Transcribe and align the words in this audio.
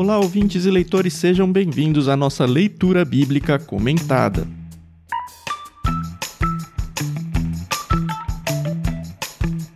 Olá, 0.00 0.16
ouvintes 0.16 0.64
e 0.64 0.70
leitores, 0.70 1.12
sejam 1.14 1.50
bem-vindos 1.50 2.08
à 2.08 2.16
nossa 2.16 2.46
leitura 2.46 3.04
bíblica 3.04 3.58
comentada. 3.58 4.46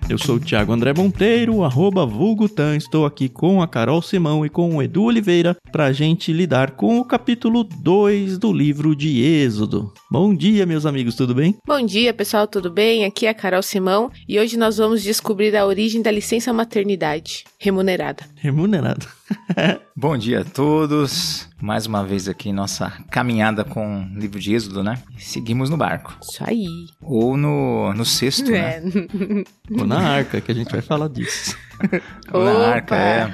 Eu 0.08 0.16
sou 0.18 0.36
o 0.36 0.40
Thiago 0.40 0.72
André 0.72 0.92
Monteiro, 0.92 1.64
arroba 1.64 2.06
Vulgutan. 2.06 2.76
Estou 2.76 3.04
aqui 3.04 3.28
com 3.28 3.60
a 3.60 3.66
Carol 3.66 4.00
Simão 4.00 4.46
e 4.46 4.48
com 4.48 4.76
o 4.76 4.82
Edu 4.82 5.02
Oliveira 5.04 5.56
para 5.72 5.86
a 5.86 5.92
gente 5.92 6.32
lidar 6.32 6.72
com 6.72 7.00
o 7.00 7.04
capítulo 7.04 7.64
2 7.64 8.38
do 8.38 8.52
livro 8.52 8.94
de 8.94 9.22
Êxodo. 9.24 9.92
Bom 10.08 10.32
dia, 10.32 10.64
meus 10.64 10.86
amigos, 10.86 11.16
tudo 11.16 11.34
bem? 11.34 11.56
Bom 11.66 11.84
dia, 11.84 12.14
pessoal, 12.14 12.46
tudo 12.46 12.70
bem? 12.70 13.04
Aqui 13.04 13.26
é 13.26 13.30
a 13.30 13.34
Carol 13.34 13.62
Simão 13.62 14.08
e 14.28 14.38
hoje 14.38 14.56
nós 14.56 14.76
vamos 14.76 15.02
descobrir 15.02 15.56
a 15.56 15.66
origem 15.66 16.00
da 16.00 16.12
licença 16.12 16.52
maternidade 16.52 17.42
remunerada. 17.58 18.22
Remunerada. 18.36 19.06
Bom 19.96 20.16
dia 20.16 20.40
a 20.40 20.44
todos. 20.44 21.48
Mais 21.60 21.86
uma 21.86 22.04
vez 22.04 22.28
aqui 22.28 22.52
nossa 22.52 22.90
caminhada 23.10 23.64
com 23.64 24.02
o 24.04 24.18
livro 24.18 24.38
de 24.38 24.54
Êxodo, 24.54 24.82
né? 24.82 24.98
Seguimos 25.18 25.70
no 25.70 25.76
barco. 25.76 26.16
Isso 26.22 26.42
aí. 26.44 26.66
Ou 27.00 27.36
no, 27.36 27.92
no 27.94 28.04
cesto, 28.04 28.50
É. 28.52 28.80
né? 28.80 28.92
Ou 29.78 29.86
na 29.86 30.00
arca, 30.00 30.40
que 30.40 30.50
a 30.50 30.54
gente 30.54 30.70
vai 30.72 30.80
falar 30.82 31.08
disso. 31.08 31.56
Ou 32.32 32.44
na 32.44 32.68
arca, 32.68 32.96
é. 32.96 33.30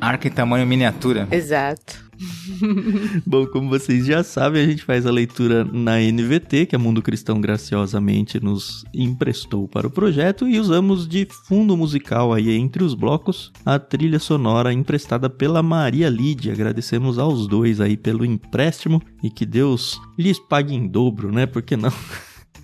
Arca 0.00 0.28
em 0.28 0.30
tamanho 0.30 0.66
miniatura. 0.66 1.28
Exato. 1.30 2.05
Bom, 3.26 3.46
como 3.46 3.68
vocês 3.68 4.06
já 4.06 4.22
sabem, 4.22 4.62
a 4.62 4.66
gente 4.66 4.82
faz 4.82 5.06
a 5.06 5.10
leitura 5.10 5.64
na 5.64 5.98
NVT, 5.98 6.66
que 6.66 6.76
a 6.76 6.78
Mundo 6.78 7.02
Cristão 7.02 7.40
graciosamente 7.40 8.40
nos 8.40 8.84
emprestou 8.94 9.68
para 9.68 9.86
o 9.86 9.90
projeto, 9.90 10.48
e 10.48 10.58
usamos 10.58 11.06
de 11.06 11.26
fundo 11.46 11.76
musical 11.76 12.32
aí 12.32 12.56
entre 12.56 12.82
os 12.82 12.94
blocos 12.94 13.52
a 13.64 13.78
trilha 13.78 14.18
sonora 14.18 14.72
emprestada 14.72 15.28
pela 15.28 15.62
Maria 15.62 16.08
Lídia. 16.08 16.52
Agradecemos 16.52 17.18
aos 17.18 17.46
dois 17.46 17.80
aí 17.80 17.96
pelo 17.96 18.24
empréstimo 18.24 19.02
e 19.22 19.30
que 19.30 19.44
Deus 19.44 20.00
lhes 20.18 20.38
pague 20.38 20.74
em 20.74 20.86
dobro, 20.86 21.30
né? 21.30 21.46
Por 21.46 21.62
que 21.62 21.76
não? 21.76 21.92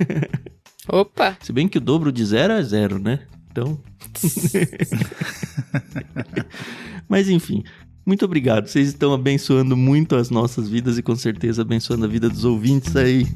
Opa! 0.89 1.37
Se 1.41 1.53
bem 1.53 1.69
que 1.69 1.79
o 1.79 1.81
dobro 1.81 2.11
de 2.11 2.25
zero 2.25 2.55
é 2.55 2.63
zero, 2.63 2.99
né? 2.99 3.21
Então. 3.51 3.81
Mas 7.09 7.29
enfim, 7.29 7.63
muito 8.05 8.25
obrigado. 8.25 8.67
Vocês 8.67 8.89
estão 8.89 9.13
abençoando 9.13 9.77
muito 9.77 10.17
as 10.17 10.31
nossas 10.31 10.69
vidas 10.69 10.99
e 10.99 11.03
com 11.03 11.15
certeza 11.15 11.63
abençoando 11.63 12.05
a 12.05 12.09
vida 12.09 12.29
dos 12.29 12.45
ouvintes 12.45 12.95
aí. 12.97 13.27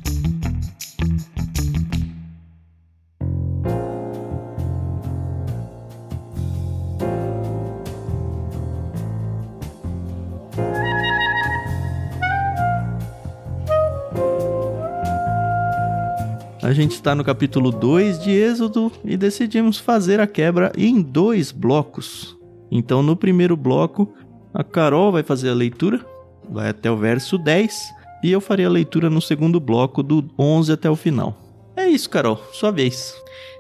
A 16.67 16.72
gente 16.72 16.94
está 16.94 17.14
no 17.14 17.22
capítulo 17.22 17.70
2 17.70 18.19
de 18.19 18.33
Êxodo 18.33 18.91
e 19.05 19.17
decidimos 19.17 19.78
fazer 19.78 20.19
a 20.19 20.27
quebra 20.27 20.72
em 20.77 21.00
dois 21.00 21.53
blocos. 21.53 22.37
Então, 22.69 23.05
no 23.05 23.14
primeiro 23.14 23.56
bloco, 23.56 24.12
a 24.56 24.64
Carol 24.64 25.12
vai 25.12 25.22
fazer 25.22 25.50
a 25.50 25.54
leitura, 25.54 26.00
vai 26.48 26.70
até 26.70 26.90
o 26.90 26.96
verso 26.96 27.36
10, 27.36 27.92
e 28.24 28.32
eu 28.32 28.40
farei 28.40 28.64
a 28.64 28.70
leitura 28.70 29.10
no 29.10 29.20
segundo 29.20 29.60
bloco, 29.60 30.02
do 30.02 30.24
11 30.38 30.72
até 30.72 30.88
o 30.88 30.96
final. 30.96 31.36
É 31.76 31.86
isso, 31.86 32.08
Carol, 32.08 32.40
sua 32.54 32.70
vez. 32.70 33.14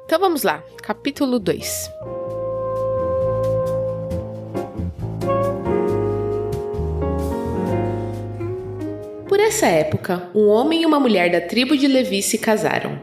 Então 0.06 0.18
vamos 0.18 0.42
lá, 0.42 0.62
capítulo 0.82 1.38
2. 1.38 1.90
Por 9.28 9.38
essa 9.38 9.66
época, 9.66 10.30
um 10.34 10.48
homem 10.48 10.80
e 10.80 10.86
uma 10.86 10.98
mulher 10.98 11.30
da 11.30 11.42
tribo 11.42 11.76
de 11.76 11.86
Levi 11.86 12.22
se 12.22 12.38
casaram. 12.38 12.98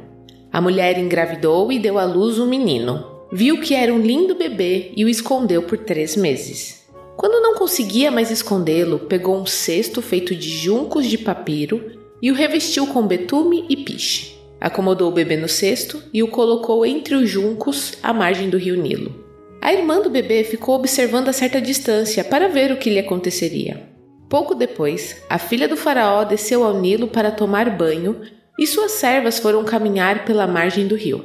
A 0.51 0.59
mulher 0.59 0.97
engravidou 0.97 1.71
e 1.71 1.77
deu 1.77 1.99
à 1.99 2.05
luz 2.05 2.39
um 2.39 2.47
menino. 2.47 3.05
Viu 3.31 3.61
que 3.61 3.75
era 3.75 3.93
um 3.93 3.99
lindo 3.99 4.33
bebê 4.33 4.91
e 4.97 5.05
o 5.05 5.09
escondeu 5.09 5.61
por 5.61 5.77
três 5.77 6.15
meses. 6.15 6.82
Quando 7.23 7.41
não 7.41 7.55
conseguia 7.55 8.11
mais 8.11 8.29
escondê-lo, 8.31 8.99
pegou 8.99 9.37
um 9.37 9.45
cesto 9.45 10.01
feito 10.01 10.35
de 10.35 10.49
juncos 10.49 11.05
de 11.05 11.17
papiro 11.17 11.81
e 12.21 12.29
o 12.29 12.33
revestiu 12.33 12.85
com 12.85 13.07
betume 13.07 13.65
e 13.69 13.77
piche. 13.77 14.37
Acomodou 14.59 15.09
o 15.09 15.13
bebê 15.13 15.37
no 15.37 15.47
cesto 15.47 16.03
e 16.13 16.21
o 16.21 16.27
colocou 16.27 16.85
entre 16.85 17.15
os 17.15 17.29
juncos 17.29 17.93
à 18.03 18.11
margem 18.11 18.49
do 18.49 18.57
rio 18.57 18.75
Nilo. 18.75 19.15
A 19.61 19.71
irmã 19.71 20.01
do 20.01 20.09
bebê 20.09 20.43
ficou 20.43 20.75
observando 20.75 21.29
a 21.29 21.33
certa 21.33 21.61
distância 21.61 22.25
para 22.25 22.49
ver 22.49 22.73
o 22.73 22.77
que 22.77 22.89
lhe 22.89 22.99
aconteceria. 22.99 23.89
Pouco 24.27 24.53
depois, 24.53 25.15
a 25.29 25.39
filha 25.39 25.69
do 25.69 25.77
faraó 25.77 26.25
desceu 26.25 26.61
ao 26.65 26.77
Nilo 26.77 27.07
para 27.07 27.31
tomar 27.31 27.69
banho 27.69 28.19
e 28.59 28.67
suas 28.67 28.91
servas 28.91 29.39
foram 29.39 29.63
caminhar 29.63 30.25
pela 30.25 30.45
margem 30.45 30.87
do 30.87 30.95
rio. 30.97 31.23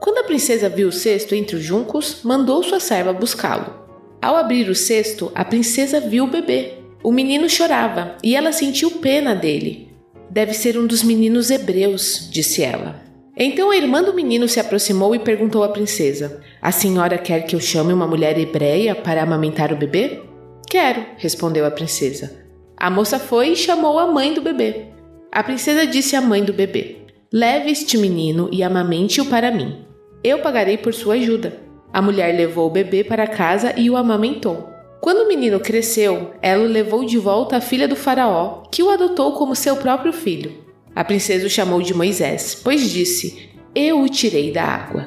Quando 0.00 0.18
a 0.18 0.24
princesa 0.24 0.68
viu 0.68 0.88
o 0.88 0.92
cesto 0.92 1.36
entre 1.36 1.54
os 1.54 1.62
juncos, 1.62 2.22
mandou 2.24 2.64
sua 2.64 2.80
serva 2.80 3.12
buscá-lo. 3.12 3.85
Ao 4.20 4.36
abrir 4.36 4.68
o 4.68 4.74
cesto, 4.74 5.30
a 5.34 5.44
princesa 5.44 6.00
viu 6.00 6.24
o 6.24 6.30
bebê. 6.30 6.74
O 7.02 7.12
menino 7.12 7.48
chorava 7.48 8.16
e 8.22 8.34
ela 8.34 8.52
sentiu 8.52 8.90
pena 8.92 9.34
dele. 9.34 9.90
Deve 10.30 10.52
ser 10.52 10.78
um 10.78 10.86
dos 10.86 11.02
meninos 11.02 11.50
hebreus, 11.50 12.28
disse 12.30 12.62
ela. 12.62 13.00
Então 13.36 13.70
a 13.70 13.76
irmã 13.76 14.02
do 14.02 14.14
menino 14.14 14.48
se 14.48 14.58
aproximou 14.58 15.14
e 15.14 15.18
perguntou 15.18 15.62
à 15.62 15.68
princesa: 15.68 16.42
A 16.60 16.72
senhora 16.72 17.18
quer 17.18 17.46
que 17.46 17.54
eu 17.54 17.60
chame 17.60 17.92
uma 17.92 18.06
mulher 18.06 18.38
hebreia 18.38 18.94
para 18.94 19.22
amamentar 19.22 19.72
o 19.72 19.76
bebê? 19.76 20.22
Quero, 20.68 21.04
respondeu 21.18 21.66
a 21.66 21.70
princesa. 21.70 22.44
A 22.76 22.90
moça 22.90 23.18
foi 23.18 23.50
e 23.52 23.56
chamou 23.56 23.98
a 23.98 24.10
mãe 24.10 24.34
do 24.34 24.42
bebê. 24.42 24.86
A 25.30 25.42
princesa 25.42 25.86
disse 25.86 26.16
à 26.16 26.20
mãe 26.20 26.42
do 26.42 26.52
bebê: 26.52 26.96
Leve 27.32 27.70
este 27.70 27.98
menino 27.98 28.48
e 28.50 28.62
amamente-o 28.62 29.26
para 29.26 29.50
mim. 29.50 29.84
Eu 30.24 30.40
pagarei 30.40 30.78
por 30.78 30.94
sua 30.94 31.14
ajuda. 31.14 31.65
A 31.96 32.02
mulher 32.02 32.36
levou 32.36 32.66
o 32.66 32.70
bebê 32.70 33.02
para 33.02 33.26
casa 33.26 33.72
e 33.74 33.88
o 33.88 33.96
amamentou. 33.96 34.68
Quando 35.00 35.24
o 35.24 35.28
menino 35.28 35.58
cresceu, 35.58 36.30
ela 36.42 36.62
o 36.62 36.66
levou 36.66 37.06
de 37.06 37.16
volta 37.16 37.56
à 37.56 37.60
filha 37.62 37.88
do 37.88 37.96
faraó, 37.96 38.64
que 38.70 38.82
o 38.82 38.90
adotou 38.90 39.32
como 39.32 39.56
seu 39.56 39.76
próprio 39.76 40.12
filho. 40.12 40.52
A 40.94 41.02
princesa 41.02 41.46
o 41.46 41.48
chamou 41.48 41.80
de 41.80 41.94
Moisés, 41.94 42.54
pois 42.62 42.90
disse: 42.90 43.48
Eu 43.74 44.02
o 44.02 44.10
tirei 44.10 44.52
da 44.52 44.62
água. 44.62 45.06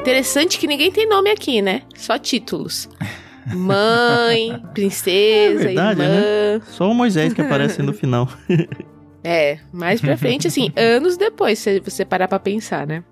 Interessante 0.00 0.58
que 0.58 0.66
ninguém 0.66 0.90
tem 0.90 1.06
nome 1.06 1.30
aqui, 1.30 1.60
né? 1.60 1.82
Só 1.94 2.16
títulos. 2.16 2.88
Mãe, 3.54 4.58
princesa, 4.72 5.64
É 5.64 5.66
verdade, 5.66 6.00
irmã. 6.00 6.14
né? 6.14 6.60
Só 6.68 6.90
o 6.90 6.94
Moisés 6.94 7.34
que 7.34 7.42
aparece 7.42 7.82
no 7.82 7.92
final. 7.92 8.26
É, 9.24 9.58
mais 9.72 10.00
pra 10.00 10.16
frente, 10.18 10.46
assim, 10.46 10.70
anos 10.76 11.16
depois, 11.16 11.58
se 11.58 11.80
você 11.80 12.04
parar 12.04 12.28
pra 12.28 12.38
pensar, 12.38 12.86
né? 12.86 13.02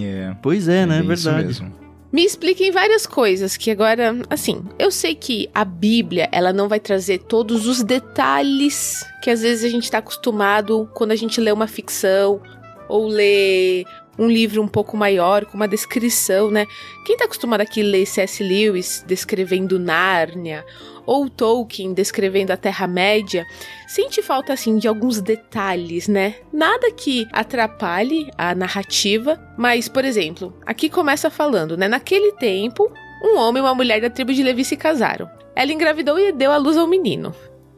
É, 0.00 0.34
Pois 0.42 0.68
é, 0.68 0.84
né? 0.84 0.98
isso 0.98 1.06
Verdade. 1.06 1.46
mesmo. 1.46 1.86
Me 2.12 2.24
expliquem 2.24 2.70
várias 2.70 3.06
coisas 3.06 3.56
que 3.56 3.70
agora, 3.70 4.14
assim, 4.30 4.62
eu 4.78 4.90
sei 4.90 5.14
que 5.14 5.50
a 5.54 5.64
Bíblia, 5.64 6.28
ela 6.30 6.52
não 6.52 6.68
vai 6.68 6.78
trazer 6.78 7.18
todos 7.18 7.66
os 7.66 7.82
detalhes 7.82 9.04
que 9.22 9.28
às 9.30 9.42
vezes 9.42 9.64
a 9.64 9.68
gente 9.68 9.90
tá 9.90 9.98
acostumado 9.98 10.88
quando 10.94 11.10
a 11.10 11.16
gente 11.16 11.40
lê 11.40 11.50
uma 11.50 11.66
ficção 11.66 12.40
ou 12.88 13.08
lê 13.08 13.84
um 14.18 14.28
livro 14.28 14.62
um 14.62 14.68
pouco 14.68 14.96
maior, 14.96 15.44
com 15.44 15.56
uma 15.56 15.68
descrição, 15.68 16.50
né? 16.50 16.66
Quem 17.04 17.16
tá 17.16 17.24
acostumado 17.24 17.60
aqui 17.60 17.82
a 17.82 17.84
ler 17.84 18.06
C.S. 18.06 18.42
Lewis 18.42 19.04
descrevendo 19.06 19.78
Nárnia 19.78 20.64
ou 21.06 21.30
Tolkien 21.30 21.94
descrevendo 21.94 22.50
a 22.50 22.56
Terra-média, 22.56 23.46
sente 23.86 24.20
falta 24.20 24.52
assim 24.52 24.76
de 24.76 24.88
alguns 24.88 25.20
detalhes, 25.20 26.08
né? 26.08 26.34
Nada 26.52 26.90
que 26.90 27.26
atrapalhe 27.32 28.28
a 28.36 28.54
narrativa, 28.54 29.40
mas, 29.56 29.88
por 29.88 30.04
exemplo, 30.04 30.52
aqui 30.66 30.90
começa 30.90 31.30
falando, 31.30 31.76
né? 31.76 31.86
Naquele 31.86 32.32
tempo, 32.32 32.92
um 33.22 33.38
homem 33.38 33.62
e 33.62 33.66
uma 33.66 33.74
mulher 33.74 34.00
da 34.00 34.10
tribo 34.10 34.34
de 34.34 34.42
Levi 34.42 34.64
se 34.64 34.76
casaram. 34.76 35.30
Ela 35.54 35.72
engravidou 35.72 36.18
e 36.18 36.32
deu 36.32 36.50
à 36.50 36.56
luz 36.56 36.76
ao 36.76 36.86
menino. 36.86 37.34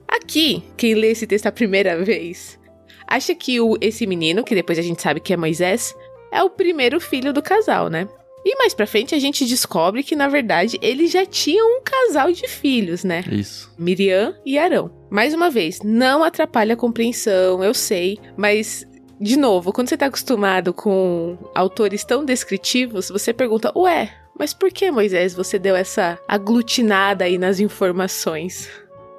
Aqui, 0.09 0.65
quem 0.77 0.95
lê 0.95 1.11
esse 1.11 1.27
texto 1.27 1.47
a 1.47 1.53
primeira 1.53 2.03
vez, 2.03 2.59
acha 3.07 3.35
que 3.35 3.61
o, 3.61 3.77
esse 3.81 4.07
menino, 4.07 4.43
que 4.43 4.55
depois 4.55 4.79
a 4.79 4.83
gente 4.83 5.03
sabe 5.03 5.21
que 5.21 5.33
é 5.33 5.37
Moisés, 5.37 5.95
é 6.33 6.43
o 6.43 6.51
primeiro 6.51 7.01
filho 7.01 7.33
do 7.33 7.43
casal, 7.43 7.89
né? 7.89 8.09
E 8.45 8.57
mais 8.57 8.73
pra 8.73 8.87
frente 8.87 9.15
a 9.15 9.19
gente 9.19 9.45
descobre 9.45 10.03
que, 10.03 10.17
na 10.17 10.29
verdade, 10.29 10.79
eles 10.81 11.11
já 11.11 11.27
tinham 11.27 11.79
um 11.79 11.83
casal 11.83 12.33
de 12.33 12.47
filhos, 12.49 13.05
né? 13.05 13.25
Isso. 13.31 13.71
Miriam 13.79 14.35
e 14.45 14.59
Arão. 14.59 14.91
Mais 15.11 15.35
uma 15.35 15.51
vez, 15.51 15.81
não 15.83 16.23
atrapalha 16.23 16.75
a 16.75 16.77
compreensão, 16.77 17.63
eu 17.63 17.75
sei, 17.75 18.19
mas 18.37 18.87
de 19.21 19.37
novo, 19.37 19.73
quando 19.73 19.89
você 19.89 19.97
tá 19.97 20.07
acostumado 20.07 20.73
com 20.73 21.37
autores 21.55 22.05
tão 22.05 22.25
descritivos, 22.25 23.09
você 23.09 23.33
pergunta: 23.33 23.73
"Ué, 23.77 24.11
mas 24.39 24.55
por 24.55 24.71
que 24.71 24.91
Moisés 24.91 25.35
você 25.35 25.59
deu 25.59 25.75
essa 25.75 26.19
aglutinada 26.29 27.25
aí 27.25 27.37
nas 27.37 27.59
informações?" 27.59 28.69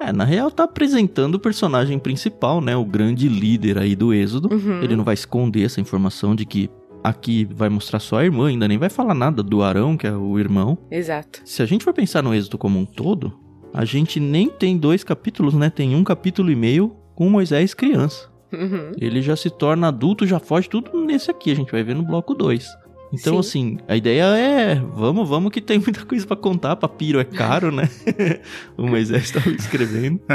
É, 0.00 0.10
na 0.12 0.24
real 0.24 0.50
tá 0.50 0.64
apresentando 0.64 1.34
o 1.34 1.38
personagem 1.38 1.98
principal, 1.98 2.62
né? 2.62 2.74
O 2.74 2.84
grande 2.86 3.28
líder 3.28 3.76
aí 3.76 3.94
do 3.94 4.14
Êxodo. 4.14 4.48
Uhum. 4.50 4.82
Ele 4.82 4.96
não 4.96 5.04
vai 5.04 5.12
esconder 5.12 5.66
essa 5.66 5.78
informação 5.78 6.34
de 6.34 6.46
que 6.46 6.70
aqui 7.02 7.44
vai 7.44 7.68
mostrar 7.68 7.98
só 7.98 8.18
a 8.18 8.24
irmã, 8.24 8.48
ainda 8.48 8.68
nem 8.68 8.78
vai 8.78 8.88
falar 8.88 9.14
nada 9.14 9.42
do 9.42 9.62
Arão, 9.62 9.96
que 9.96 10.06
é 10.06 10.12
o 10.12 10.38
irmão. 10.38 10.78
Exato. 10.90 11.42
Se 11.44 11.62
a 11.62 11.66
gente 11.66 11.84
for 11.84 11.92
pensar 11.92 12.22
no 12.22 12.34
êxodo 12.34 12.58
como 12.58 12.78
um 12.78 12.84
todo, 12.84 13.32
a 13.72 13.84
gente 13.84 14.18
nem 14.18 14.48
tem 14.48 14.76
dois 14.76 15.04
capítulos, 15.04 15.54
né? 15.54 15.70
Tem 15.70 15.94
um 15.94 16.04
capítulo 16.04 16.50
e 16.50 16.56
meio 16.56 16.96
com 17.14 17.28
Moisés 17.28 17.74
criança. 17.74 18.30
Uhum. 18.52 18.92
Ele 18.98 19.22
já 19.22 19.36
se 19.36 19.48
torna 19.48 19.88
adulto, 19.88 20.26
já 20.26 20.38
foge 20.38 20.68
tudo 20.68 21.04
nesse 21.04 21.30
aqui, 21.30 21.52
a 21.52 21.54
gente 21.54 21.70
vai 21.70 21.82
ver 21.82 21.94
no 21.94 22.02
bloco 22.02 22.34
2. 22.34 22.66
Então, 23.12 23.42
Sim. 23.42 23.76
assim, 23.76 23.78
a 23.88 23.96
ideia 23.96 24.22
é, 24.36 24.74
vamos, 24.76 25.28
vamos 25.28 25.50
que 25.50 25.60
tem 25.60 25.78
muita 25.78 26.04
coisa 26.04 26.26
pra 26.26 26.36
contar, 26.36 26.76
papiro 26.76 27.18
é 27.18 27.24
caro, 27.24 27.72
né? 27.72 27.88
o 28.78 28.86
Moisés 28.86 29.24
estava 29.24 29.50
escrevendo. 29.50 30.20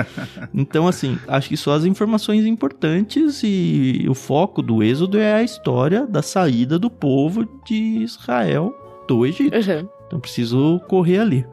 Então, 0.54 0.88
assim, 0.88 1.18
acho 1.27 1.50
que 1.50 1.57
só 1.57 1.74
as 1.74 1.86
informações 1.86 2.45
importantes 2.45 3.42
e 3.44 4.06
o 4.10 4.13
foco 4.13 4.62
do 4.62 4.81
Êxodo 4.83 5.18
é 5.18 5.33
a 5.33 5.44
história 5.44 6.06
da 6.06 6.22
saída 6.22 6.77
do 6.80 6.89
povo 6.89 7.48
de 7.66 8.04
Israel 8.04 8.74
do 9.07 9.25
Egito. 9.25 9.56
Uhum. 9.56 9.88
Então 10.07 10.19
preciso 10.19 10.80
correr 10.88 11.19
ali. 11.19 11.45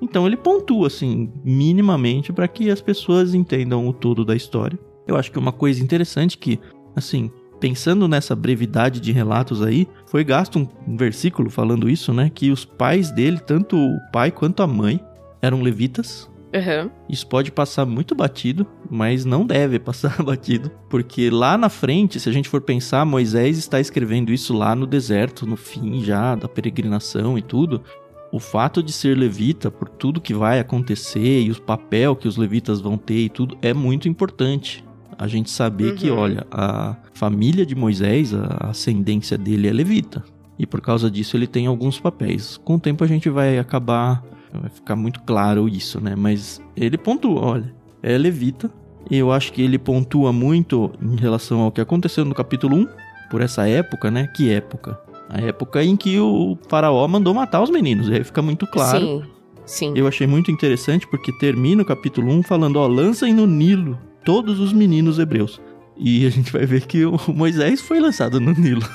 Então 0.00 0.26
ele 0.26 0.36
pontua 0.36 0.86
assim, 0.86 1.32
minimamente 1.44 2.32
para 2.32 2.48
que 2.48 2.70
as 2.70 2.80
pessoas 2.80 3.34
entendam 3.34 3.86
o 3.86 3.92
todo 3.92 4.24
da 4.24 4.36
história. 4.36 4.78
Eu 5.06 5.16
acho 5.16 5.32
que 5.32 5.38
uma 5.38 5.52
coisa 5.52 5.82
interessante 5.82 6.36
que, 6.36 6.60
assim, 6.94 7.30
pensando 7.60 8.08
nessa 8.08 8.34
brevidade 8.34 9.00
de 9.00 9.12
relatos 9.12 9.62
aí, 9.62 9.86
foi 10.06 10.24
gasto 10.24 10.68
um 10.86 10.96
versículo 10.96 11.50
falando 11.50 11.88
isso, 11.88 12.12
né, 12.12 12.30
que 12.32 12.50
os 12.50 12.64
pais 12.64 13.10
dele, 13.10 13.38
tanto 13.38 13.76
o 13.76 13.98
pai 14.12 14.30
quanto 14.30 14.62
a 14.62 14.66
mãe, 14.66 15.00
eram 15.42 15.62
levitas. 15.62 16.28
Uhum. 16.54 16.90
Isso 17.08 17.26
pode 17.26 17.52
passar 17.52 17.84
muito 17.84 18.14
batido, 18.14 18.66
mas 18.90 19.24
não 19.24 19.44
deve 19.44 19.78
passar 19.80 20.22
batido, 20.22 20.70
porque 20.88 21.28
lá 21.30 21.58
na 21.58 21.68
frente, 21.68 22.18
se 22.18 22.28
a 22.28 22.32
gente 22.32 22.48
for 22.48 22.60
pensar, 22.60 23.04
Moisés 23.04 23.58
está 23.58 23.78
escrevendo 23.80 24.32
isso 24.32 24.56
lá 24.56 24.74
no 24.74 24.86
deserto, 24.86 25.46
no 25.46 25.56
fim 25.56 26.02
já 26.02 26.34
da 26.34 26.48
peregrinação 26.48 27.36
e 27.36 27.42
tudo. 27.42 27.82
O 28.30 28.38
fato 28.38 28.82
de 28.82 28.92
ser 28.92 29.16
levita, 29.16 29.70
por 29.70 29.88
tudo 29.88 30.20
que 30.20 30.34
vai 30.34 30.60
acontecer 30.60 31.40
e 31.40 31.50
o 31.50 31.62
papel 31.62 32.14
que 32.14 32.28
os 32.28 32.36
levitas 32.36 32.78
vão 32.78 32.98
ter 32.98 33.20
e 33.20 33.28
tudo, 33.30 33.56
é 33.62 33.72
muito 33.72 34.06
importante. 34.06 34.84
A 35.18 35.26
gente 35.26 35.50
saber 35.50 35.94
que, 35.96 36.10
Uhum. 36.10 36.18
olha, 36.18 36.46
a 36.50 36.96
família 37.12 37.66
de 37.66 37.74
Moisés, 37.74 38.32
a 38.32 38.68
ascendência 38.70 39.36
dele 39.36 39.66
é 39.68 39.72
levita. 39.72 40.22
E 40.58 40.64
por 40.66 40.80
causa 40.80 41.10
disso 41.10 41.36
ele 41.36 41.46
tem 41.46 41.66
alguns 41.66 41.98
papéis. 42.00 42.56
Com 42.64 42.76
o 42.76 42.80
tempo 42.80 43.02
a 43.02 43.06
gente 43.06 43.28
vai 43.28 43.58
acabar. 43.58 44.22
Vai 44.52 44.70
ficar 44.70 44.96
muito 44.96 45.20
claro 45.22 45.68
isso, 45.68 46.00
né? 46.00 46.14
Mas 46.16 46.60
ele 46.76 46.96
pontua, 46.96 47.40
olha, 47.44 47.74
é 48.02 48.16
levita. 48.16 48.70
E 49.10 49.16
eu 49.16 49.30
acho 49.32 49.52
que 49.52 49.60
ele 49.62 49.78
pontua 49.78 50.32
muito 50.32 50.90
em 51.02 51.16
relação 51.16 51.60
ao 51.60 51.72
que 51.72 51.80
aconteceu 51.80 52.24
no 52.24 52.34
capítulo 52.34 52.76
1, 52.76 52.86
por 53.30 53.40
essa 53.40 53.68
época, 53.68 54.10
né? 54.10 54.26
Que 54.36 54.50
época? 54.50 54.98
A 55.28 55.40
época 55.40 55.82
em 55.84 55.96
que 55.96 56.18
o 56.18 56.56
faraó 56.68 57.06
mandou 57.06 57.34
matar 57.34 57.62
os 57.62 57.70
meninos. 57.70 58.08
E 58.08 58.14
aí 58.14 58.24
fica 58.24 58.40
muito 58.40 58.66
claro. 58.66 59.00
Sim. 59.00 59.22
Sim. 59.66 59.92
Eu 59.94 60.06
achei 60.08 60.26
muito 60.26 60.50
interessante 60.50 61.06
porque 61.06 61.30
termina 61.38 61.82
o 61.82 61.84
capítulo 61.84 62.32
1 62.32 62.42
falando, 62.42 62.76
ó, 62.76 62.86
lancem 62.86 63.34
no 63.34 63.46
Nilo 63.46 63.98
todos 64.28 64.60
os 64.60 64.74
meninos 64.74 65.18
hebreus. 65.18 65.58
E 65.96 66.26
a 66.26 66.30
gente 66.30 66.52
vai 66.52 66.66
ver 66.66 66.86
que 66.86 67.06
o 67.06 67.18
Moisés 67.34 67.80
foi 67.80 67.98
lançado 67.98 68.38
no 68.38 68.52
Nilo. 68.52 68.86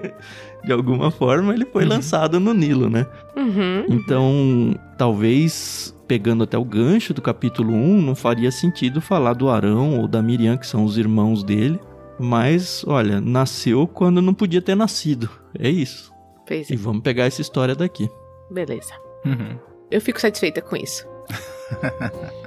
De 0.64 0.72
alguma 0.72 1.08
forma 1.10 1.54
ele 1.54 1.64
foi 1.64 1.84
Uhum. 1.84 1.90
lançado 1.90 2.40
no 2.40 2.52
Nilo, 2.52 2.90
né? 2.90 3.06
Uhum. 3.36 3.84
Então, 3.88 4.74
talvez 4.98 5.96
pegando 6.08 6.42
até 6.44 6.58
o 6.58 6.64
gancho 6.64 7.14
do 7.14 7.22
capítulo 7.22 7.72
1, 7.72 8.02
não 8.02 8.14
faria 8.16 8.50
sentido 8.50 9.00
falar 9.00 9.34
do 9.34 9.48
Arão 9.48 10.00
ou 10.00 10.08
da 10.08 10.20
Miriam, 10.20 10.56
que 10.56 10.66
são 10.66 10.84
os 10.84 10.98
irmãos 10.98 11.42
dele. 11.44 11.78
Mas, 12.18 12.84
olha, 12.88 13.20
nasceu 13.20 13.86
quando 13.86 14.20
não 14.20 14.34
podia 14.34 14.60
ter 14.60 14.74
nascido. 14.74 15.30
É 15.58 15.70
isso. 15.70 16.12
Pois 16.46 16.68
E 16.70 16.74
é. 16.74 16.76
vamos 16.76 17.02
pegar 17.02 17.24
essa 17.26 17.40
história 17.40 17.74
daqui. 17.76 18.10
Beleza. 18.50 18.92
Uhum. 19.24 19.56
Eu 19.90 20.00
fico 20.00 20.20
satisfeita 20.20 20.60
com 20.60 20.74
isso. 20.76 21.06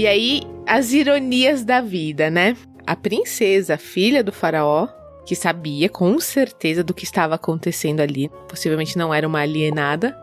E 0.00 0.06
aí, 0.06 0.40
as 0.66 0.94
ironias 0.94 1.62
da 1.62 1.82
vida, 1.82 2.30
né? 2.30 2.56
A 2.86 2.96
princesa, 2.96 3.76
filha 3.76 4.24
do 4.24 4.32
faraó, 4.32 4.88
que 5.26 5.36
sabia 5.36 5.90
com 5.90 6.18
certeza 6.18 6.82
do 6.82 6.94
que 6.94 7.04
estava 7.04 7.34
acontecendo 7.34 8.00
ali, 8.00 8.30
possivelmente 8.48 8.96
não 8.96 9.12
era 9.12 9.28
uma 9.28 9.40
alienada, 9.40 10.16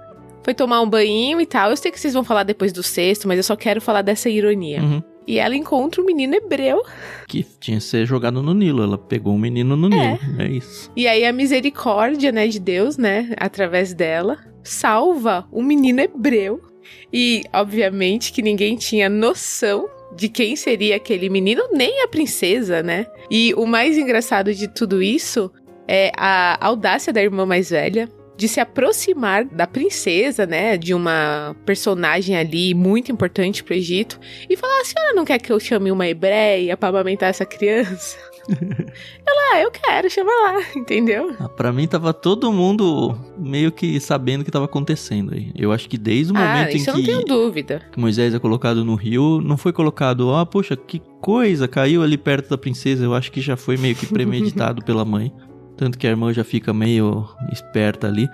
foi 0.44 0.56
tomar 0.56 0.81
um 0.81 0.89
banho 0.89 1.39
e 1.39 1.45
tal. 1.45 1.69
Eu 1.69 1.77
sei 1.77 1.91
que 1.91 2.00
vocês 2.00 2.15
vão 2.15 2.24
falar 2.24 2.41
depois 2.41 2.74
do 2.74 2.81
sexto, 2.81 3.27
mas 3.27 3.38
eu 3.38 3.44
só 3.44 3.56
quero 3.56 3.79
falar 3.79 4.01
dessa 4.01 4.27
ironia. 4.27 4.81
Uhum. 4.81 5.03
E 5.27 5.38
ela 5.38 5.56
encontra 5.56 6.01
um 6.01 6.06
menino 6.06 6.33
hebreu 6.33 6.81
Que 7.27 7.45
tinha 7.59 7.77
que 7.77 7.83
ser 7.83 8.03
jogado 8.07 8.41
no 8.41 8.56
Nilo. 8.56 8.81
Ela 8.81 8.97
pegou 8.97 9.35
um 9.35 9.38
menino 9.38 9.77
no 9.77 9.89
Nilo. 9.89 10.18
É 10.39 10.47
isso. 10.47 10.91
E 10.95 11.07
aí 11.07 11.23
a 11.23 11.31
misericórdia, 11.31 12.31
né, 12.31 12.47
de 12.47 12.59
Deus, 12.59 12.97
né, 12.97 13.31
através 13.38 13.94
dela, 13.94 14.39
salva 14.63 15.47
o 15.51 15.62
menino 15.62 16.00
hebreu. 16.00 16.62
E 17.11 17.43
obviamente 17.53 18.31
que 18.31 18.41
ninguém 18.41 18.75
tinha 18.75 19.09
noção 19.09 19.89
de 20.15 20.29
quem 20.29 20.55
seria 20.55 20.95
aquele 20.95 21.29
menino, 21.29 21.63
nem 21.71 22.03
a 22.03 22.07
princesa, 22.07 22.81
né? 22.81 23.05
E 23.29 23.53
o 23.55 23.65
mais 23.65 23.97
engraçado 23.97 24.53
de 24.53 24.67
tudo 24.67 25.01
isso 25.01 25.51
é 25.87 26.11
a 26.17 26.57
audácia 26.65 27.13
da 27.13 27.21
irmã 27.21 27.45
mais 27.45 27.69
velha 27.69 28.09
de 28.37 28.47
se 28.47 28.59
aproximar 28.59 29.45
da 29.45 29.65
princesa, 29.65 30.45
né, 30.45 30.77
de 30.77 30.93
uma 30.93 31.55
personagem 31.65 32.37
ali 32.37 32.73
muito 32.75 33.11
importante 33.11 33.63
pro 33.63 33.73
Egito 33.73 34.19
e 34.47 34.55
falar: 34.55 34.79
"A 34.79 34.85
senhora 34.85 35.13
não 35.13 35.25
quer 35.25 35.39
que 35.39 35.51
eu 35.51 35.59
chame 35.59 35.91
uma 35.91 36.07
hebreia 36.07 36.77
para 36.77 36.89
amamentar 36.89 37.29
essa 37.29 37.45
criança?" 37.45 38.17
Ela, 38.49 39.53
ah, 39.53 39.61
eu 39.61 39.71
quero, 39.71 40.09
chama 40.09 40.31
lá, 40.31 40.61
entendeu? 40.75 41.35
Ah, 41.39 41.49
pra 41.49 41.71
mim 41.73 41.88
tava 41.88 42.13
todo 42.13 42.51
mundo 42.51 43.17
meio 43.38 43.71
que 43.71 43.99
sabendo 43.99 44.41
o 44.41 44.45
que 44.45 44.51
tava 44.51 44.65
acontecendo 44.65 45.33
aí. 45.33 45.51
Eu 45.55 45.71
acho 45.71 45.89
que 45.89 45.97
desde 45.97 46.31
o 46.31 46.38
ah, 46.38 46.39
momento 46.39 46.73
em 46.73 46.77
isso 46.77 46.89
eu 46.89 46.94
não 46.94 47.01
que, 47.01 47.07
tenho 47.07 47.25
dúvida. 47.25 47.81
que 47.91 47.99
Moisés 47.99 48.33
é 48.33 48.39
colocado 48.39 48.85
no 48.85 48.95
rio, 48.95 49.41
não 49.41 49.57
foi 49.57 49.73
colocado, 49.73 50.27
ó, 50.27 50.45
poxa, 50.45 50.75
que 50.75 51.01
coisa, 51.21 51.67
caiu 51.67 52.03
ali 52.03 52.17
perto 52.17 52.49
da 52.49 52.57
princesa. 52.57 53.03
Eu 53.03 53.13
acho 53.13 53.31
que 53.31 53.41
já 53.41 53.57
foi 53.57 53.77
meio 53.77 53.95
que 53.95 54.05
premeditado 54.07 54.83
pela 54.83 55.03
mãe. 55.03 55.33
Tanto 55.75 55.97
que 55.97 56.07
a 56.07 56.09
irmã 56.09 56.33
já 56.33 56.44
fica 56.44 56.73
meio 56.73 57.27
esperta 57.51 58.07
ali. 58.07 58.27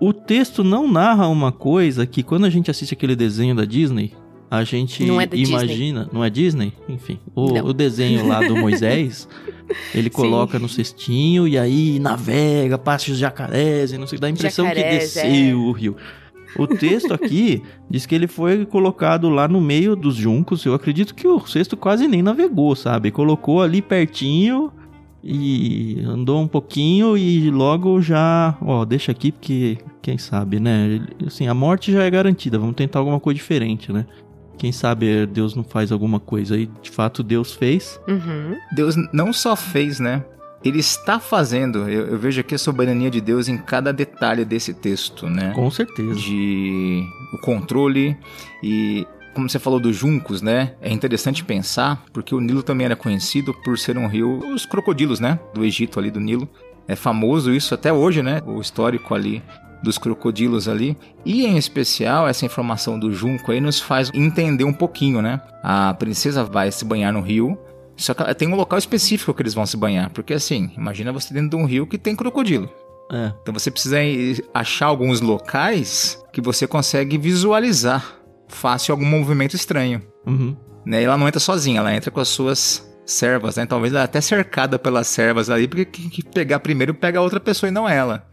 O 0.00 0.12
texto 0.12 0.62
não 0.62 0.90
narra 0.90 1.26
uma 1.26 1.50
coisa 1.50 2.06
que 2.06 2.22
quando 2.22 2.44
a 2.44 2.50
gente 2.50 2.70
assiste 2.70 2.92
aquele 2.92 3.16
desenho 3.16 3.54
da 3.54 3.64
Disney, 3.64 4.14
a 4.50 4.64
gente 4.64 5.04
Não 5.04 5.20
é 5.20 5.26
da 5.26 5.36
Disney. 5.36 5.54
imagina. 5.54 6.08
Não 6.12 6.24
é 6.24 6.30
Disney? 6.30 6.72
Enfim. 6.88 7.18
O, 7.34 7.52
o 7.52 7.72
desenho 7.72 8.26
lá 8.26 8.40
do 8.40 8.54
Moisés, 8.56 9.28
ele 9.94 10.10
coloca 10.10 10.58
no 10.58 10.68
cestinho 10.68 11.46
e 11.46 11.58
aí 11.58 11.98
navega, 11.98 12.78
passa 12.78 13.10
os 13.10 13.18
jacarés 13.18 13.92
e 13.92 13.98
não 13.98 14.06
sei, 14.06 14.18
dá 14.18 14.26
a 14.26 14.30
impressão 14.30 14.68
que 14.68 14.74
Jacarés, 14.74 15.14
desceu 15.14 15.30
é. 15.30 15.54
o 15.54 15.72
rio. 15.72 15.96
O 16.58 16.66
texto 16.66 17.12
aqui 17.12 17.62
diz 17.90 18.06
que 18.06 18.14
ele 18.14 18.26
foi 18.26 18.64
colocado 18.64 19.28
lá 19.28 19.46
no 19.48 19.60
meio 19.60 19.94
dos 19.94 20.14
juncos. 20.14 20.64
Eu 20.64 20.74
acredito 20.74 21.14
que 21.14 21.26
o 21.26 21.40
cesto 21.46 21.76
quase 21.76 22.08
nem 22.08 22.22
navegou, 22.22 22.74
sabe? 22.74 23.10
Colocou 23.10 23.62
ali 23.62 23.82
pertinho 23.82 24.72
e 25.22 26.00
andou 26.06 26.40
um 26.40 26.46
pouquinho 26.46 27.16
e 27.16 27.50
logo 27.50 28.00
já, 28.00 28.56
ó, 28.62 28.84
deixa 28.84 29.10
aqui 29.10 29.32
porque 29.32 29.76
quem 30.00 30.16
sabe, 30.16 30.60
né? 30.60 31.04
Assim, 31.26 31.48
a 31.48 31.54
morte 31.54 31.90
já 31.90 32.04
é 32.04 32.10
garantida. 32.10 32.58
Vamos 32.58 32.76
tentar 32.76 33.00
alguma 33.00 33.18
coisa 33.18 33.36
diferente, 33.36 33.92
né? 33.92 34.06
Quem 34.58 34.72
sabe 34.72 35.26
Deus 35.26 35.54
não 35.54 35.64
faz 35.64 35.92
alguma 35.92 36.18
coisa 36.18 36.56
e 36.56 36.66
de 36.82 36.90
fato 36.90 37.22
Deus 37.22 37.52
fez. 37.52 38.00
Uhum. 38.08 38.56
Deus 38.72 38.96
não 39.12 39.32
só 39.32 39.54
fez, 39.54 40.00
né? 40.00 40.24
Ele 40.64 40.78
está 40.80 41.20
fazendo. 41.20 41.88
Eu, 41.88 42.08
eu 42.08 42.18
vejo 42.18 42.40
aqui 42.40 42.54
a 42.54 42.58
soberania 42.58 43.10
de 43.10 43.20
Deus 43.20 43.48
em 43.48 43.56
cada 43.56 43.92
detalhe 43.92 44.44
desse 44.44 44.74
texto, 44.74 45.28
né? 45.28 45.52
Com 45.54 45.70
certeza. 45.70 46.14
de 46.14 47.04
o 47.32 47.38
controle 47.38 48.16
e 48.62 49.06
como 49.34 49.50
você 49.50 49.58
falou 49.58 49.78
dos 49.78 49.94
juncos, 49.94 50.40
né? 50.40 50.74
É 50.80 50.90
interessante 50.90 51.44
pensar 51.44 52.02
porque 52.10 52.34
o 52.34 52.40
Nilo 52.40 52.62
também 52.62 52.86
era 52.86 52.96
conhecido 52.96 53.52
por 53.62 53.78
ser 53.78 53.98
um 53.98 54.06
rio 54.06 54.38
os 54.54 54.64
crocodilos, 54.64 55.20
né? 55.20 55.38
Do 55.52 55.64
Egito 55.64 56.00
ali 56.00 56.10
do 56.10 56.18
Nilo. 56.18 56.48
É 56.88 56.96
famoso 56.96 57.52
isso 57.52 57.74
até 57.74 57.92
hoje, 57.92 58.22
né? 58.22 58.40
O 58.46 58.60
histórico 58.60 59.14
ali 59.14 59.42
dos 59.86 59.96
crocodilos 59.96 60.68
ali. 60.68 60.96
E 61.24 61.46
em 61.46 61.56
especial 61.56 62.28
essa 62.28 62.44
informação 62.44 62.98
do 62.98 63.12
junco 63.12 63.52
aí 63.52 63.60
nos 63.60 63.80
faz 63.80 64.10
entender 64.12 64.64
um 64.64 64.72
pouquinho, 64.72 65.22
né? 65.22 65.40
A 65.62 65.94
princesa 65.94 66.44
vai 66.44 66.70
se 66.70 66.84
banhar 66.84 67.12
no 67.12 67.20
rio. 67.20 67.56
Só 67.96 68.12
que 68.12 68.34
tem 68.34 68.48
um 68.48 68.56
local 68.56 68.78
específico 68.78 69.32
que 69.32 69.40
eles 69.40 69.54
vão 69.54 69.64
se 69.64 69.76
banhar. 69.76 70.10
Porque 70.10 70.34
assim, 70.34 70.70
imagina 70.76 71.12
você 71.12 71.32
dentro 71.32 71.50
de 71.50 71.56
um 71.56 71.64
rio 71.64 71.86
que 71.86 71.96
tem 71.96 72.14
crocodilo. 72.14 72.68
É. 73.10 73.32
Então 73.40 73.54
você 73.54 73.70
precisa 73.70 73.96
achar 74.52 74.86
alguns 74.86 75.20
locais 75.20 76.22
que 76.32 76.40
você 76.40 76.66
consegue 76.66 77.16
visualizar 77.16 78.18
fácil 78.48 78.92
algum 78.92 79.06
movimento 79.06 79.54
estranho. 79.54 80.02
Uhum. 80.26 80.56
Né? 80.84 81.02
E 81.02 81.04
ela 81.04 81.16
não 81.16 81.28
entra 81.28 81.40
sozinha, 81.40 81.78
ela 81.78 81.94
entra 81.94 82.10
com 82.10 82.20
as 82.20 82.28
suas 82.28 82.84
servas, 83.06 83.56
né? 83.56 83.64
Talvez 83.64 83.94
ela 83.94 84.02
até 84.02 84.20
cercada 84.20 84.78
pelas 84.78 85.06
servas 85.06 85.48
ali, 85.48 85.68
porque 85.68 85.84
quem 85.84 86.08
que 86.08 86.22
pegar 86.22 86.60
primeiro 86.60 86.92
pega 86.92 87.18
a 87.18 87.22
outra 87.22 87.40
pessoa 87.40 87.68
e 87.68 87.72
não 87.72 87.88
ela. 87.88 88.26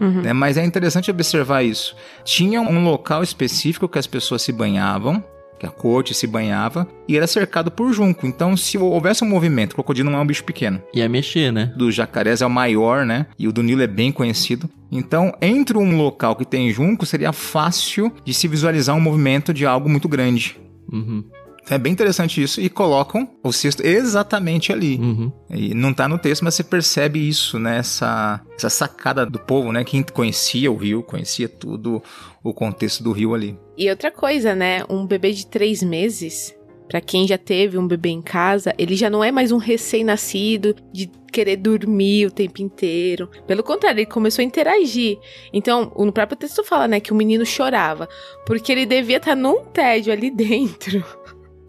Uhum. 0.00 0.22
né? 0.22 0.32
Mas 0.32 0.56
é 0.56 0.64
interessante 0.64 1.10
observar 1.10 1.62
isso. 1.62 1.94
Tinha 2.24 2.60
um 2.60 2.84
local 2.84 3.22
específico 3.22 3.88
que 3.88 3.98
as 3.98 4.06
pessoas 4.06 4.42
se 4.42 4.52
banhavam, 4.52 5.22
que 5.58 5.66
a 5.66 5.70
corte 5.70 6.14
se 6.14 6.26
banhava, 6.26 6.88
e 7.06 7.16
era 7.16 7.26
cercado 7.26 7.70
por 7.70 7.92
junco. 7.92 8.26
Então, 8.26 8.56
se 8.56 8.78
houvesse 8.78 9.22
um 9.22 9.28
movimento, 9.28 9.72
o 9.72 9.74
crocodilo 9.76 10.10
não 10.10 10.18
é 10.18 10.22
um 10.22 10.26
bicho 10.26 10.44
pequeno. 10.44 10.82
Ia 10.94 11.08
mexer, 11.08 11.52
né? 11.52 11.72
Do 11.76 11.90
jacarés 11.90 12.42
é 12.42 12.46
o 12.46 12.50
maior, 12.50 13.04
né? 13.04 13.26
E 13.38 13.46
o 13.46 13.52
do 13.52 13.62
Nilo 13.62 13.82
é 13.82 13.86
bem 13.86 14.10
conhecido. 14.10 14.68
Então, 14.90 15.32
entre 15.40 15.78
um 15.78 15.96
local 15.96 16.34
que 16.36 16.44
tem 16.44 16.70
junco, 16.72 17.06
seria 17.06 17.32
fácil 17.32 18.12
de 18.24 18.34
se 18.34 18.48
visualizar 18.48 18.96
um 18.96 19.00
movimento 19.00 19.54
de 19.54 19.64
algo 19.64 19.88
muito 19.88 20.08
grande. 20.08 20.60
Uhum. 20.92 21.24
É 21.68 21.78
bem 21.78 21.92
interessante 21.92 22.42
isso. 22.42 22.60
E 22.60 22.68
colocam 22.68 23.28
o 23.42 23.52
cesto 23.52 23.86
exatamente 23.86 24.72
ali. 24.72 24.96
Uhum. 24.96 25.32
E 25.50 25.74
não 25.74 25.94
tá 25.94 26.08
no 26.08 26.18
texto, 26.18 26.42
mas 26.42 26.54
você 26.54 26.64
percebe 26.64 27.26
isso, 27.26 27.58
né? 27.58 27.78
Essa, 27.78 28.40
essa 28.56 28.68
sacada 28.68 29.24
do 29.24 29.38
povo, 29.38 29.72
né? 29.72 29.84
Quem 29.84 30.02
conhecia 30.02 30.70
o 30.70 30.76
rio, 30.76 31.02
conhecia 31.02 31.48
tudo 31.48 32.02
o 32.42 32.52
contexto 32.52 33.02
do 33.02 33.12
rio 33.12 33.34
ali. 33.34 33.58
E 33.76 33.88
outra 33.88 34.10
coisa, 34.10 34.54
né? 34.54 34.82
Um 34.88 35.06
bebê 35.06 35.32
de 35.32 35.46
três 35.46 35.82
meses, 35.82 36.54
para 36.88 37.00
quem 37.00 37.26
já 37.26 37.38
teve 37.38 37.78
um 37.78 37.86
bebê 37.86 38.10
em 38.10 38.20
casa, 38.20 38.74
ele 38.76 38.96
já 38.96 39.08
não 39.08 39.22
é 39.22 39.30
mais 39.30 39.52
um 39.52 39.56
recém-nascido 39.56 40.74
de 40.92 41.10
querer 41.32 41.56
dormir 41.56 42.26
o 42.26 42.30
tempo 42.30 42.60
inteiro. 42.60 43.30
Pelo 43.46 43.62
contrário, 43.62 44.00
ele 44.00 44.06
começou 44.06 44.42
a 44.42 44.44
interagir. 44.44 45.18
Então, 45.52 45.90
no 45.96 46.12
próprio 46.12 46.36
texto 46.36 46.62
fala, 46.62 46.86
né, 46.86 47.00
que 47.00 47.12
o 47.12 47.16
menino 47.16 47.46
chorava, 47.46 48.08
porque 48.44 48.70
ele 48.70 48.84
devia 48.84 49.16
estar 49.16 49.34
num 49.34 49.64
tédio 49.64 50.12
ali 50.12 50.28
dentro 50.34 51.02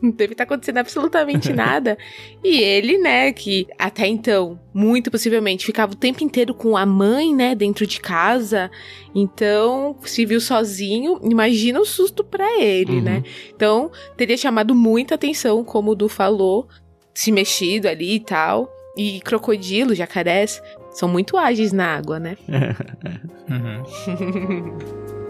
não 0.03 0.11
deve 0.11 0.33
estar 0.33 0.43
acontecendo 0.43 0.77
absolutamente 0.79 1.51
nada. 1.53 1.97
e 2.43 2.57
ele, 2.59 2.97
né, 2.97 3.31
que 3.31 3.65
até 3.79 4.05
então, 4.05 4.59
muito 4.73 5.09
possivelmente, 5.09 5.65
ficava 5.65 5.93
o 5.93 5.95
tempo 5.95 6.23
inteiro 6.23 6.53
com 6.53 6.75
a 6.75 6.85
mãe, 6.85 7.33
né, 7.33 7.55
dentro 7.55 7.87
de 7.87 7.99
casa. 8.01 8.69
Então, 9.15 9.95
se 10.03 10.25
viu 10.25 10.41
sozinho, 10.41 11.19
imagina 11.23 11.79
o 11.79 11.85
susto 11.85 12.23
para 12.23 12.59
ele, 12.61 12.97
Uhum. 12.97 13.01
né? 13.01 13.23
Então, 13.55 13.89
teria 14.17 14.35
chamado 14.37 14.75
muita 14.75 15.15
atenção, 15.15 15.63
como 15.63 15.91
o 15.91 15.95
Du 15.95 16.09
falou, 16.09 16.67
se 17.13 17.31
mexido 17.31 17.87
ali 17.87 18.15
e 18.15 18.19
tal. 18.19 18.69
E 18.97 19.19
crocodilo, 19.21 19.95
jacarés, 19.95 20.61
são 20.91 21.07
muito 21.09 21.37
ágeis 21.37 21.71
na 21.71 21.95
água, 21.95 22.19
né? 22.19 22.37
Uhum. 23.49 23.83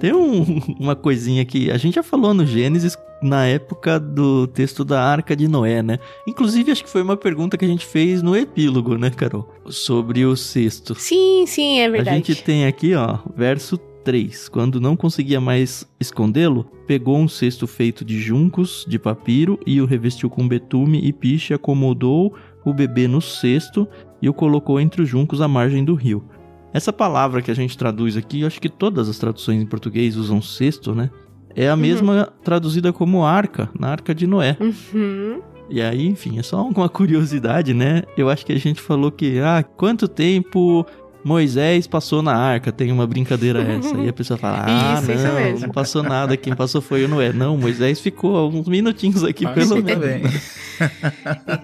Tem 0.00 0.12
um- 0.14 0.60
uma 0.80 0.96
coisinha 0.96 1.44
que 1.44 1.70
a 1.70 1.76
gente 1.76 1.94
já 1.94 2.02
falou 2.02 2.32
no 2.34 2.44
Gênesis 2.46 2.96
na 3.22 3.46
época 3.46 4.00
do 4.00 4.46
texto 4.46 4.82
da 4.82 5.02
Arca 5.02 5.36
de 5.36 5.46
Noé, 5.46 5.82
né? 5.82 5.98
Inclusive, 6.26 6.72
acho 6.72 6.82
que 6.82 6.88
foi 6.90 7.02
uma 7.02 7.16
pergunta 7.18 7.58
que 7.58 7.64
a 7.66 7.68
gente 7.68 7.84
fez 7.84 8.22
no 8.22 8.34
epílogo, 8.34 8.96
né, 8.96 9.10
Carol? 9.10 9.46
Sobre 9.68 10.24
o 10.24 10.34
cesto. 10.34 10.94
Sim, 10.94 11.44
sim, 11.46 11.80
é 11.80 11.86
A 11.86 11.90
verdade. 11.90 12.16
gente 12.16 12.42
tem 12.42 12.64
aqui, 12.66 12.94
ó, 12.94 13.18
verso 13.36 13.76
3. 14.02 14.48
Quando 14.48 14.80
não 14.80 14.96
conseguia 14.96 15.38
mais 15.38 15.86
escondê-lo, 16.00 16.64
pegou 16.86 17.18
um 17.18 17.28
cesto 17.28 17.66
feito 17.66 18.02
de 18.02 18.18
juncos, 18.18 18.86
de 18.88 18.98
papiro, 18.98 19.60
e 19.66 19.82
o 19.82 19.84
revestiu 19.84 20.30
com 20.30 20.48
betume 20.48 20.98
e 21.04 21.12
piche, 21.12 21.52
acomodou 21.52 22.34
o 22.64 22.72
bebê 22.72 23.06
no 23.06 23.20
cesto 23.20 23.86
e 24.22 24.28
o 24.30 24.32
colocou 24.32 24.80
entre 24.80 25.02
os 25.02 25.08
juncos 25.08 25.42
à 25.42 25.46
margem 25.48 25.84
do 25.84 25.94
rio. 25.94 26.24
Essa 26.72 26.92
palavra 26.92 27.42
que 27.42 27.50
a 27.50 27.54
gente 27.54 27.76
traduz 27.76 28.16
aqui, 28.16 28.42
eu 28.42 28.46
acho 28.46 28.60
que 28.60 28.68
todas 28.68 29.08
as 29.08 29.18
traduções 29.18 29.60
em 29.62 29.66
português 29.66 30.16
usam 30.16 30.40
cesto, 30.40 30.94
né? 30.94 31.10
É 31.56 31.68
a 31.68 31.76
mesma 31.76 32.32
traduzida 32.44 32.92
como 32.92 33.24
arca, 33.24 33.68
na 33.78 33.88
arca 33.88 34.14
de 34.14 34.26
Noé. 34.26 34.56
Uhum. 34.60 35.40
E 35.68 35.80
aí, 35.80 36.06
enfim, 36.06 36.38
é 36.38 36.42
só 36.42 36.62
uma 36.64 36.88
curiosidade, 36.88 37.74
né? 37.74 38.02
Eu 38.16 38.28
acho 38.30 38.46
que 38.46 38.52
a 38.52 38.58
gente 38.58 38.80
falou 38.80 39.10
que, 39.10 39.40
ah, 39.40 39.62
quanto 39.62 40.06
tempo 40.06 40.86
Moisés 41.24 41.88
passou 41.88 42.22
na 42.22 42.34
arca? 42.36 42.70
Tem 42.70 42.90
uma 42.92 43.06
brincadeira 43.06 43.60
essa. 43.62 43.96
E 43.98 44.08
a 44.08 44.12
pessoa 44.12 44.38
fala, 44.38 44.62
ah, 44.66 45.00
Isso, 45.00 45.10
isso 45.12 45.26
não, 45.26 45.34
mesmo. 45.34 45.66
não 45.66 45.70
passou 45.70 46.02
nada, 46.04 46.36
quem 46.36 46.54
passou 46.54 46.80
foi 46.80 47.04
o 47.04 47.08
Noé. 47.08 47.32
Não, 47.32 47.56
Moisés 47.56 48.00
ficou 48.00 48.36
alguns 48.36 48.68
minutinhos 48.68 49.24
aqui, 49.24 49.44
Mas 49.44 49.54
pelo 49.54 49.76
tudo 49.76 49.84
menos. 49.84 50.02
bem. 50.04 50.22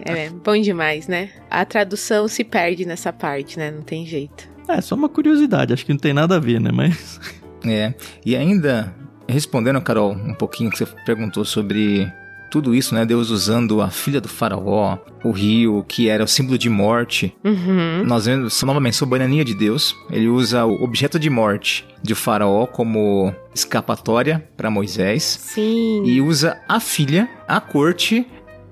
É 0.05 0.29
bom 0.29 0.61
demais, 0.61 1.09
né? 1.09 1.31
A 1.51 1.65
tradução 1.65 2.29
se 2.29 2.45
perde 2.45 2.85
nessa 2.85 3.13
parte, 3.15 3.59
né? 3.59 3.71
Não 3.71 3.81
tem 3.81 4.05
jeito. 4.05 4.56
É, 4.69 4.81
só 4.81 4.95
uma 4.95 5.09
curiosidade, 5.09 5.73
acho 5.73 5.85
que 5.87 5.93
não 5.93 5.99
tem 5.99 6.13
nada 6.13 6.37
a 6.37 6.39
ver, 6.39 6.61
né? 6.61 6.71
Mas. 6.73 7.21
É. 7.65 7.95
E 8.25 8.37
ainda, 8.37 8.95
respondendo, 9.27 9.81
Carol, 9.81 10.13
um 10.13 10.35
pouquinho 10.35 10.71
que 10.71 10.79
você 10.79 10.87
perguntou 11.05 11.45
sobre 11.45 12.07
tudo 12.51 12.75
isso, 12.75 12.95
né? 12.95 13.05
Deus 13.05 13.31
usando 13.31 13.81
a 13.81 13.91
filha 13.91 14.21
do 14.21 14.29
faraó, 14.29 14.99
o 15.25 15.31
rio, 15.31 15.85
que 15.89 16.09
era 16.09 16.25
o 16.25 16.29
símbolo 16.29 16.57
de 16.57 16.71
morte. 16.71 17.35
Uhum. 17.45 18.05
Nós 18.07 18.27
vemos 18.27 18.63
novamente 18.63 18.97
soberania 18.97 19.45
de 19.45 19.55
Deus. 19.55 19.95
Ele 20.11 20.29
usa 20.29 20.65
o 20.65 20.83
objeto 20.83 21.19
de 21.19 21.29
morte 21.29 21.85
de 22.03 22.15
faraó 22.15 22.67
como 22.67 23.35
escapatória 23.55 24.49
para 24.57 24.71
Moisés. 24.71 25.23
Sim. 25.25 26.05
E 26.05 26.21
usa 26.21 26.61
a 26.69 26.79
filha, 26.79 27.29
a 27.49 27.61
corte, 27.61 28.27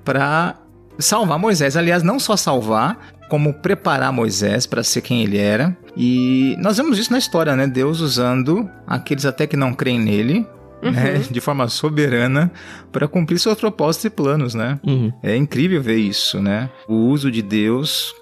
para 0.04 0.56
salvar 0.98 1.38
Moisés. 1.38 1.76
Aliás, 1.76 2.02
não 2.02 2.18
só 2.18 2.36
salvar, 2.36 3.13
como 3.34 3.52
preparar 3.52 4.12
Moisés 4.12 4.64
para 4.64 4.84
ser 4.84 5.00
quem 5.00 5.24
ele 5.24 5.38
era. 5.38 5.76
E 5.96 6.54
nós 6.60 6.76
vemos 6.76 7.00
isso 7.00 7.10
na 7.10 7.18
história, 7.18 7.56
né? 7.56 7.66
Deus 7.66 7.98
usando 7.98 8.70
aqueles 8.86 9.26
até 9.26 9.44
que 9.44 9.56
não 9.56 9.74
creem 9.74 9.98
nele, 9.98 10.46
né? 10.80 11.18
De 11.28 11.40
forma 11.40 11.66
soberana 11.66 12.52
para 12.92 13.08
cumprir 13.08 13.40
seus 13.40 13.58
propósitos 13.58 14.04
e 14.04 14.10
planos, 14.10 14.54
né? 14.54 14.78
Uhum. 14.86 15.12
É 15.20 15.34
incrível 15.34 15.82
ver 15.82 15.96
isso, 15.96 16.40
né? 16.40 16.70
O 16.86 16.94
uso 16.94 17.28
de 17.28 17.42
Deus 17.42 18.14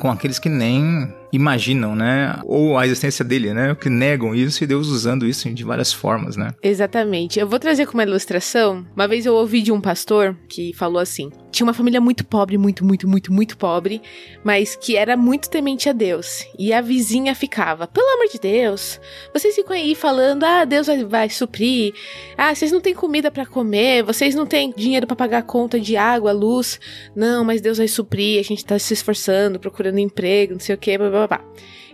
com 0.00 0.10
aqueles 0.10 0.40
que 0.40 0.48
nem 0.48 1.14
imaginam, 1.32 1.94
né? 1.94 2.40
Ou 2.44 2.76
a 2.76 2.86
existência 2.86 3.24
dele, 3.24 3.54
né? 3.54 3.72
Que 3.74 3.88
negam 3.88 4.34
isso 4.34 4.64
e 4.64 4.66
Deus 4.66 4.88
usando 4.88 5.26
isso 5.26 5.48
de 5.48 5.64
várias 5.64 5.92
formas, 5.92 6.36
né? 6.36 6.50
Exatamente. 6.60 7.38
Eu 7.38 7.48
vou 7.48 7.60
trazer 7.60 7.86
como 7.86 8.02
ilustração. 8.02 8.84
Uma 8.96 9.06
vez 9.06 9.26
eu 9.26 9.34
ouvi 9.34 9.62
de 9.62 9.70
um 9.70 9.80
pastor 9.80 10.36
que 10.48 10.72
falou 10.74 10.98
assim: 10.98 11.30
tinha 11.56 11.66
uma 11.66 11.72
família 11.72 12.00
muito 12.00 12.24
pobre, 12.24 12.58
muito, 12.58 12.84
muito, 12.84 13.08
muito, 13.08 13.32
muito 13.32 13.56
pobre, 13.56 14.02
mas 14.44 14.76
que 14.76 14.94
era 14.94 15.16
muito 15.16 15.48
temente 15.48 15.88
a 15.88 15.92
Deus. 15.92 16.46
E 16.58 16.70
a 16.72 16.82
vizinha 16.82 17.34
ficava: 17.34 17.86
pelo 17.86 18.06
amor 18.06 18.28
de 18.30 18.38
Deus, 18.38 19.00
vocês 19.32 19.54
ficam 19.54 19.74
aí 19.74 19.94
falando: 19.94 20.44
ah, 20.44 20.64
Deus 20.66 20.86
vai, 20.86 21.04
vai 21.04 21.30
suprir, 21.30 21.94
ah, 22.36 22.54
vocês 22.54 22.70
não 22.70 22.80
têm 22.80 22.94
comida 22.94 23.30
pra 23.30 23.46
comer, 23.46 24.02
vocês 24.02 24.34
não 24.34 24.44
têm 24.44 24.72
dinheiro 24.76 25.06
pra 25.06 25.16
pagar 25.16 25.38
a 25.38 25.42
conta 25.42 25.80
de 25.80 25.96
água, 25.96 26.30
luz. 26.30 26.78
Não, 27.14 27.42
mas 27.42 27.62
Deus 27.62 27.78
vai 27.78 27.88
suprir, 27.88 28.38
a 28.38 28.44
gente 28.44 28.64
tá 28.64 28.78
se 28.78 28.92
esforçando, 28.92 29.58
procurando 29.58 29.98
emprego, 29.98 30.52
não 30.52 30.60
sei 30.60 30.74
o 30.74 30.78
que, 30.78 30.98
blá 30.98 31.08
blá 31.08 31.26
blá. 31.26 31.44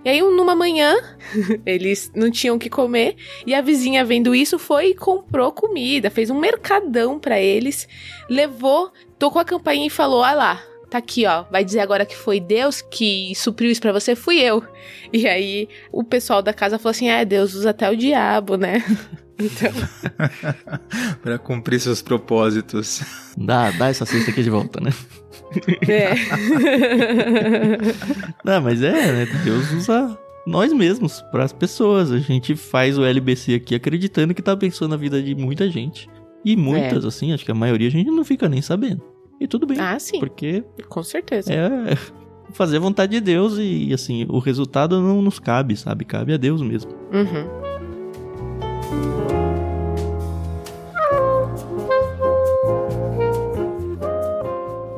E 0.05 0.09
aí, 0.09 0.21
numa 0.21 0.55
manhã, 0.55 0.97
eles 1.65 2.11
não 2.15 2.31
tinham 2.31 2.57
o 2.57 2.59
que 2.59 2.69
comer, 2.69 3.17
e 3.47 3.55
a 3.55 3.61
vizinha 3.61 4.05
vendo 4.05 4.35
isso 4.35 4.59
foi 4.59 4.89
e 4.89 4.95
comprou 4.95 5.53
comida, 5.53 6.11
fez 6.11 6.29
um 6.31 6.39
mercadão 6.39 7.19
pra 7.19 7.41
eles, 7.41 7.89
levou, 8.29 8.93
tocou 9.19 9.41
a 9.41 9.45
campainha 9.45 9.87
e 9.87 9.91
falou: 9.91 10.23
"Ah 10.25 10.33
lá, 10.33 10.63
tá 10.91 10.99
aqui, 10.99 11.25
ó, 11.27 11.45
vai 11.51 11.65
dizer 11.65 11.81
agora 11.81 12.05
que 12.05 12.17
foi 12.17 12.41
Deus 12.41 12.83
que 12.83 13.33
supriu 13.37 13.71
isso 13.71 13.81
pra 13.81 13.93
você, 13.93 14.17
fui 14.17 14.41
eu". 14.41 14.63
E 15.13 15.29
aí 15.29 15.69
o 15.93 16.03
pessoal 16.03 16.43
da 16.43 16.53
casa 16.53 16.79
falou 16.79 16.91
assim: 16.91 17.09
"Ah, 17.09 17.23
Deus 17.23 17.55
usa 17.55 17.71
até 17.71 17.89
o 17.91 17.97
diabo, 17.97 18.57
né?" 18.57 18.83
Então, 19.39 19.73
para 21.21 21.37
cumprir 21.37 21.81
seus 21.81 22.01
propósitos. 22.01 23.03
Dá, 23.37 23.73
dá 23.73 23.89
essa 23.89 24.07
cesta 24.07 24.31
aqui 24.31 24.41
de 24.41 24.51
volta, 24.51 24.81
né? 24.81 24.93
É. 25.89 26.15
Não, 28.45 28.61
mas 28.61 28.83
é, 28.83 28.93
né? 28.93 29.27
Deus 29.45 29.73
usa 29.73 30.19
nós 30.47 30.73
mesmos 30.73 31.23
para 31.31 31.45
as 31.45 31.53
pessoas. 31.53 32.11
A 32.11 32.19
gente 32.19 32.55
faz 32.57 32.99
o 32.99 33.05
LBC 33.05 33.55
aqui 33.55 33.75
acreditando 33.75 34.35
que 34.35 34.43
tá 34.43 34.53
abençoando 34.53 34.95
a 34.95 34.99
vida 34.99 35.23
de 35.23 35.35
muita 35.35 35.71
gente. 35.71 36.09
E 36.45 36.57
muitas, 36.57 37.05
assim, 37.05 37.33
acho 37.33 37.45
que 37.45 37.53
a 37.53 37.55
maioria 37.55 37.89
a 37.89 37.91
gente 37.91 38.11
não 38.11 38.25
fica 38.25 38.49
nem 38.49 38.61
sabendo. 38.61 39.03
E 39.41 39.47
tudo 39.47 39.67
bem, 39.67 39.79
ah, 39.81 39.99
sim, 39.99 40.21
porque 40.21 40.65
com 40.89 41.03
certeza. 41.03 41.53
é 41.53 41.97
fazer 42.53 42.77
a 42.77 42.81
vontade 42.81 43.13
de 43.13 43.21
Deus 43.21 43.55
e, 43.59 43.93
assim, 43.93 44.27
o 44.29 44.39
resultado 44.39 45.01
não 45.01 45.23
nos 45.23 45.39
cabe, 45.39 45.77
sabe? 45.77 46.05
Cabe 46.05 46.33
a 46.35 46.37
Deus 46.37 46.63
mesmo. 46.63 46.93
Uhum. 47.13 47.73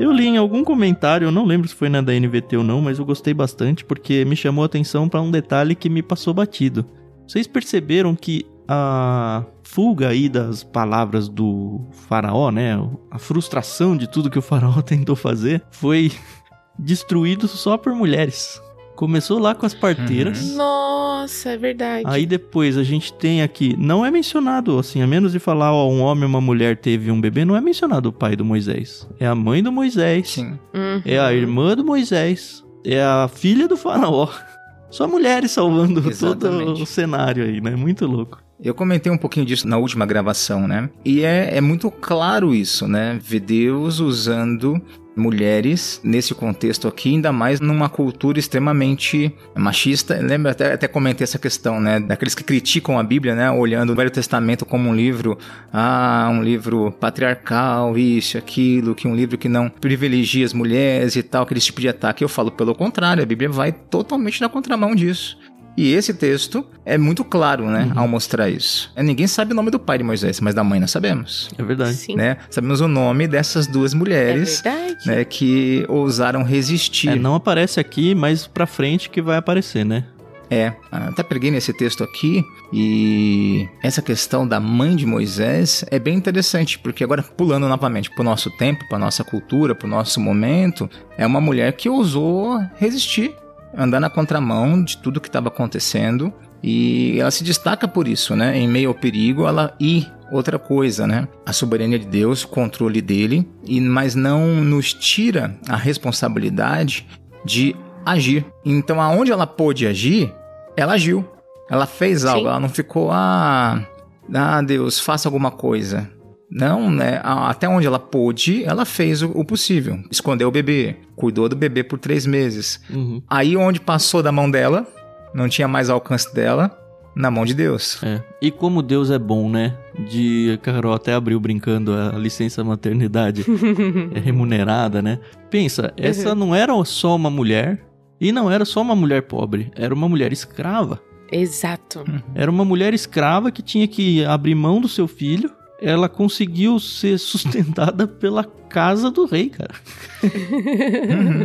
Eu 0.04 0.12
li 0.12 0.26
em 0.26 0.36
algum 0.36 0.62
comentário, 0.62 1.28
eu 1.28 1.32
não 1.32 1.46
lembro 1.46 1.66
se 1.66 1.74
foi 1.74 1.88
na 1.88 2.02
da 2.02 2.12
NVT 2.12 2.58
ou 2.58 2.62
não, 2.62 2.82
mas 2.82 2.98
eu 2.98 3.06
gostei 3.06 3.32
bastante 3.32 3.82
porque 3.86 4.22
me 4.26 4.36
chamou 4.36 4.62
a 4.62 4.66
atenção 4.66 5.08
para 5.08 5.22
um 5.22 5.30
detalhe 5.30 5.74
que 5.74 5.88
me 5.88 6.02
passou 6.02 6.34
batido. 6.34 6.84
Vocês 7.26 7.46
perceberam 7.46 8.14
que 8.14 8.44
a 8.68 9.46
fuga 9.62 10.08
aí 10.08 10.28
das 10.28 10.62
palavras 10.62 11.26
do 11.26 11.80
faraó, 12.06 12.50
né? 12.50 12.78
A 13.10 13.18
frustração 13.18 13.96
de 13.96 14.06
tudo 14.06 14.28
que 14.28 14.38
o 14.38 14.42
faraó 14.42 14.80
tentou 14.84 15.16
fazer 15.16 15.62
foi 15.70 16.12
destruído 16.78 17.48
só 17.48 17.78
por 17.78 17.94
mulheres. 17.94 18.60
Começou 18.94 19.38
lá 19.38 19.54
com 19.54 19.66
as 19.66 19.74
parteiras. 19.74 20.54
Nossa, 20.54 21.50
é 21.50 21.56
verdade. 21.56 22.04
Aí 22.06 22.24
depois 22.24 22.78
a 22.78 22.84
gente 22.84 23.12
tem 23.12 23.42
aqui, 23.42 23.74
não 23.78 24.06
é 24.06 24.10
mencionado, 24.10 24.78
assim, 24.78 25.02
a 25.02 25.06
menos 25.06 25.32
de 25.32 25.38
falar, 25.38 25.72
ó, 25.72 25.88
um 25.88 26.00
homem 26.00 26.22
e 26.24 26.26
uma 26.26 26.40
mulher 26.40 26.76
teve 26.76 27.10
um 27.10 27.20
bebê, 27.20 27.44
não 27.44 27.56
é 27.56 27.60
mencionado 27.60 28.08
o 28.08 28.12
pai 28.12 28.36
do 28.36 28.44
Moisés. 28.44 29.08
É 29.18 29.26
a 29.26 29.34
mãe 29.34 29.62
do 29.62 29.72
Moisés, 29.72 30.30
Sim. 30.30 30.58
Uhum. 30.72 31.02
é 31.04 31.18
a 31.18 31.32
irmã 31.32 31.74
do 31.74 31.84
Moisés, 31.84 32.64
é 32.84 33.02
a 33.02 33.28
filha 33.32 33.66
do 33.66 33.76
faraó. 33.76 34.28
Só 34.90 35.08
mulheres 35.08 35.50
salvando 35.50 36.00
todo 36.00 36.10
Exatamente. 36.12 36.82
o 36.82 36.86
cenário 36.86 37.44
aí, 37.44 37.60
né? 37.60 37.74
Muito 37.74 38.06
louco. 38.06 38.38
Eu 38.62 38.72
comentei 38.74 39.10
um 39.10 39.18
pouquinho 39.18 39.44
disso 39.44 39.66
na 39.66 39.76
última 39.76 40.06
gravação, 40.06 40.68
né? 40.68 40.88
E 41.04 41.24
é, 41.24 41.56
é 41.56 41.60
muito 41.60 41.90
claro 41.90 42.54
isso, 42.54 42.86
né? 42.86 43.18
Ver 43.20 43.40
Deus 43.40 43.98
usando 43.98 44.80
mulheres 45.16 46.00
nesse 46.02 46.34
contexto 46.34 46.88
aqui, 46.88 47.10
ainda 47.10 47.32
mais 47.32 47.60
numa 47.60 47.88
cultura 47.88 48.38
extremamente 48.38 49.32
machista. 49.54 50.18
Lembra, 50.20 50.52
até, 50.52 50.72
até 50.72 50.88
comentei 50.88 51.24
essa 51.24 51.38
questão, 51.38 51.80
né? 51.80 52.00
Daqueles 52.00 52.34
que 52.34 52.44
criticam 52.44 52.98
a 52.98 53.02
Bíblia, 53.02 53.34
né? 53.34 53.50
Olhando 53.50 53.92
o 53.92 53.94
Velho 53.94 54.10
Testamento 54.10 54.66
como 54.66 54.88
um 54.88 54.94
livro, 54.94 55.38
ah, 55.72 56.28
um 56.32 56.42
livro 56.42 56.92
patriarcal, 56.92 57.96
isso, 57.96 58.36
aquilo, 58.36 58.94
que 58.94 59.06
um 59.06 59.14
livro 59.14 59.38
que 59.38 59.48
não 59.48 59.68
privilegia 59.68 60.44
as 60.44 60.52
mulheres 60.52 61.16
e 61.16 61.22
tal, 61.22 61.44
aquele 61.44 61.60
tipo 61.60 61.80
de 61.80 61.88
ataque. 61.88 62.24
Eu 62.24 62.28
falo 62.28 62.50
pelo 62.50 62.74
contrário, 62.74 63.22
a 63.22 63.26
Bíblia 63.26 63.48
vai 63.48 63.72
totalmente 63.72 64.40
na 64.40 64.48
contramão 64.48 64.94
disso. 64.94 65.38
E 65.76 65.92
esse 65.92 66.14
texto 66.14 66.64
é 66.84 66.96
muito 66.96 67.24
claro, 67.24 67.66
né, 67.66 67.90
ao 67.96 68.06
mostrar 68.06 68.48
isso. 68.48 68.92
É, 68.94 69.02
Ninguém 69.02 69.26
sabe 69.26 69.52
o 69.52 69.56
nome 69.56 69.70
do 69.70 69.78
pai 69.78 69.98
de 69.98 70.04
Moisés, 70.04 70.40
mas 70.40 70.54
da 70.54 70.62
mãe 70.62 70.78
nós 70.78 70.90
sabemos, 70.92 71.50
É 71.58 71.62
verdade. 71.62 71.94
Sim. 71.94 72.14
né? 72.14 72.36
Sabemos 72.48 72.80
o 72.80 72.86
nome 72.88 73.26
dessas 73.26 73.66
duas 73.66 73.92
É 73.92 73.96
mulheres, 73.96 74.60
verdade. 74.62 75.06
né, 75.06 75.24
que 75.24 75.84
ousaram 75.88 76.42
resistir. 76.44 77.08
É, 77.08 77.16
não 77.16 77.34
aparece 77.34 77.80
aqui, 77.80 78.14
mas 78.14 78.46
pra 78.46 78.66
frente 78.66 79.10
que 79.10 79.20
vai 79.20 79.36
aparecer, 79.36 79.84
né? 79.84 80.04
É, 80.50 80.74
até 80.92 81.22
peguei 81.22 81.50
nesse 81.50 81.72
texto 81.72 82.04
aqui 82.04 82.44
e 82.72 83.66
essa 83.82 84.02
questão 84.02 84.46
da 84.46 84.60
mãe 84.60 84.94
de 84.94 85.06
Moisés 85.06 85.84
é 85.90 85.98
bem 85.98 86.14
interessante, 86.16 86.78
porque 86.78 87.02
agora 87.02 87.22
pulando 87.22 87.66
novamente 87.66 88.10
pro 88.10 88.22
nosso 88.22 88.50
tempo, 88.58 88.86
pra 88.88 88.98
nossa 88.98 89.24
cultura, 89.24 89.74
pro 89.74 89.88
nosso 89.88 90.20
momento, 90.20 90.88
é 91.16 91.26
uma 91.26 91.40
mulher 91.40 91.72
que 91.72 91.88
ousou 91.88 92.60
resistir, 92.76 93.34
andar 93.76 94.00
na 94.00 94.10
contramão 94.10 94.82
de 94.82 94.96
tudo 94.98 95.20
que 95.20 95.28
estava 95.28 95.48
acontecendo 95.48 96.32
e 96.62 97.20
ela 97.20 97.30
se 97.30 97.44
destaca 97.44 97.86
por 97.86 98.08
isso, 98.08 98.34
né? 98.34 98.56
Em 98.56 98.66
meio 98.66 98.88
ao 98.88 98.94
perigo, 98.94 99.46
ela 99.46 99.74
e 99.78 100.06
outra 100.32 100.58
coisa, 100.58 101.06
né? 101.06 101.28
A 101.44 101.52
soberania 101.52 101.98
de 101.98 102.06
Deus, 102.06 102.42
o 102.42 102.48
controle 102.48 103.02
dele, 103.02 103.46
e 103.64 103.80
mas 103.80 104.14
não 104.14 104.46
nos 104.62 104.94
tira 104.94 105.56
a 105.68 105.76
responsabilidade 105.76 107.06
de 107.44 107.76
agir. 108.04 108.46
Então, 108.64 109.00
aonde 109.00 109.30
ela 109.30 109.46
pôde 109.46 109.86
agir, 109.86 110.32
ela 110.76 110.94
agiu. 110.94 111.28
Ela 111.70 111.86
fez 111.86 112.24
algo, 112.24 112.42
Sim. 112.42 112.48
ela 112.48 112.60
não 112.60 112.68
ficou, 112.68 113.10
ah, 113.10 113.86
ah, 114.32 114.62
Deus, 114.62 115.00
faça 115.00 115.28
alguma 115.28 115.50
coisa. 115.50 116.10
Não, 116.50 116.90
né? 116.90 117.20
Até 117.22 117.68
onde 117.68 117.86
ela 117.86 117.98
pôde, 117.98 118.64
ela 118.64 118.84
fez 118.84 119.22
o, 119.22 119.30
o 119.30 119.44
possível. 119.44 119.98
Escondeu 120.10 120.48
o 120.48 120.52
bebê, 120.52 120.96
cuidou 121.16 121.48
do 121.48 121.56
bebê 121.56 121.82
por 121.82 121.98
três 121.98 122.26
meses. 122.26 122.80
Uhum. 122.90 123.22
Aí 123.28 123.56
onde 123.56 123.80
passou 123.80 124.22
da 124.22 124.30
mão 124.30 124.50
dela, 124.50 124.86
não 125.34 125.48
tinha 125.48 125.66
mais 125.66 125.90
alcance 125.90 126.32
dela, 126.34 126.76
na 127.14 127.30
mão 127.30 127.44
de 127.44 127.54
Deus. 127.54 128.02
É. 128.02 128.22
E 128.42 128.50
como 128.50 128.82
Deus 128.82 129.10
é 129.10 129.18
bom, 129.18 129.48
né? 129.48 129.76
De 130.08 130.58
Carol 130.62 130.92
até 130.92 131.14
abriu 131.14 131.38
brincando 131.38 131.92
a 131.92 132.18
licença 132.18 132.64
maternidade 132.64 133.44
é 134.14 134.18
remunerada, 134.18 135.00
né? 135.00 135.20
Pensa, 135.50 135.92
essa 135.96 136.34
não 136.34 136.54
era 136.54 136.72
só 136.84 137.14
uma 137.14 137.30
mulher 137.30 137.80
e 138.20 138.32
não 138.32 138.50
era 138.50 138.64
só 138.64 138.80
uma 138.80 138.96
mulher 138.96 139.22
pobre, 139.22 139.70
era 139.76 139.94
uma 139.94 140.08
mulher 140.08 140.32
escrava. 140.32 141.00
Exato. 141.30 142.04
Era 142.34 142.50
uma 142.50 142.64
mulher 142.64 142.94
escrava 142.94 143.50
que 143.50 143.62
tinha 143.62 143.88
que 143.88 144.24
abrir 144.24 144.54
mão 144.54 144.80
do 144.80 144.88
seu 144.88 145.08
filho. 145.08 145.50
Ela 145.84 146.08
conseguiu 146.08 146.78
ser 146.78 147.18
sustentada 147.18 148.06
pela 148.08 148.42
casa 148.42 149.10
do 149.10 149.24
rei, 149.24 149.50
cara. 149.50 149.74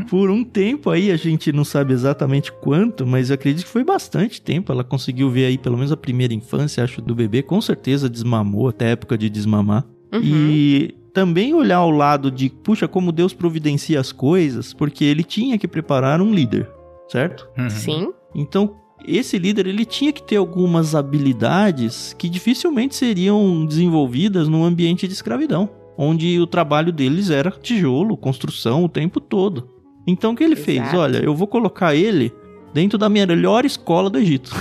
Por 0.09 0.31
um 0.31 0.43
tempo 0.43 0.89
aí, 0.89 1.11
a 1.11 1.17
gente 1.17 1.51
não 1.51 1.63
sabe 1.63 1.93
exatamente 1.93 2.51
quanto, 2.51 3.05
mas 3.05 3.29
acredito 3.29 3.65
que 3.65 3.71
foi 3.71 3.83
bastante 3.83 4.41
tempo. 4.41 4.71
Ela 4.71 4.83
conseguiu 4.83 5.29
ver 5.29 5.45
aí 5.45 5.57
pelo 5.57 5.75
menos 5.77 5.91
a 5.91 5.97
primeira 5.97 6.33
infância, 6.33 6.83
acho, 6.83 7.01
do 7.01 7.13
bebê. 7.13 7.43
Com 7.43 7.61
certeza 7.61 8.09
desmamou 8.09 8.69
até 8.69 8.87
a 8.87 8.89
época 8.89 9.17
de 9.17 9.29
desmamar. 9.29 9.85
Uhum. 10.11 10.21
E 10.23 10.95
também 11.13 11.53
olhar 11.53 11.77
ao 11.77 11.91
lado 11.91 12.31
de, 12.31 12.49
puxa, 12.49 12.87
como 12.87 13.11
Deus 13.11 13.33
providencia 13.33 13.99
as 13.99 14.11
coisas, 14.11 14.73
porque 14.73 15.03
ele 15.03 15.23
tinha 15.23 15.57
que 15.57 15.67
preparar 15.67 16.21
um 16.21 16.33
líder, 16.33 16.69
certo? 17.09 17.47
Uhum. 17.57 17.69
Sim. 17.69 18.13
Então, 18.33 18.75
esse 19.05 19.37
líder 19.37 19.67
ele 19.67 19.85
tinha 19.85 20.11
que 20.11 20.21
ter 20.23 20.35
algumas 20.37 20.95
habilidades 20.95 22.13
que 22.17 22.29
dificilmente 22.29 22.95
seriam 22.95 23.65
desenvolvidas 23.65 24.47
num 24.47 24.63
ambiente 24.63 25.07
de 25.07 25.13
escravidão, 25.13 25.69
onde 25.97 26.39
o 26.39 26.47
trabalho 26.47 26.91
deles 26.91 27.29
era 27.29 27.51
tijolo, 27.51 28.15
construção 28.17 28.83
o 28.83 28.89
tempo 28.89 29.19
todo. 29.19 29.69
Então, 30.07 30.31
o 30.31 30.35
que 30.35 30.43
ele 30.43 30.55
fez? 30.55 30.79
Exato. 30.81 30.97
Olha, 30.97 31.17
eu 31.17 31.35
vou 31.35 31.47
colocar 31.47 31.93
ele 31.95 32.31
dentro 32.73 32.97
da 32.97 33.09
melhor 33.09 33.65
escola 33.65 34.09
do 34.09 34.17
Egito. 34.17 34.51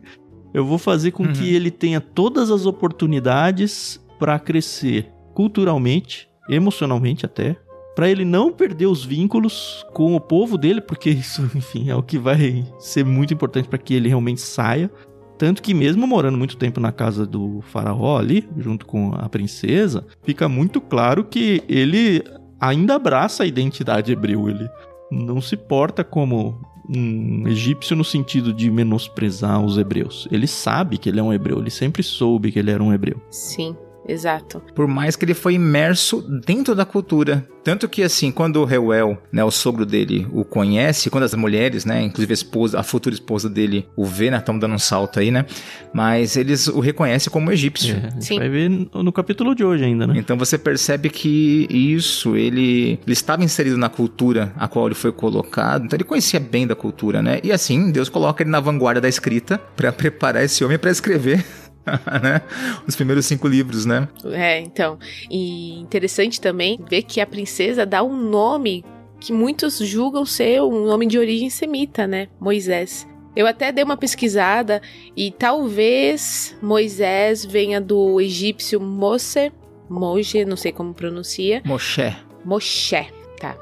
eu 0.54 0.64
vou 0.64 0.78
fazer 0.78 1.10
com 1.10 1.24
Uhum. 1.24 1.32
que 1.32 1.52
ele 1.54 1.70
tenha 1.70 2.00
todas 2.00 2.50
as 2.50 2.64
oportunidades 2.66 4.00
para 4.18 4.38
crescer 4.38 5.10
culturalmente, 5.34 6.28
emocionalmente 6.48 7.26
até, 7.26 7.56
Pra 7.94 8.08
ele 8.08 8.24
não 8.24 8.52
perder 8.52 8.86
os 8.86 9.04
vínculos 9.04 9.84
com 9.92 10.16
o 10.16 10.20
povo 10.20 10.58
dele, 10.58 10.80
porque 10.80 11.10
isso, 11.10 11.42
enfim, 11.54 11.90
é 11.90 11.94
o 11.94 12.02
que 12.02 12.18
vai 12.18 12.66
ser 12.78 13.04
muito 13.04 13.32
importante 13.32 13.68
pra 13.68 13.78
que 13.78 13.94
ele 13.94 14.08
realmente 14.08 14.40
saia. 14.40 14.90
Tanto 15.38 15.62
que 15.62 15.74
mesmo 15.74 16.06
morando 16.06 16.38
muito 16.38 16.56
tempo 16.56 16.80
na 16.80 16.92
casa 16.92 17.26
do 17.26 17.60
faraó 17.72 18.18
ali, 18.18 18.48
junto 18.56 18.86
com 18.86 19.12
a 19.14 19.28
princesa, 19.28 20.06
fica 20.22 20.48
muito 20.48 20.80
claro 20.80 21.24
que 21.24 21.62
ele 21.68 22.22
ainda 22.60 22.94
abraça 22.94 23.42
a 23.42 23.46
identidade 23.46 24.12
hebreu. 24.12 24.48
Ele 24.48 24.68
não 25.10 25.40
se 25.40 25.56
porta 25.56 26.04
como 26.04 26.60
um 26.88 27.48
egípcio 27.48 27.96
no 27.96 28.04
sentido 28.04 28.52
de 28.52 28.70
menosprezar 28.70 29.64
os 29.64 29.78
hebreus. 29.78 30.28
Ele 30.30 30.46
sabe 30.46 30.98
que 30.98 31.08
ele 31.08 31.20
é 31.20 31.22
um 31.22 31.32
hebreu, 31.32 31.58
ele 31.58 31.70
sempre 31.70 32.02
soube 32.02 32.52
que 32.52 32.58
ele 32.58 32.70
era 32.70 32.82
um 32.82 32.92
hebreu. 32.92 33.20
Sim. 33.30 33.76
Exato. 34.06 34.62
Por 34.74 34.86
mais 34.86 35.16
que 35.16 35.24
ele 35.24 35.34
foi 35.34 35.54
imerso 35.54 36.22
dentro 36.46 36.74
da 36.74 36.84
cultura. 36.84 37.46
Tanto 37.64 37.88
que, 37.88 38.02
assim, 38.02 38.30
quando 38.30 38.60
o 38.60 38.64
Reuel, 38.66 39.16
né, 39.32 39.42
o 39.42 39.50
sogro 39.50 39.86
dele, 39.86 40.28
o 40.30 40.44
conhece, 40.44 41.08
quando 41.08 41.24
as 41.24 41.32
mulheres, 41.34 41.86
né, 41.86 42.02
inclusive 42.02 42.30
a 42.30 42.34
esposa, 42.34 42.78
a 42.78 42.82
futura 42.82 43.14
esposa 43.14 43.48
dele, 43.48 43.88
o 43.96 44.04
vê, 44.04 44.30
né, 44.30 44.36
estamos 44.36 44.60
dando 44.60 44.74
um 44.74 44.78
salto 44.78 45.18
aí, 45.18 45.30
né, 45.30 45.46
mas 45.92 46.36
eles 46.36 46.68
o 46.68 46.78
reconhecem 46.80 47.32
como 47.32 47.50
egípcio. 47.50 47.94
É, 47.94 48.08
a 48.08 48.10
gente 48.10 48.26
Sim. 48.26 48.38
vai 48.38 48.48
ver 48.50 48.68
no 48.68 49.02
no 49.02 49.12
capítulo 49.12 49.54
de 49.54 49.64
hoje 49.64 49.84
ainda, 49.84 50.06
né? 50.06 50.14
Então 50.16 50.36
você 50.36 50.58
percebe 50.58 51.08
que 51.08 51.66
isso, 51.70 52.36
ele, 52.36 52.98
ele 53.04 53.12
estava 53.12 53.42
inserido 53.42 53.78
na 53.78 53.88
cultura 53.88 54.52
a 54.56 54.68
qual 54.68 54.86
ele 54.86 54.94
foi 54.94 55.12
colocado, 55.12 55.86
então 55.86 55.96
ele 55.96 56.04
conhecia 56.04 56.40
bem 56.40 56.66
da 56.66 56.74
cultura, 56.74 57.22
né? 57.22 57.40
E 57.42 57.50
assim, 57.50 57.90
Deus 57.90 58.10
coloca 58.10 58.42
ele 58.42 58.50
na 58.50 58.60
vanguarda 58.60 59.00
da 59.00 59.08
escrita 59.08 59.58
para 59.74 59.90
preparar 59.92 60.44
esse 60.44 60.62
homem 60.64 60.78
para 60.78 60.90
escrever, 60.90 61.44
né? 62.22 62.40
Os 62.86 62.96
primeiros 62.96 63.26
cinco 63.26 63.46
livros, 63.46 63.84
né? 63.84 64.08
É, 64.24 64.60
então. 64.60 64.98
E 65.30 65.78
interessante 65.80 66.40
também 66.40 66.80
ver 66.88 67.02
que 67.02 67.20
a 67.20 67.26
princesa 67.26 67.84
dá 67.84 68.02
um 68.02 68.16
nome 68.16 68.84
que 69.20 69.32
muitos 69.32 69.78
julgam 69.78 70.24
ser 70.26 70.62
um 70.62 70.84
nome 70.84 71.06
de 71.06 71.18
origem 71.18 71.48
semita, 71.48 72.06
né? 72.06 72.28
Moisés. 72.38 73.06
Eu 73.36 73.46
até 73.46 73.72
dei 73.72 73.82
uma 73.82 73.96
pesquisada 73.96 74.80
e 75.16 75.30
talvez 75.30 76.56
Moisés 76.62 77.44
venha 77.44 77.80
do 77.80 78.20
egípcio 78.20 78.80
Mose, 78.80 79.52
Moje, 79.88 80.44
não 80.44 80.56
sei 80.56 80.72
como 80.72 80.94
pronuncia, 80.94 81.60
Moshe. 81.64 82.14
Moshe, 82.44 83.06
tá? 83.38 83.56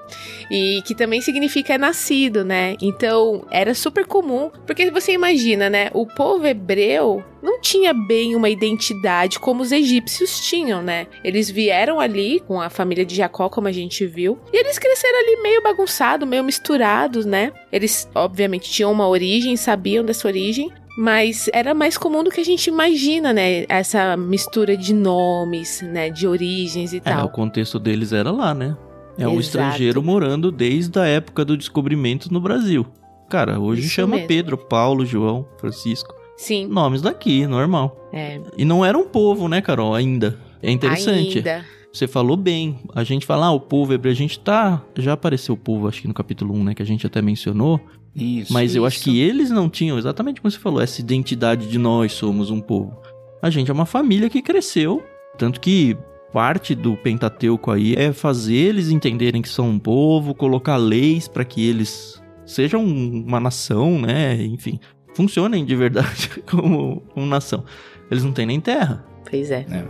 E 0.51 0.83
que 0.85 0.95
também 0.95 1.21
significa 1.21 1.79
nascido, 1.79 2.45
né? 2.45 2.77
Então 2.81 3.45
era 3.51 3.75
super 3.75 4.07
comum, 4.07 4.51
porque 4.67 4.91
você 4.91 5.13
imagina, 5.13 5.69
né? 5.71 5.91
O 5.95 6.07
povo 6.07 6.47
hebreu 6.47 7.23
não 7.43 7.61
tinha 7.61 7.93
bem 7.93 8.37
uma 8.37 8.49
identidade 8.49 9.39
como 9.41 9.63
os 9.63 9.73
egípcios 9.73 10.41
tinham, 10.41 10.81
né? 10.83 11.07
Eles 11.25 11.51
vieram 11.51 11.99
ali 11.99 12.41
com 12.41 12.61
a 12.61 12.71
família 12.71 13.05
de 13.05 13.15
Jacó, 13.17 13.49
como 13.49 13.67
a 13.69 13.73
gente 13.73 14.07
viu, 14.07 14.39
e 14.53 14.57
eles 14.57 14.79
cresceram 14.79 15.19
ali 15.19 15.43
meio 15.43 15.63
bagunçados, 15.63 16.29
meio 16.29 16.45
misturados, 16.45 17.25
né? 17.27 17.53
Eles, 17.73 18.09
obviamente, 18.15 18.71
tinham 18.71 18.93
uma 18.93 19.09
origem, 19.09 19.57
sabiam 19.57 20.05
dessa 20.05 20.29
origem, 20.29 20.71
mas 20.97 21.49
era 21.55 21.73
mais 21.75 21.97
comum 21.97 22.23
do 22.23 22.31
que 22.31 22.41
a 22.41 22.45
gente 22.45 22.69
imagina, 22.69 23.33
né? 23.33 23.65
Essa 23.69 24.17
mistura 24.17 24.77
de 24.77 24.93
nomes, 24.95 25.81
né? 25.83 26.11
De 26.11 26.27
origens 26.29 26.93
e 26.93 26.97
É, 26.99 27.01
o 27.01 27.03
tal. 27.03 27.29
contexto 27.31 27.79
deles 27.79 28.13
era 28.13 28.31
lá, 28.31 28.55
né? 28.55 28.77
É 29.19 29.27
um 29.27 29.33
Exato. 29.33 29.41
estrangeiro 29.41 30.03
morando 30.03 30.51
desde 30.51 30.99
a 30.99 31.05
época 31.05 31.45
do 31.45 31.57
descobrimento 31.57 32.33
no 32.33 32.41
Brasil. 32.41 32.87
Cara, 33.29 33.59
hoje 33.59 33.83
Isso 33.83 33.91
chama 33.91 34.17
mesmo. 34.17 34.29
Pedro, 34.29 34.59
Paulo, 34.59 35.05
João, 35.07 35.47
Francisco. 35.59 36.15
Sim, 36.37 36.67
Nomes 36.67 37.03
daqui, 37.03 37.47
normal. 37.47 38.09
é. 38.13 38.41
E 38.57 38.65
não 38.65 38.85
era 38.85 38.97
um 38.97 39.07
povo, 39.07 39.49
né, 39.49 39.61
Carol? 39.61 39.95
Ainda. 39.95 40.39
É 40.63 40.71
interessante. 40.71 41.39
Ainda. 41.39 41.65
Você 41.93 42.09
falou 42.09 42.37
bem. 42.37 42.79
A 42.95 43.05
gente 43.05 43.27
fala, 43.27 43.47
ah, 43.47 43.53
o 43.53 43.61
povo 43.61 43.93
hebreu. 43.93 44.13
A 44.13 44.17
gente 44.17 44.41
tá. 44.41 44.83
Já 44.97 45.13
apareceu 45.13 45.55
o 45.55 45.59
povo, 45.59 45.87
acho 45.89 46.01
que 46.01 46.09
no 46.09 46.15
capítulo 46.15 46.55
1, 46.55 46.65
né? 46.65 46.75
Que 46.75 46.83
a 46.83 46.87
gente 46.87 47.07
até 47.07 47.21
mencionou. 47.21 47.81
Isso. 48.15 48.53
Mas 48.53 48.75
eu 48.75 48.85
acho 48.87 49.01
que 49.03 49.21
eles 49.21 49.51
não 49.51 49.69
tinham, 49.69 49.99
exatamente 49.99 50.41
como 50.41 50.51
você 50.51 50.59
falou, 50.59 50.81
essa 50.81 51.01
identidade 51.01 51.69
de 51.69 51.79
nós 51.79 52.13
somos 52.13 52.51
um 52.51 52.61
povo. 52.61 52.97
A 53.43 53.51
gente 53.51 53.71
é 53.71 53.75
uma 53.75 53.87
família 53.87 54.29
que 54.29 54.43
cresceu, 54.43 55.03
tanto 55.39 55.61
que 55.61 55.97
parte 56.33 56.75
do 56.75 56.97
Pentateuco 56.97 57.71
aí 57.71 57.95
é 57.95 58.13
fazer 58.13 58.55
eles 58.55 58.89
entenderem 58.91 59.43
que 59.43 59.49
são 59.49 59.69
um 59.69 59.79
povo, 59.79 60.35
colocar 60.35 60.77
leis 60.77 61.29
para 61.29 61.45
que 61.45 61.69
eles 61.69 62.23
sejam 62.47 62.85
uma 62.85 63.39
nação, 63.39 64.01
né? 64.01 64.43
Enfim, 64.43 64.81
funcionem 65.15 65.65
de 65.65 65.77
verdade 65.77 66.31
como 66.51 67.03
uma 67.15 67.27
nação. 67.27 67.65
Eles 68.11 68.25
não 68.25 68.33
têm 68.33 68.47
nem 68.47 68.61
terra. 68.61 69.05
Pois 69.29 69.51
é. 69.51 69.67
é. 69.71 69.85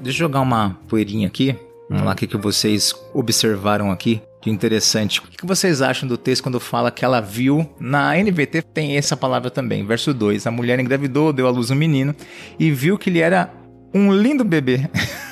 Deixa 0.00 0.22
eu 0.22 0.26
jogar 0.26 0.40
uma 0.40 0.78
poeirinha 0.88 1.28
aqui. 1.28 1.54
Vamos 1.88 2.04
lá, 2.04 2.12
o 2.12 2.16
que, 2.16 2.26
que 2.26 2.36
vocês 2.36 2.94
observaram 3.14 3.90
aqui 3.90 4.20
de 4.48 4.54
interessante. 4.54 5.20
O 5.20 5.22
que 5.24 5.46
vocês 5.46 5.82
acham 5.82 6.08
do 6.08 6.16
texto 6.16 6.42
quando 6.42 6.58
fala 6.58 6.90
que 6.90 7.04
ela 7.04 7.20
viu? 7.20 7.68
Na 7.78 8.14
NVT 8.16 8.62
tem 8.62 8.96
essa 8.96 9.16
palavra 9.16 9.50
também, 9.50 9.84
verso 9.84 10.12
2. 10.14 10.46
A 10.46 10.50
mulher 10.50 10.80
engravidou, 10.80 11.32
deu 11.32 11.46
à 11.46 11.50
luz 11.50 11.70
um 11.70 11.74
menino 11.74 12.14
e 12.58 12.70
viu 12.70 12.98
que 12.98 13.10
ele 13.10 13.20
era 13.20 13.50
um 13.94 14.12
lindo 14.12 14.44
bebê. 14.44 14.88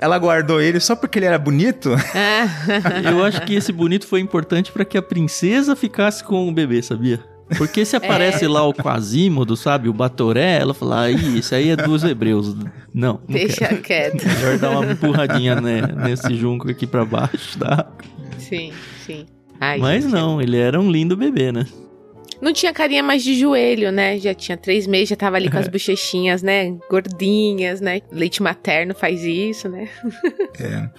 Ela 0.00 0.18
guardou 0.18 0.62
ele 0.62 0.80
só 0.80 0.96
porque 0.96 1.18
ele 1.18 1.26
era 1.26 1.38
bonito? 1.38 1.90
Eu 3.04 3.22
acho 3.22 3.42
que 3.42 3.54
esse 3.54 3.70
bonito 3.70 4.06
foi 4.06 4.18
importante 4.18 4.72
para 4.72 4.82
que 4.82 4.96
a 4.96 5.02
princesa 5.02 5.76
ficasse 5.76 6.24
com 6.24 6.48
o 6.48 6.52
bebê, 6.52 6.82
sabia? 6.82 7.22
Porque 7.56 7.84
se 7.84 7.96
aparece 7.96 8.44
é. 8.44 8.48
lá 8.48 8.66
o 8.66 8.72
Quasímodo, 8.72 9.56
sabe? 9.56 9.88
O 9.88 9.92
Batoré, 9.92 10.58
ela 10.58 10.72
fala, 10.72 11.02
aí, 11.02 11.38
isso 11.38 11.54
aí 11.54 11.70
é 11.70 11.76
dos 11.76 12.02
hebreus. 12.02 12.54
Não, 12.94 13.20
não 13.28 13.34
Deixa 13.34 13.66
quero. 13.66 13.82
quieto. 13.82 14.26
Melhor 14.26 14.58
dar 14.58 14.70
uma 14.70 14.90
empurradinha 14.90 15.60
né, 15.60 15.82
nesse 16.04 16.34
junco 16.34 16.70
aqui 16.70 16.86
pra 16.86 17.04
baixo, 17.04 17.58
tá? 17.58 17.86
Sim, 18.52 18.72
sim. 19.06 19.26
Ai, 19.58 19.78
Mas 19.78 20.04
gente, 20.04 20.12
não, 20.12 20.42
ele 20.42 20.58
era 20.58 20.78
um 20.78 20.90
lindo 20.90 21.16
bebê, 21.16 21.50
né? 21.50 21.66
Não 22.38 22.52
tinha 22.52 22.70
carinha 22.70 23.02
mais 23.02 23.24
de 23.24 23.34
joelho, 23.34 23.90
né? 23.90 24.18
Já 24.18 24.34
tinha 24.34 24.58
três 24.58 24.86
meses, 24.86 25.08
já 25.08 25.16
tava 25.16 25.36
ali 25.36 25.50
com 25.50 25.56
as 25.56 25.68
bochechinhas, 25.72 26.42
né? 26.42 26.76
Gordinhas, 26.90 27.80
né? 27.80 28.02
Leite 28.12 28.42
materno 28.42 28.94
faz 28.94 29.24
isso, 29.24 29.70
né? 29.70 29.88
é. 30.60 30.90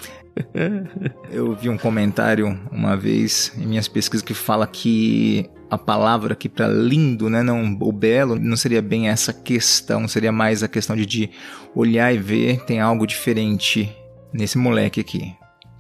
Eu 1.32 1.56
vi 1.56 1.70
um 1.70 1.78
comentário 1.78 2.60
uma 2.72 2.98
vez 2.98 3.54
em 3.56 3.68
minhas 3.68 3.88
pesquisas 3.88 4.26
que 4.26 4.34
fala 4.34 4.66
que 4.66 5.48
a 5.70 5.78
palavra 5.78 6.34
aqui 6.34 6.50
para 6.50 6.68
lindo, 6.68 7.30
né, 7.30 7.44
não 7.44 7.78
o 7.80 7.92
belo, 7.92 8.36
não 8.40 8.58
seria 8.58 8.82
bem 8.82 9.10
essa 9.10 9.32
questão, 9.32 10.08
seria 10.08 10.32
mais 10.32 10.64
a 10.64 10.68
questão 10.68 10.96
de, 10.96 11.06
de 11.06 11.30
olhar 11.76 12.12
e 12.12 12.18
ver 12.18 12.66
tem 12.66 12.80
algo 12.80 13.06
diferente 13.06 13.96
nesse 14.34 14.58
moleque 14.58 15.00
aqui. 15.00 15.36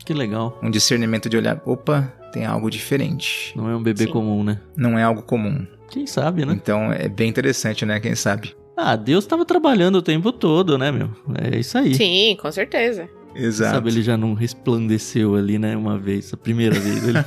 Que 0.05 0.13
legal. 0.13 0.59
Um 0.61 0.69
discernimento 0.69 1.29
de 1.29 1.37
olhar, 1.37 1.61
opa, 1.65 2.13
tem 2.31 2.45
algo 2.45 2.69
diferente. 2.69 3.53
Não 3.55 3.69
é 3.69 3.75
um 3.75 3.81
bebê 3.81 4.05
Sim. 4.05 4.11
comum, 4.11 4.43
né? 4.43 4.59
Não 4.75 4.97
é 4.97 5.03
algo 5.03 5.21
comum. 5.21 5.65
Quem 5.89 6.07
sabe, 6.07 6.45
né? 6.45 6.53
Então 6.53 6.91
é 6.91 7.07
bem 7.07 7.29
interessante, 7.29 7.85
né? 7.85 7.99
Quem 7.99 8.15
sabe. 8.15 8.55
Ah, 8.75 8.95
Deus 8.95 9.23
estava 9.23 9.45
trabalhando 9.45 9.97
o 9.97 10.01
tempo 10.01 10.31
todo, 10.31 10.77
né, 10.77 10.91
meu? 10.91 11.09
É 11.39 11.57
isso 11.59 11.77
aí. 11.77 11.93
Sim, 11.93 12.35
com 12.41 12.51
certeza. 12.51 13.07
Exato. 13.35 13.75
Sabe, 13.75 13.89
ele 13.89 14.01
já 14.03 14.15
não 14.15 14.33
resplandeceu 14.33 15.35
ali, 15.35 15.57
né? 15.57 15.75
Uma 15.75 15.97
vez, 15.97 16.33
a 16.33 16.37
primeira 16.37 16.79
vez. 16.79 17.07
Ele... 17.07 17.19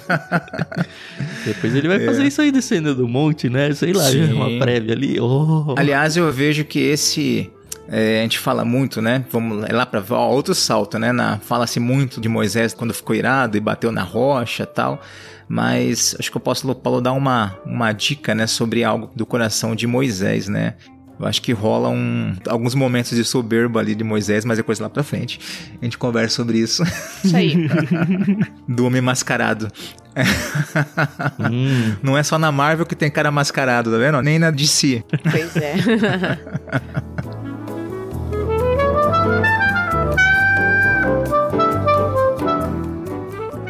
Depois 1.44 1.74
ele 1.74 1.88
vai 1.88 2.02
é. 2.02 2.06
fazer 2.06 2.24
isso 2.24 2.40
aí 2.40 2.52
descendo 2.52 2.94
do 2.94 3.08
monte, 3.08 3.48
né? 3.48 3.72
Sei 3.74 3.92
lá, 3.92 4.04
Sim. 4.04 4.32
uma 4.32 4.58
prévia 4.58 4.94
ali. 4.94 5.20
Oh. 5.20 5.74
Aliás, 5.76 6.16
eu 6.16 6.30
vejo 6.32 6.64
que 6.64 6.78
esse. 6.78 7.50
É, 7.88 8.20
a 8.20 8.22
gente 8.22 8.38
fala 8.38 8.64
muito, 8.64 9.00
né? 9.00 9.24
Vamos 9.30 9.64
lá 9.70 9.86
para 9.86 10.02
outro 10.18 10.54
salto, 10.54 10.98
né? 10.98 11.10
Fala-se 11.42 11.78
muito 11.78 12.20
de 12.20 12.28
Moisés 12.28 12.74
quando 12.74 12.92
ficou 12.92 13.14
irado 13.14 13.56
e 13.56 13.60
bateu 13.60 13.92
na 13.92 14.02
rocha 14.02 14.66
tal. 14.66 15.00
Mas 15.48 16.16
acho 16.18 16.30
que 16.30 16.36
eu 16.36 16.40
posso, 16.40 16.74
Paulo, 16.74 17.00
dar 17.00 17.12
uma, 17.12 17.56
uma 17.64 17.92
dica, 17.92 18.34
né? 18.34 18.46
Sobre 18.46 18.82
algo 18.82 19.10
do 19.14 19.24
coração 19.24 19.76
de 19.76 19.86
Moisés, 19.86 20.48
né? 20.48 20.74
Eu 21.18 21.26
acho 21.26 21.40
que 21.40 21.52
rola 21.52 21.88
um, 21.88 22.36
alguns 22.46 22.74
momentos 22.74 23.16
de 23.16 23.24
soberba 23.24 23.80
ali 23.80 23.94
de 23.94 24.04
Moisés, 24.04 24.44
mas 24.44 24.58
depois 24.58 24.78
lá 24.78 24.90
pra 24.90 25.02
frente 25.02 25.40
a 25.80 25.84
gente 25.84 25.96
conversa 25.96 26.36
sobre 26.36 26.58
isso. 26.58 26.82
Isso 27.24 27.34
aí. 27.34 27.68
Do 28.68 28.84
homem 28.84 29.00
mascarado. 29.00 29.68
hum. 31.50 31.96
Não 32.02 32.18
é 32.18 32.22
só 32.22 32.38
na 32.38 32.52
Marvel 32.52 32.84
que 32.84 32.94
tem 32.94 33.10
cara 33.10 33.30
mascarado, 33.30 33.90
tá 33.90 33.96
vendo? 33.96 34.20
Nem 34.20 34.38
na 34.38 34.50
DC. 34.50 35.02
Pois 35.22 35.56
é. 35.56 35.74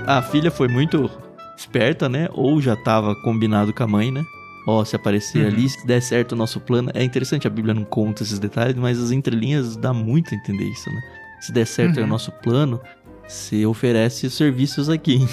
a 0.06 0.22
filha 0.22 0.50
foi 0.50 0.68
muito 0.68 1.10
esperta, 1.56 2.08
né? 2.08 2.28
Ou 2.32 2.60
já 2.60 2.76
tava 2.76 3.14
combinado 3.16 3.72
com 3.72 3.82
a 3.82 3.86
mãe, 3.86 4.10
né? 4.10 4.24
ó, 4.66 4.84
se 4.84 4.96
aparecer 4.96 5.42
uhum. 5.42 5.48
ali, 5.48 5.68
se 5.68 5.86
der 5.86 6.02
certo 6.02 6.32
o 6.32 6.36
nosso 6.36 6.58
plano. 6.60 6.90
É 6.92 7.02
interessante, 7.04 7.46
a 7.46 7.50
Bíblia 7.50 7.72
não 7.72 7.84
conta 7.84 8.24
esses 8.24 8.38
detalhes, 8.38 8.74
mas 8.74 9.00
as 9.00 9.12
entrelinhas 9.12 9.76
dá 9.76 9.92
muito 9.92 10.34
a 10.34 10.36
entender 10.36 10.64
isso, 10.64 10.90
né? 10.90 11.00
Se 11.40 11.52
der 11.52 11.66
certo 11.66 11.98
uhum. 11.98 12.04
o 12.04 12.06
nosso 12.08 12.32
plano, 12.32 12.80
você 13.26 13.64
oferece 13.64 14.28
serviços 14.28 14.90
aqui. 14.90 15.26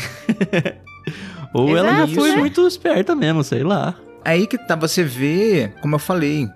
Ou 1.53 1.69
Exato, 1.69 1.87
ela 1.87 2.07
já 2.07 2.07
foi 2.07 2.29
né? 2.31 2.37
muito 2.37 2.65
esperta 2.67 3.15
mesmo, 3.15 3.43
sei 3.43 3.63
lá. 3.63 3.95
Aí 4.23 4.47
que 4.47 4.57
tá, 4.57 4.75
você 4.75 5.03
vê, 5.03 5.71
como 5.81 5.95
eu 5.95 5.99
falei, 5.99 6.47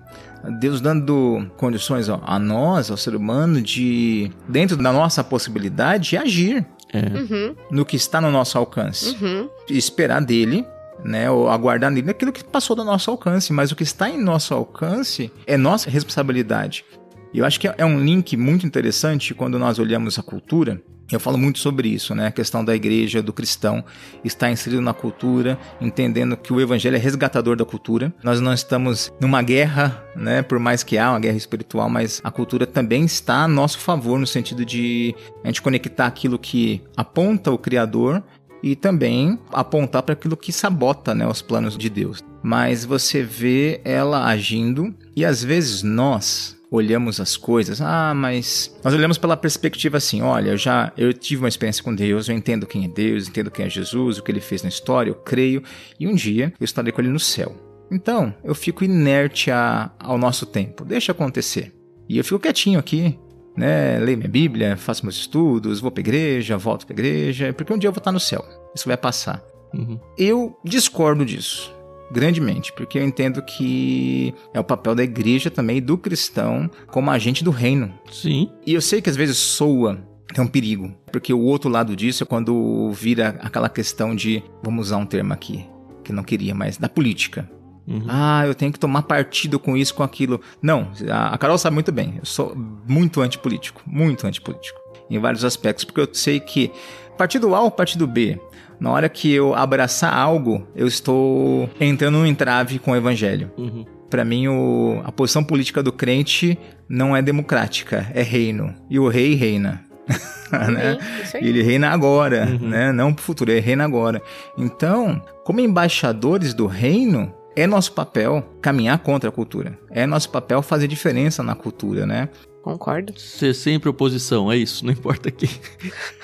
Deus 0.60 0.80
dando 0.80 1.50
condições 1.56 2.08
ó, 2.08 2.20
a 2.24 2.38
nós, 2.38 2.90
ao 2.90 2.96
ser 2.96 3.14
humano, 3.14 3.60
de, 3.60 4.30
dentro 4.48 4.76
da 4.76 4.92
nossa 4.92 5.22
possibilidade, 5.22 6.16
agir. 6.16 6.64
É. 6.92 7.00
Uhum. 7.00 7.56
No 7.70 7.84
que 7.84 7.96
está 7.96 8.20
no 8.20 8.30
nosso 8.30 8.56
alcance. 8.56 9.16
Uhum. 9.20 9.48
Esperar 9.68 10.20
dele 10.20 10.64
né, 11.04 11.30
ou 11.30 11.48
aguardar 11.48 11.90
nele 11.90 12.10
aquilo 12.10 12.32
que 12.32 12.42
passou 12.42 12.74
do 12.74 12.84
nosso 12.84 13.10
alcance, 13.10 13.52
mas 13.52 13.70
o 13.70 13.76
que 13.76 13.82
está 13.82 14.08
em 14.08 14.20
nosso 14.20 14.54
alcance 14.54 15.30
é 15.46 15.56
nossa 15.56 15.90
responsabilidade. 15.90 16.84
E 17.32 17.38
eu 17.38 17.44
acho 17.44 17.60
que 17.60 17.68
é 17.68 17.84
um 17.84 18.00
link 18.00 18.36
muito 18.36 18.66
interessante 18.66 19.34
quando 19.34 19.58
nós 19.58 19.78
olhamos 19.78 20.18
a 20.18 20.22
cultura. 20.22 20.80
Eu 21.10 21.18
falo 21.18 21.38
muito 21.38 21.58
sobre 21.58 21.88
isso, 21.88 22.14
né? 22.14 22.26
A 22.26 22.30
questão 22.30 22.62
da 22.62 22.76
igreja, 22.76 23.22
do 23.22 23.32
cristão, 23.32 23.82
estar 24.22 24.50
inserido 24.50 24.82
na 24.82 24.92
cultura, 24.92 25.58
entendendo 25.80 26.36
que 26.36 26.52
o 26.52 26.60
evangelho 26.60 26.96
é 26.96 26.98
resgatador 26.98 27.56
da 27.56 27.64
cultura. 27.64 28.12
Nós 28.22 28.40
não 28.40 28.52
estamos 28.52 29.10
numa 29.18 29.40
guerra, 29.40 30.04
né? 30.14 30.42
Por 30.42 30.58
mais 30.58 30.82
que 30.82 30.98
há 30.98 31.10
uma 31.10 31.20
guerra 31.20 31.36
espiritual, 31.36 31.88
mas 31.88 32.20
a 32.22 32.30
cultura 32.30 32.66
também 32.66 33.06
está 33.06 33.44
a 33.44 33.48
nosso 33.48 33.78
favor, 33.78 34.18
no 34.18 34.26
sentido 34.26 34.66
de 34.66 35.14
a 35.42 35.46
gente 35.46 35.62
conectar 35.62 36.06
aquilo 36.06 36.38
que 36.38 36.82
aponta 36.94 37.50
o 37.50 37.56
Criador 37.56 38.22
e 38.62 38.76
também 38.76 39.38
apontar 39.52 40.02
para 40.02 40.12
aquilo 40.12 40.36
que 40.36 40.52
sabota 40.52 41.14
né, 41.14 41.26
os 41.26 41.40
planos 41.40 41.78
de 41.78 41.88
Deus. 41.88 42.22
Mas 42.42 42.84
você 42.84 43.22
vê 43.22 43.80
ela 43.84 44.26
agindo 44.26 44.94
e 45.16 45.24
às 45.24 45.42
vezes 45.42 45.82
nós 45.82 46.57
olhamos 46.70 47.20
as 47.20 47.36
coisas, 47.36 47.80
ah, 47.80 48.12
mas 48.14 48.76
nós 48.84 48.92
olhamos 48.92 49.16
pela 49.16 49.36
perspectiva 49.36 49.96
assim, 49.96 50.20
olha, 50.20 50.50
eu 50.50 50.56
já 50.56 50.92
eu 50.96 51.12
tive 51.12 51.42
uma 51.42 51.48
experiência 51.48 51.82
com 51.82 51.94
Deus, 51.94 52.28
eu 52.28 52.36
entendo 52.36 52.66
quem 52.66 52.84
é 52.84 52.88
Deus, 52.88 53.28
entendo 53.28 53.50
quem 53.50 53.66
é 53.66 53.70
Jesus, 53.70 54.18
o 54.18 54.22
que 54.22 54.30
ele 54.30 54.40
fez 54.40 54.62
na 54.62 54.68
história, 54.68 55.10
eu 55.10 55.14
creio, 55.14 55.62
e 55.98 56.06
um 56.06 56.14
dia 56.14 56.52
eu 56.60 56.64
estarei 56.64 56.92
com 56.92 57.00
ele 57.00 57.10
no 57.10 57.20
céu. 57.20 57.56
Então, 57.90 58.34
eu 58.44 58.54
fico 58.54 58.84
inerte 58.84 59.50
a, 59.50 59.90
ao 59.98 60.18
nosso 60.18 60.44
tempo, 60.44 60.84
deixa 60.84 61.12
acontecer. 61.12 61.72
E 62.06 62.18
eu 62.18 62.24
fico 62.24 62.38
quietinho 62.38 62.78
aqui, 62.78 63.18
né? 63.56 63.98
Leio 63.98 64.18
minha 64.18 64.28
Bíblia, 64.28 64.76
faço 64.76 65.04
meus 65.04 65.16
estudos, 65.16 65.80
vou 65.80 65.90
pra 65.90 66.00
igreja, 66.00 66.58
volto 66.58 66.86
pra 66.86 66.94
igreja, 66.94 67.52
porque 67.54 67.72
um 67.72 67.78
dia 67.78 67.88
eu 67.88 67.92
vou 67.92 67.98
estar 67.98 68.12
no 68.12 68.20
céu. 68.20 68.44
Isso 68.74 68.86
vai 68.86 68.96
passar. 68.96 69.42
Uhum. 69.74 69.98
Eu 70.18 70.58
discordo 70.64 71.24
disso 71.24 71.77
grandemente, 72.10 72.72
porque 72.72 72.98
eu 72.98 73.04
entendo 73.04 73.42
que 73.42 74.34
é 74.54 74.60
o 74.60 74.64
papel 74.64 74.94
da 74.94 75.02
igreja 75.02 75.50
também, 75.50 75.80
do 75.80 75.96
cristão, 75.98 76.70
como 76.88 77.10
agente 77.10 77.44
do 77.44 77.50
reino. 77.50 77.92
Sim. 78.10 78.50
E 78.66 78.74
eu 78.74 78.80
sei 78.80 79.00
que 79.00 79.10
às 79.10 79.16
vezes 79.16 79.36
soa 79.36 80.06
é 80.34 80.40
um 80.40 80.46
perigo, 80.46 80.92
porque 81.10 81.32
o 81.32 81.40
outro 81.40 81.70
lado 81.70 81.96
disso 81.96 82.22
é 82.22 82.26
quando 82.26 82.90
vira 82.92 83.38
aquela 83.40 83.68
questão 83.68 84.14
de, 84.14 84.42
vamos 84.62 84.88
usar 84.88 84.98
um 84.98 85.06
termo 85.06 85.32
aqui, 85.32 85.66
que 86.04 86.12
eu 86.12 86.16
não 86.16 86.22
queria, 86.22 86.54
mas 86.54 86.76
da 86.76 86.88
política. 86.88 87.50
Uhum. 87.86 88.04
Ah, 88.06 88.46
eu 88.46 88.54
tenho 88.54 88.70
que 88.70 88.78
tomar 88.78 89.02
partido 89.02 89.58
com 89.58 89.74
isso, 89.74 89.94
com 89.94 90.02
aquilo. 90.02 90.42
Não, 90.60 90.92
a 91.10 91.38
Carol 91.38 91.56
sabe 91.56 91.72
muito 91.72 91.90
bem. 91.90 92.16
Eu 92.18 92.26
sou 92.26 92.54
muito 92.86 93.22
antipolítico, 93.22 93.80
muito 93.86 94.26
antipolítico. 94.26 94.78
Em 95.08 95.18
vários 95.18 95.42
aspectos, 95.42 95.86
porque 95.86 96.02
eu 96.02 96.08
sei 96.12 96.38
que 96.38 96.70
partido 97.16 97.54
A 97.54 97.62
ou 97.62 97.70
partido 97.70 98.06
B, 98.06 98.38
na 98.80 98.90
hora 98.90 99.08
que 99.08 99.32
eu 99.32 99.54
abraçar 99.54 100.14
algo, 100.14 100.66
eu 100.74 100.86
estou 100.86 101.68
entrando 101.80 102.18
num 102.18 102.26
entrave 102.26 102.78
com 102.78 102.92
o 102.92 102.96
evangelho. 102.96 103.50
Uhum. 103.56 103.84
Para 104.08 104.24
mim, 104.24 104.48
o, 104.48 105.02
a 105.04 105.12
posição 105.12 105.44
política 105.44 105.82
do 105.82 105.92
crente 105.92 106.58
não 106.88 107.16
é 107.16 107.20
democrática, 107.20 108.10
é 108.14 108.22
reino. 108.22 108.74
E 108.88 108.98
o 108.98 109.08
rei 109.08 109.34
reina. 109.34 109.84
né? 110.50 110.98
Ele 111.34 111.62
reina 111.62 111.90
agora, 111.90 112.46
uhum. 112.46 112.68
né? 112.68 112.92
Não 112.92 113.12
pro 113.12 113.22
futuro, 113.22 113.50
ele 113.50 113.60
reina 113.60 113.84
agora. 113.84 114.22
Então, 114.56 115.22
como 115.44 115.60
embaixadores 115.60 116.54
do 116.54 116.66
reino, 116.66 117.34
é 117.54 117.66
nosso 117.66 117.92
papel 117.92 118.56
caminhar 118.62 118.98
contra 118.98 119.28
a 119.28 119.32
cultura. 119.32 119.78
É 119.90 120.06
nosso 120.06 120.30
papel 120.30 120.62
fazer 120.62 120.88
diferença 120.88 121.42
na 121.42 121.54
cultura, 121.54 122.06
né? 122.06 122.28
Concordo. 122.62 123.18
Ser 123.18 123.54
sempre 123.54 123.88
oposição, 123.88 124.50
é 124.50 124.56
isso, 124.56 124.84
não 124.84 124.92
importa 124.92 125.30
quem. 125.30 125.50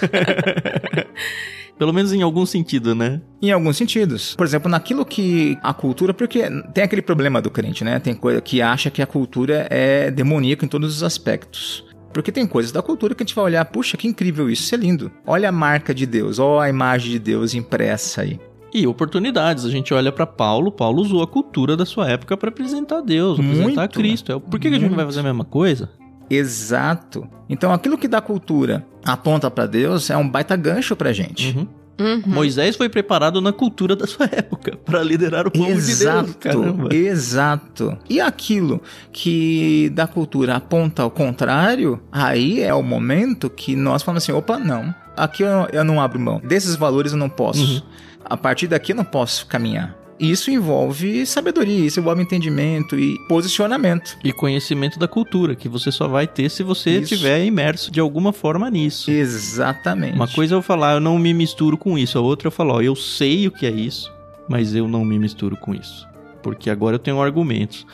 Pelo 1.79 1.93
menos 1.93 2.13
em 2.13 2.23
algum 2.23 2.47
sentido, 2.47 2.95
né? 2.95 3.21
Em 3.43 3.51
alguns 3.51 3.77
sentidos. 3.77 4.35
Por 4.37 4.47
exemplo, 4.47 4.71
naquilo 4.71 5.05
que 5.05 5.59
a 5.63 5.75
cultura, 5.75 6.15
porque 6.15 6.45
tem 6.73 6.85
aquele 6.85 7.03
problema 7.03 7.43
do 7.43 7.51
crente, 7.51 7.85
né? 7.85 7.99
Tem 7.99 8.15
coisa 8.15 8.41
que 8.41 8.63
acha 8.63 8.91
que 8.91 9.03
a 9.03 9.07
cultura 9.07 9.67
é 9.71 10.11
demoníaca 10.11 10.65
em 10.65 10.69
todos 10.69 10.97
os 10.97 11.03
aspectos. 11.03 11.85
Porque 12.13 12.31
tem 12.31 12.47
coisas 12.47 12.71
da 12.71 12.81
cultura 12.81 13.13
que 13.13 13.25
a 13.25 13.27
gente 13.27 13.35
vai 13.35 13.47
olhar, 13.47 13.65
puxa, 13.65 13.97
que 13.97 14.07
incrível 14.07 14.49
isso, 14.49 14.63
isso 14.63 14.75
é 14.75 14.79
lindo. 14.79 15.11
Olha 15.27 15.49
a 15.49 15.53
marca 15.53 15.93
de 15.93 16.07
Deus, 16.07 16.39
olha 16.39 16.67
a 16.67 16.71
imagem 16.71 17.11
de 17.11 17.19
Deus 17.19 17.55
impressa 17.55 18.23
aí. 18.23 18.39
E 18.73 18.87
oportunidades. 18.87 19.65
A 19.65 19.71
gente 19.71 19.93
olha 19.93 20.13
para 20.13 20.27
Paulo, 20.27 20.71
Paulo 20.71 21.03
usou 21.03 21.23
a 21.23 21.27
cultura 21.27 21.77
da 21.77 21.85
sua 21.85 22.09
época 22.09 22.37
para 22.37 22.51
apresentar 22.51 23.01
Deus, 23.01 23.39
apresentar 23.39 23.83
Muito, 23.83 23.95
Cristo. 23.95 24.41
Por 24.41 24.61
que, 24.61 24.69
que 24.69 24.77
a 24.77 24.79
gente 24.79 24.91
não 24.91 24.97
vai 24.97 25.05
fazer 25.05 25.21
a 25.21 25.25
mesma 25.25 25.45
coisa? 25.45 25.91
Exato. 26.29 27.29
Então 27.49 27.73
aquilo 27.73 27.99
que 27.99 28.09
da 28.09 28.21
cultura 28.21 28.85
aponta 29.05 29.51
para 29.51 29.67
Deus 29.67 30.11
é 30.11 30.17
um 30.17 30.29
baita 30.29 30.57
gancho 30.57 30.97
pra 30.97 31.13
gente. 31.13 31.57
Uhum. 31.57 31.67
Uhum. 31.99 32.23
Moisés 32.27 32.75
foi 32.75 32.89
preparado 32.89 33.41
na 33.41 33.53
cultura 33.53 33.95
da 33.95 34.07
sua 34.07 34.27
época 34.33 34.77
para 34.85 35.03
liderar 35.03 35.47
o 35.47 35.51
povo 35.51 35.71
Exato, 35.71 36.27
de 36.27 36.33
Deus. 36.33 36.37
Caramba. 36.41 36.95
exato. 36.95 37.97
E 38.09 38.21
aquilo 38.21 38.81
que 39.13 39.91
da 39.91 40.07
cultura 40.07 40.57
aponta 40.57 41.03
ao 41.03 41.11
contrário, 41.11 42.01
aí 42.11 42.61
é 42.61 42.75
o 42.75 42.83
momento 42.83 43.49
que 43.49 43.77
nós 43.77 44.03
falamos 44.03 44.25
assim: 44.25 44.33
opa, 44.33 44.59
não. 44.59 44.95
Aqui 45.17 45.45
eu, 45.45 45.69
eu 45.73 45.85
não 45.85 46.01
abro 46.01 46.19
mão. 46.19 46.41
Desses 46.43 46.75
valores 46.75 47.13
eu 47.13 47.19
não 47.19 47.29
posso. 47.29 47.75
Uhum. 47.75 47.83
A 48.25 48.37
partir 48.37 48.67
daqui 48.67 48.93
eu 48.93 48.97
não 48.97 49.05
posso 49.05 49.47
caminhar. 49.47 50.04
Isso 50.19 50.51
envolve 50.51 51.27
sabedoria, 51.27 51.87
isso 51.87 52.01
envolve 52.01 52.23
entendimento 52.23 52.99
e 52.99 53.19
posicionamento. 53.29 54.17
E 54.23 54.33
conhecimento 54.33 54.99
da 54.99 55.09
cultura, 55.09 55.55
que 55.55 55.69
você 55.69 55.91
só 55.91 56.07
vai 56.07 56.27
ter 56.27 56.49
se 56.51 56.63
você 56.63 57.01
estiver 57.01 57.45
imerso 57.45 57.91
de 57.91 58.01
alguma 58.01 58.33
forma 58.33 58.71
nisso. 58.71 59.11
Exatamente. 59.11 60.15
Uma 60.15 60.29
coisa 60.29 60.55
é 60.55 60.57
eu 60.57 60.63
falar, 60.63 60.95
eu 60.95 61.01
não 61.01 61.19
me 61.19 61.35
misturo 61.35 61.77
com 61.77 61.99
isso. 61.99 62.17
A 62.17 62.21
outra 62.21 62.47
eu 62.49 62.53
falo, 62.53 62.75
ó, 62.75 62.81
eu 62.81 62.95
sei 62.95 63.47
o 63.47 63.51
que 63.51 63.67
é 63.67 63.71
isso, 63.71 64.13
mas 64.49 64.75
eu 64.75 64.87
não 64.87 65.05
me 65.05 65.19
misturo 65.19 65.57
com 65.57 65.75
isso. 65.75 66.07
Porque 66.43 66.71
agora 66.71 66.95
eu 66.97 67.01
tenho 67.01 67.21
argumentos. 67.21 67.87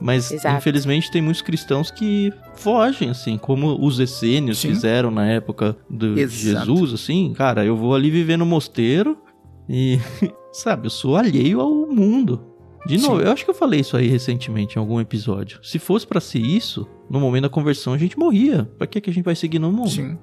Mas, 0.00 0.30
Exato. 0.30 0.56
infelizmente, 0.56 1.10
tem 1.10 1.20
muitos 1.20 1.42
cristãos 1.42 1.90
que 1.90 2.32
fogem, 2.54 3.10
assim, 3.10 3.36
como 3.36 3.84
os 3.84 3.98
essênios 3.98 4.58
Sim. 4.58 4.68
fizeram 4.68 5.10
na 5.10 5.26
época 5.26 5.76
de 5.90 6.20
Exato. 6.20 6.66
Jesus, 6.66 6.94
assim. 6.94 7.32
Cara, 7.34 7.64
eu 7.64 7.76
vou 7.76 7.94
ali 7.94 8.08
viver 8.10 8.36
no 8.36 8.46
mosteiro 8.46 9.18
e, 9.68 9.98
sabe, 10.52 10.86
eu 10.86 10.90
sou 10.90 11.16
alheio 11.16 11.60
ao 11.60 11.86
mundo. 11.86 12.44
De 12.86 12.96
novo, 12.96 13.18
Sim. 13.18 13.26
eu 13.26 13.32
acho 13.32 13.44
que 13.44 13.50
eu 13.50 13.54
falei 13.54 13.80
isso 13.80 13.96
aí 13.96 14.08
recentemente 14.08 14.76
em 14.76 14.78
algum 14.78 15.00
episódio. 15.00 15.58
Se 15.62 15.78
fosse 15.78 16.06
pra 16.06 16.20
ser 16.20 16.38
isso, 16.38 16.88
no 17.10 17.20
momento 17.20 17.42
da 17.42 17.48
conversão 17.48 17.92
a 17.92 17.98
gente 17.98 18.18
morria. 18.18 18.70
Pra 18.78 18.86
que, 18.86 19.00
que 19.00 19.10
a 19.10 19.12
gente 19.12 19.24
vai 19.24 19.34
seguir 19.36 19.58
no 19.58 19.70
mundo? 19.72 19.90
Sim. 19.90 20.16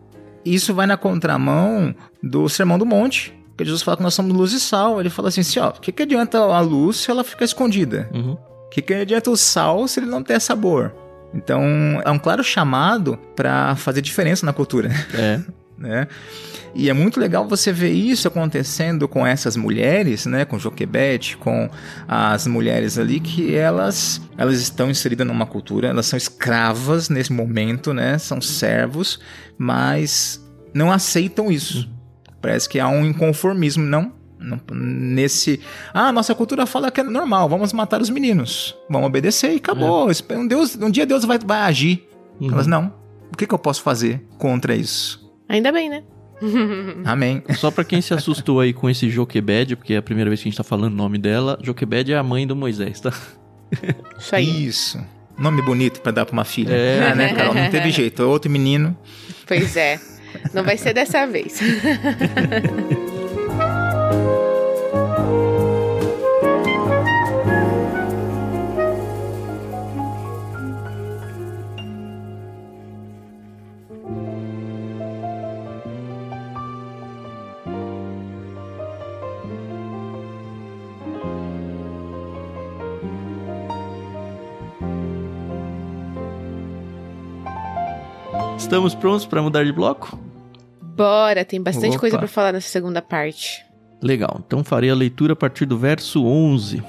Isso 0.44 0.74
vai 0.74 0.88
na 0.88 0.98
contramão 0.98 1.94
do 2.24 2.48
Sermão 2.50 2.78
do 2.80 2.86
Monte. 2.86 3.34
Que 3.58 3.64
Jesus 3.64 3.82
fala 3.84 3.98
que 3.98 4.04
nós 4.04 4.14
somos 4.14 4.36
luz 4.36 4.52
e 4.52 4.60
sal. 4.60 5.00
Ele 5.00 5.10
fala 5.10 5.30
assim, 5.30 5.42
assim 5.42 5.60
ó, 5.60 5.70
o 5.70 5.74
que, 5.74 5.92
que 5.92 6.04
adianta 6.04 6.40
a 6.40 6.60
luz 6.60 6.98
se 6.98 7.12
ela 7.12 7.24
ficar 7.24 7.46
escondida? 7.46 8.10
Uhum. 8.14 8.34
O 8.34 8.70
que, 8.70 8.82
que 8.82 8.94
adianta 8.94 9.30
o 9.30 9.38
sal 9.38 9.88
se 9.88 10.00
ele 10.00 10.08
não 10.08 10.22
der 10.22 10.40
sabor? 10.40 10.94
Então, 11.34 11.62
é 12.04 12.10
um 12.10 12.18
claro 12.20 12.44
chamado 12.44 13.18
para 13.36 13.76
fazer 13.76 14.02
diferença 14.02 14.46
na 14.46 14.54
cultura, 14.54 14.90
É. 15.14 15.42
né? 15.78 16.08
E 16.74 16.90
é 16.90 16.94
muito 16.94 17.20
legal 17.20 17.48
você 17.48 17.72
ver 17.72 17.92
isso 17.92 18.28
acontecendo 18.28 19.08
com 19.08 19.26
essas 19.26 19.56
mulheres, 19.56 20.26
né? 20.26 20.46
Com 20.46 20.60
Joquebede, 20.60 21.38
com 21.38 21.70
as 22.08 22.48
mulheres 22.48 22.98
ali, 22.98 23.20
que 23.20 23.56
elas, 23.56 24.22
elas 24.38 24.60
estão 24.60 24.90
inseridas 24.90 25.26
numa 25.26 25.46
cultura, 25.46 25.88
elas 25.88 26.06
são 26.06 26.18
escravas 26.18 27.10
nesse 27.10 27.32
momento, 27.32 27.94
né? 27.94 28.18
São 28.18 28.42
servos, 28.42 29.20
mas 29.58 30.44
não 30.74 30.92
aceitam 30.92 31.52
isso. 31.52 31.90
Parece 32.42 32.70
que 32.70 32.80
há 32.80 32.88
um 32.88 33.06
inconformismo, 33.06 33.84
não? 33.84 34.14
Nesse. 34.72 35.60
Ah, 35.94 36.12
nossa 36.12 36.36
cultura 36.36 36.66
fala 36.66 36.92
que 36.92 37.00
é 37.00 37.04
normal, 37.04 37.50
vamos 37.50 37.74
matar 37.74 38.02
os 38.02 38.10
meninos. 38.10 38.76
Vamos 38.90 39.08
obedecer 39.08 39.54
e 39.54 39.56
acabou. 39.56 40.08
Um, 40.32 40.48
Deus, 40.48 40.76
um 40.76 40.92
dia 40.92 41.06
Deus 41.06 41.26
vai, 41.26 41.40
vai 41.40 41.62
agir. 41.62 42.08
Uhum. 42.40 42.52
Elas, 42.52 42.68
não. 42.68 42.94
O 43.34 43.38
que, 43.38 43.48
que 43.48 43.54
eu 43.54 43.60
posso 43.60 43.82
fazer 43.82 44.24
contra 44.38 44.76
isso? 44.76 45.25
Ainda 45.48 45.72
bem, 45.72 45.90
né? 45.90 46.04
Amém. 47.06 47.44
Só 47.56 47.72
pra 47.72 47.84
quem 47.84 48.02
se 48.02 48.14
assustou 48.14 48.60
aí 48.60 48.74
com 48.74 48.90
esse 48.90 49.10
Joquebed, 49.10 49.76
porque 49.76 49.94
é 49.94 49.98
a 49.98 50.02
primeira 50.02 50.30
vez 50.30 50.42
que 50.42 50.48
a 50.48 50.52
gente 50.52 50.58
tá 50.58 50.64
falando 50.64 50.94
o 50.94 50.96
nome 50.96 51.18
dela, 51.18 51.58
Joquebed 51.62 52.12
é 52.12 52.18
a 52.18 52.24
mãe 52.24 52.46
do 52.46 52.56
Moisés, 52.56 53.00
tá? 53.00 53.14
Isso 54.18 54.36
aí. 54.36 54.66
Isso. 54.66 55.04
Nome 55.38 55.62
bonito 55.62 56.02
pra 56.02 56.12
dar 56.12 56.26
pra 56.26 56.34
uma 56.34 56.46
filha. 56.46 56.74
É. 56.74 57.10
Ah, 57.12 57.16
né, 57.16 57.34
Carol? 57.34 57.54
Não 57.54 57.70
teve 57.70 57.92
jeito. 57.92 58.22
É 58.22 58.26
Outro 58.26 58.50
menino. 58.50 58.98
Pois 59.46 59.76
é. 59.76 60.00
Não 60.54 60.64
vai 60.64 60.78
ser 60.78 60.94
dessa 60.94 61.26
vez. 61.26 61.60
Estamos 88.66 88.96
prontos 88.96 89.28
pra 89.28 89.44
mudar 89.44 89.64
de 89.64 89.72
bloco? 89.72 90.20
Bora, 90.82 91.46
tem 91.46 91.62
bastante 91.62 91.92
Opa. 91.92 92.00
coisa 92.00 92.18
pra 92.18 92.28
falar 92.28 92.52
nessa 92.52 92.68
segunda 92.68 93.00
parte. 93.00 93.64
Legal, 94.02 94.42
então 94.44 94.64
farei 94.64 94.90
a 94.90 94.96
leitura 94.96 95.34
a 95.34 95.36
partir 95.36 95.68
do 95.68 95.78
verso 95.78 96.26
11. 96.26 96.84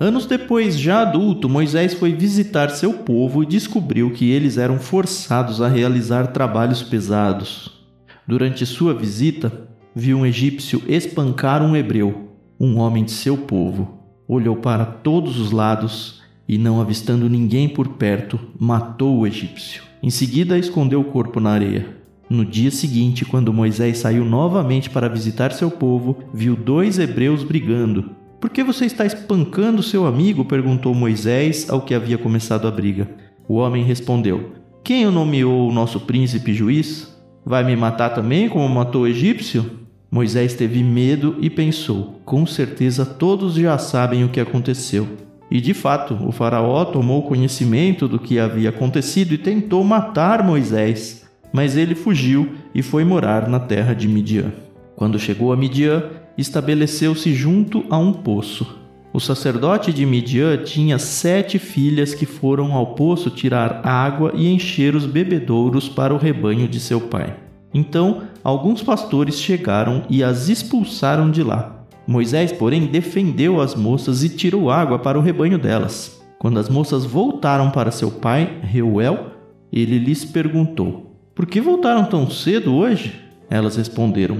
Anos 0.00 0.24
depois, 0.24 0.78
já 0.78 1.02
adulto, 1.02 1.46
Moisés 1.46 1.92
foi 1.92 2.14
visitar 2.14 2.70
seu 2.70 2.94
povo 2.94 3.42
e 3.42 3.46
descobriu 3.46 4.10
que 4.12 4.30
eles 4.30 4.56
eram 4.56 4.78
forçados 4.78 5.60
a 5.60 5.68
realizar 5.68 6.28
trabalhos 6.28 6.82
pesados. 6.82 7.84
Durante 8.26 8.64
sua 8.64 8.94
visita, 8.94 9.68
viu 9.94 10.16
um 10.16 10.24
egípcio 10.24 10.82
espancar 10.88 11.62
um 11.62 11.76
hebreu, 11.76 12.29
um 12.60 12.78
homem 12.78 13.02
de 13.02 13.12
seu 13.12 13.38
povo. 13.38 13.98
Olhou 14.28 14.54
para 14.54 14.84
todos 14.84 15.40
os 15.40 15.50
lados 15.50 16.20
e, 16.46 16.58
não 16.58 16.78
avistando 16.78 17.26
ninguém 17.26 17.66
por 17.66 17.88
perto, 17.88 18.38
matou 18.58 19.18
o 19.18 19.26
egípcio. 19.26 19.82
Em 20.02 20.10
seguida, 20.10 20.58
escondeu 20.58 21.00
o 21.00 21.04
corpo 21.04 21.40
na 21.40 21.50
areia. 21.50 21.96
No 22.28 22.44
dia 22.44 22.70
seguinte, 22.70 23.24
quando 23.24 23.52
Moisés 23.52 23.98
saiu 23.98 24.26
novamente 24.26 24.90
para 24.90 25.08
visitar 25.08 25.52
seu 25.52 25.70
povo, 25.70 26.18
viu 26.34 26.54
dois 26.54 26.98
hebreus 26.98 27.42
brigando. 27.42 28.10
Por 28.38 28.50
que 28.50 28.62
você 28.62 28.84
está 28.84 29.06
espancando 29.06 29.82
seu 29.82 30.06
amigo? 30.06 30.44
perguntou 30.44 30.94
Moisés 30.94 31.68
ao 31.68 31.80
que 31.80 31.94
havia 31.94 32.18
começado 32.18 32.68
a 32.68 32.70
briga. 32.70 33.08
O 33.48 33.54
homem 33.54 33.84
respondeu: 33.84 34.52
Quem 34.84 35.06
o 35.06 35.10
nomeou 35.10 35.68
o 35.68 35.72
nosso 35.72 35.98
príncipe 36.00 36.52
juiz? 36.52 37.08
Vai 37.44 37.64
me 37.64 37.74
matar 37.74 38.10
também, 38.10 38.48
como 38.48 38.68
matou 38.68 39.02
o 39.02 39.06
egípcio? 39.06 39.79
Moisés 40.10 40.54
teve 40.54 40.82
medo 40.82 41.36
e 41.40 41.48
pensou: 41.48 42.20
Com 42.24 42.44
certeza 42.44 43.06
todos 43.06 43.54
já 43.54 43.78
sabem 43.78 44.24
o 44.24 44.28
que 44.28 44.40
aconteceu. 44.40 45.06
E 45.48 45.60
de 45.60 45.72
fato, 45.72 46.18
o 46.26 46.32
Faraó 46.32 46.84
tomou 46.84 47.22
conhecimento 47.22 48.08
do 48.08 48.18
que 48.18 48.38
havia 48.38 48.70
acontecido 48.70 49.34
e 49.34 49.38
tentou 49.38 49.84
matar 49.84 50.42
Moisés. 50.42 51.28
Mas 51.52 51.76
ele 51.76 51.94
fugiu 51.94 52.54
e 52.74 52.82
foi 52.82 53.04
morar 53.04 53.48
na 53.48 53.58
terra 53.58 53.94
de 53.94 54.06
Midian. 54.06 54.52
Quando 54.96 55.18
chegou 55.18 55.52
a 55.52 55.56
Midian, 55.56 56.04
estabeleceu-se 56.38 57.32
junto 57.32 57.84
a 57.90 57.98
um 57.98 58.12
poço. 58.12 58.78
O 59.12 59.18
sacerdote 59.18 59.92
de 59.92 60.06
Midian 60.06 60.58
tinha 60.58 60.98
sete 60.98 61.58
filhas 61.58 62.14
que 62.14 62.26
foram 62.26 62.72
ao 62.72 62.94
poço 62.94 63.28
tirar 63.28 63.80
água 63.84 64.32
e 64.36 64.48
encher 64.48 64.94
os 64.94 65.04
bebedouros 65.04 65.88
para 65.88 66.14
o 66.14 66.18
rebanho 66.18 66.68
de 66.68 66.78
seu 66.78 67.00
pai. 67.00 67.34
Então, 67.72 68.22
alguns 68.42 68.82
pastores 68.82 69.40
chegaram 69.40 70.02
e 70.08 70.22
as 70.24 70.48
expulsaram 70.48 71.30
de 71.30 71.42
lá. 71.42 71.84
Moisés, 72.06 72.50
porém, 72.50 72.86
defendeu 72.86 73.60
as 73.60 73.74
moças 73.74 74.24
e 74.24 74.28
tirou 74.28 74.70
água 74.70 74.98
para 74.98 75.18
o 75.18 75.22
rebanho 75.22 75.58
delas. 75.58 76.20
Quando 76.38 76.58
as 76.58 76.68
moças 76.68 77.04
voltaram 77.04 77.70
para 77.70 77.90
seu 77.90 78.10
pai, 78.10 78.58
Reuel, 78.62 79.26
ele 79.72 79.98
lhes 79.98 80.24
perguntou: 80.24 81.14
Por 81.34 81.46
que 81.46 81.60
voltaram 81.60 82.04
tão 82.04 82.28
cedo 82.28 82.74
hoje? 82.74 83.20
Elas 83.48 83.76
responderam: 83.76 84.38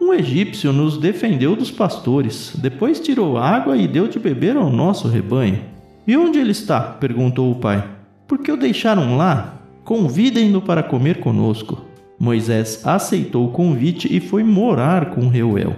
Um 0.00 0.12
egípcio 0.12 0.72
nos 0.72 0.98
defendeu 0.98 1.56
dos 1.56 1.70
pastores, 1.70 2.52
depois 2.56 3.00
tirou 3.00 3.36
água 3.36 3.76
e 3.76 3.88
deu 3.88 4.06
de 4.06 4.18
beber 4.18 4.56
ao 4.56 4.70
nosso 4.70 5.08
rebanho. 5.08 5.60
E 6.06 6.16
onde 6.16 6.38
ele 6.38 6.52
está? 6.52 6.80
perguntou 6.80 7.50
o 7.50 7.56
pai. 7.56 7.82
Por 8.26 8.38
que 8.38 8.52
o 8.52 8.56
deixaram 8.56 9.16
lá? 9.16 9.60
Convidem-no 9.84 10.60
para 10.60 10.82
comer 10.82 11.18
conosco. 11.18 11.87
Moisés 12.18 12.80
aceitou 12.84 13.46
o 13.46 13.52
convite 13.52 14.08
e 14.14 14.20
foi 14.20 14.42
morar 14.42 15.10
com 15.10 15.28
Reuel. 15.28 15.74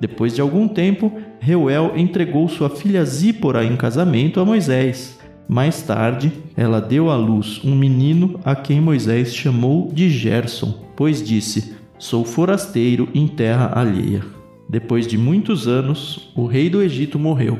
Depois 0.00 0.34
de 0.34 0.40
algum 0.40 0.68
tempo, 0.68 1.12
Reuel 1.40 1.92
entregou 1.96 2.48
sua 2.48 2.68
filha 2.68 3.04
Zípora 3.04 3.64
em 3.64 3.76
casamento 3.76 4.38
a 4.38 4.44
Moisés. 4.44 5.18
Mais 5.48 5.82
tarde, 5.82 6.30
ela 6.56 6.80
deu 6.80 7.10
à 7.10 7.16
luz 7.16 7.60
um 7.64 7.74
menino 7.74 8.38
a 8.44 8.54
quem 8.54 8.80
Moisés 8.80 9.34
chamou 9.34 9.90
de 9.92 10.10
Gerson, 10.10 10.84
pois 10.94 11.26
disse: 11.26 11.74
Sou 11.98 12.24
forasteiro 12.24 13.08
em 13.14 13.26
terra 13.26 13.72
alheia. 13.74 14.22
Depois 14.68 15.06
de 15.06 15.16
muitos 15.16 15.66
anos, 15.66 16.30
o 16.36 16.44
rei 16.44 16.68
do 16.68 16.82
Egito 16.82 17.18
morreu. 17.18 17.58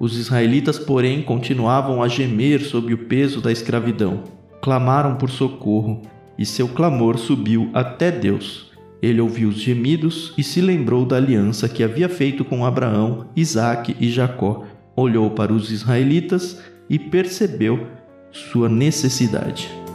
Os 0.00 0.18
israelitas, 0.18 0.78
porém, 0.78 1.22
continuavam 1.22 2.02
a 2.02 2.08
gemer 2.08 2.60
sob 2.60 2.92
o 2.92 2.98
peso 2.98 3.40
da 3.40 3.52
escravidão. 3.52 4.24
Clamaram 4.60 5.14
por 5.14 5.30
socorro, 5.30 6.02
e 6.38 6.46
seu 6.46 6.68
clamor 6.68 7.18
subiu 7.18 7.68
até 7.74 8.10
Deus. 8.10 8.70
Ele 9.02 9.20
ouviu 9.20 9.48
os 9.48 9.60
gemidos 9.60 10.32
e 10.38 10.42
se 10.42 10.60
lembrou 10.60 11.04
da 11.04 11.16
aliança 11.16 11.68
que 11.68 11.82
havia 11.82 12.08
feito 12.08 12.44
com 12.44 12.64
Abraão, 12.64 13.26
Isaque 13.34 13.96
e 14.00 14.08
Jacó. 14.08 14.64
Olhou 14.96 15.30
para 15.30 15.52
os 15.52 15.70
israelitas 15.70 16.60
e 16.88 16.98
percebeu 16.98 17.86
sua 18.30 18.68
necessidade. 18.68 19.87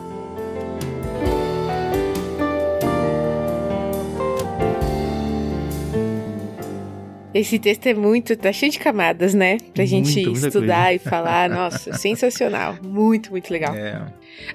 Esse 7.34 7.58
texto 7.58 7.88
é 7.88 7.93
muito, 7.96 8.36
tá 8.36 8.54
cheio 8.54 8.72
de 8.72 8.78
camadas, 8.78 9.34
né? 9.34 9.58
Pra 9.74 9.86
gente 9.86 10.22
estudar 10.32 10.89
coisa. 10.89 10.93
e 10.93 11.00
falar. 11.00 11.50
Nossa, 11.50 11.93
sensacional. 11.98 12.78
Muito, 12.84 13.32
muito 13.32 13.52
legal. 13.52 13.74
É. 13.74 14.06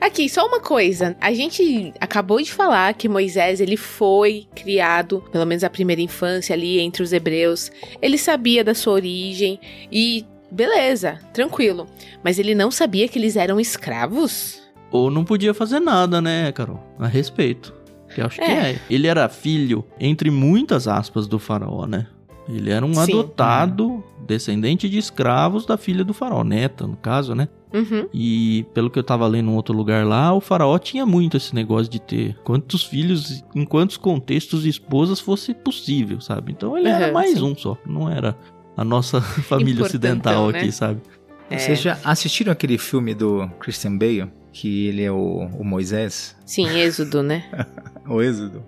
Aqui, 0.00 0.28
só 0.28 0.46
uma 0.46 0.60
coisa. 0.60 1.16
A 1.20 1.32
gente 1.32 1.92
acabou 2.00 2.40
de 2.40 2.52
falar 2.52 2.94
que 2.94 3.08
Moisés, 3.08 3.60
ele 3.60 3.76
foi 3.76 4.46
criado, 4.54 5.24
pelo 5.32 5.44
menos 5.44 5.64
a 5.64 5.70
primeira 5.70 6.00
infância 6.00 6.54
ali 6.54 6.78
entre 6.78 7.02
os 7.02 7.12
hebreus. 7.12 7.70
Ele 8.00 8.16
sabia 8.16 8.62
da 8.62 8.74
sua 8.74 8.92
origem 8.92 9.58
e 9.90 10.24
beleza, 10.50 11.18
tranquilo. 11.32 11.86
Mas 12.22 12.38
ele 12.38 12.54
não 12.54 12.70
sabia 12.70 13.08
que 13.08 13.18
eles 13.18 13.34
eram 13.34 13.58
escravos? 13.58 14.62
Ou 14.90 15.10
não 15.10 15.24
podia 15.24 15.52
fazer 15.52 15.80
nada, 15.80 16.20
né, 16.20 16.52
Carol? 16.52 16.82
A 16.98 17.06
respeito. 17.06 17.74
Eu 18.16 18.26
acho 18.26 18.40
é. 18.40 18.46
que 18.46 18.52
é. 18.52 18.78
Ele 18.88 19.06
era 19.06 19.28
filho, 19.28 19.84
entre 19.98 20.30
muitas 20.30 20.88
aspas, 20.88 21.26
do 21.26 21.38
faraó, 21.38 21.86
né? 21.86 22.06
Ele 22.48 22.70
era 22.70 22.84
um 22.84 22.94
Sim. 22.94 23.00
adotado, 23.02 24.02
descendente 24.26 24.88
de 24.88 24.98
escravos 24.98 25.66
da 25.66 25.76
filha 25.76 26.02
do 26.02 26.14
faraó, 26.14 26.42
neta, 26.42 26.86
no 26.86 26.96
caso, 26.96 27.34
né? 27.34 27.48
Uhum. 27.72 28.08
E 28.14 28.64
pelo 28.72 28.88
que 28.88 28.98
eu 28.98 29.02
tava 29.02 29.26
lendo 29.26 29.50
em 29.50 29.54
outro 29.54 29.74
lugar 29.74 30.06
lá, 30.06 30.32
o 30.32 30.40
faraó 30.40 30.78
tinha 30.78 31.04
muito 31.04 31.36
esse 31.36 31.54
negócio 31.54 31.90
de 31.90 32.00
ter 32.00 32.38
quantos 32.42 32.84
filhos, 32.84 33.44
em 33.54 33.64
quantos 33.64 33.98
contextos 33.98 34.64
e 34.64 34.70
esposas 34.70 35.20
fosse 35.20 35.52
possível, 35.52 36.20
sabe? 36.20 36.52
Então 36.52 36.76
ele 36.76 36.88
uhum, 36.88 36.94
era 36.94 37.12
mais 37.12 37.38
sim. 37.38 37.44
um 37.44 37.54
só, 37.54 37.76
não 37.84 38.10
era 38.10 38.34
a 38.74 38.84
nossa 38.84 39.20
família 39.44 39.84
ocidental 39.84 40.50
né? 40.50 40.60
aqui, 40.60 40.72
sabe? 40.72 41.00
É. 41.50 41.58
Vocês 41.58 41.80
já 41.80 41.98
assistiram 42.04 42.52
aquele 42.52 42.78
filme 42.78 43.14
do 43.14 43.46
Christian 43.60 43.96
Bale? 43.96 44.30
Que 44.60 44.88
ele 44.88 45.04
é 45.04 45.12
o, 45.12 45.48
o 45.56 45.62
Moisés? 45.62 46.34
Sim, 46.44 46.68
Êxodo, 46.80 47.22
né? 47.22 47.44
o 48.08 48.20
Êxodo. 48.20 48.64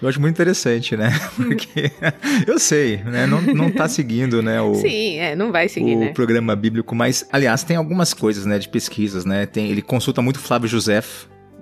Eu 0.00 0.08
acho 0.08 0.18
muito 0.18 0.32
interessante, 0.32 0.96
né? 0.96 1.10
Porque 1.36 1.92
eu 2.48 2.58
sei, 2.58 2.96
né? 3.04 3.26
Não, 3.26 3.42
não 3.42 3.70
tá 3.70 3.86
seguindo, 3.86 4.42
né? 4.42 4.62
O, 4.62 4.74
Sim, 4.76 5.18
é, 5.18 5.36
não 5.36 5.52
vai 5.52 5.68
seguir, 5.68 5.94
o 5.94 6.00
né? 6.00 6.12
programa 6.14 6.56
bíblico, 6.56 6.94
mas, 6.94 7.28
aliás, 7.30 7.62
tem 7.62 7.76
algumas 7.76 8.14
coisas, 8.14 8.46
né? 8.46 8.58
De 8.58 8.66
pesquisas, 8.66 9.26
né? 9.26 9.44
Tem, 9.44 9.70
ele 9.70 9.82
consulta 9.82 10.22
muito 10.22 10.38
Flávio 10.38 10.70
José. 10.70 11.02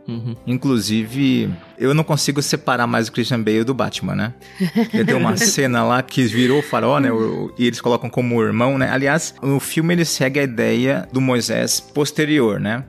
Uhum. 0.06 0.36
Inclusive, 0.46 1.50
eu 1.76 1.92
não 1.94 2.04
consigo 2.04 2.40
separar 2.40 2.86
mais 2.86 3.08
o 3.08 3.12
Christian 3.12 3.42
Bale 3.42 3.64
do 3.64 3.74
Batman, 3.74 4.14
né? 4.14 4.34
Ele 4.94 5.04
tem 5.04 5.16
uma 5.16 5.36
cena 5.36 5.82
lá 5.82 6.00
que 6.00 6.22
virou 6.26 6.60
o 6.60 6.62
farol, 6.62 7.00
né? 7.00 7.08
E 7.58 7.66
eles 7.66 7.80
colocam 7.80 8.08
como 8.08 8.40
irmão, 8.40 8.78
né? 8.78 8.88
Aliás, 8.88 9.34
no 9.42 9.58
filme 9.58 9.94
ele 9.94 10.04
segue 10.04 10.38
a 10.38 10.44
ideia 10.44 11.08
do 11.12 11.20
Moisés 11.20 11.80
posterior, 11.80 12.60
né? 12.60 12.84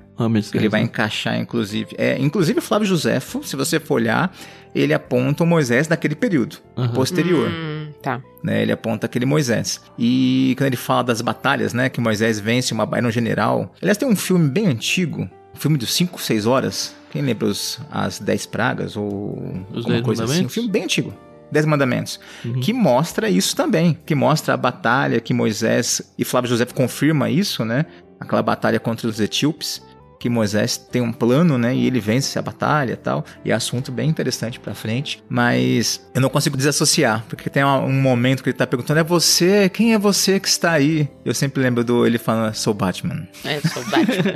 Ele 0.53 0.69
vai 0.69 0.81
encaixar, 0.81 1.39
inclusive. 1.39 1.95
É, 1.97 2.17
inclusive, 2.19 2.61
Flávio 2.61 2.87
Josefo, 2.87 3.43
se 3.43 3.55
você 3.55 3.79
for 3.79 3.95
olhar, 3.95 4.33
ele 4.75 4.93
aponta 4.93 5.43
o 5.43 5.47
Moisés 5.47 5.87
daquele 5.87 6.15
período 6.15 6.57
uhum. 6.75 6.89
posterior. 6.89 7.49
Hum, 7.49 7.91
tá. 8.01 8.21
Né, 8.43 8.61
ele 8.61 8.71
aponta 8.71 9.05
aquele 9.05 9.25
Moisés. 9.25 9.81
E 9.97 10.53
quando 10.57 10.67
ele 10.67 10.77
fala 10.77 11.03
das 11.03 11.21
batalhas, 11.21 11.73
né? 11.73 11.89
Que 11.89 12.01
Moisés 12.01 12.39
vence 12.39 12.73
uma 12.73 12.85
batalha 12.85 13.03
no 13.03 13.11
general. 13.11 13.73
Aliás, 13.81 13.97
tem 13.97 14.07
um 14.07 14.15
filme 14.15 14.49
bem 14.49 14.67
antigo, 14.67 15.29
um 15.53 15.57
filme 15.57 15.77
de 15.77 15.87
5, 15.87 16.21
6 16.21 16.45
horas. 16.45 16.95
Quem 17.11 17.21
lembra 17.21 17.47
os, 17.47 17.79
as 17.91 18.19
10 18.19 18.45
pragas 18.47 18.97
ou 18.97 19.65
os 19.71 19.85
alguma 19.85 20.01
coisa 20.01 20.23
assim? 20.25 20.45
Um 20.45 20.49
filme 20.49 20.69
bem 20.69 20.83
antigo. 20.83 21.13
Dez 21.51 21.67
Mandamentos, 21.67 22.19
uhum. 22.43 22.61
que 22.61 22.73
mostra 22.73 23.29
isso 23.29 23.55
também, 23.55 23.95
que 24.07 24.15
mostra 24.15 24.55
a 24.55 24.57
batalha 24.57 25.19
que 25.21 25.35
Moisés 25.35 26.01
e 26.17 26.25
Flávio 26.25 26.49
José 26.49 26.65
confirma 26.65 27.29
isso, 27.29 27.63
né? 27.63 27.85
Aquela 28.19 28.41
batalha 28.41 28.79
contra 28.79 29.07
os 29.07 29.19
etíopes 29.19 29.79
que 30.23 30.29
Moisés 30.29 30.77
tem 30.77 31.01
um 31.01 31.11
plano, 31.11 31.57
né? 31.57 31.75
E 31.75 31.85
ele 31.85 31.99
vence 31.99 32.39
a 32.39 32.41
batalha 32.41 32.93
e 32.93 32.95
tal. 32.95 33.25
E 33.43 33.51
é 33.51 33.53
assunto 33.53 33.91
bem 33.91 34.09
interessante 34.09 34.57
pra 34.57 34.73
frente. 34.73 35.21
Mas 35.27 36.01
eu 36.15 36.21
não 36.21 36.29
consigo 36.29 36.55
desassociar, 36.55 37.25
porque 37.27 37.49
tem 37.49 37.61
um 37.65 37.91
momento 37.91 38.41
que 38.41 38.47
ele 38.47 38.57
tá 38.57 38.65
perguntando: 38.65 39.01
é 39.01 39.03
você? 39.03 39.67
Quem 39.67 39.93
é 39.93 39.99
você 39.99 40.39
que 40.39 40.47
está 40.47 40.71
aí? 40.71 41.09
Eu 41.25 41.33
sempre 41.33 41.61
lembro 41.61 41.83
do 41.83 42.07
ele 42.07 42.17
falando: 42.17 42.53
sou 42.53 42.73
Batman. 42.73 43.27
É, 43.43 43.59
sou 43.67 43.83
Batman. 43.83 44.31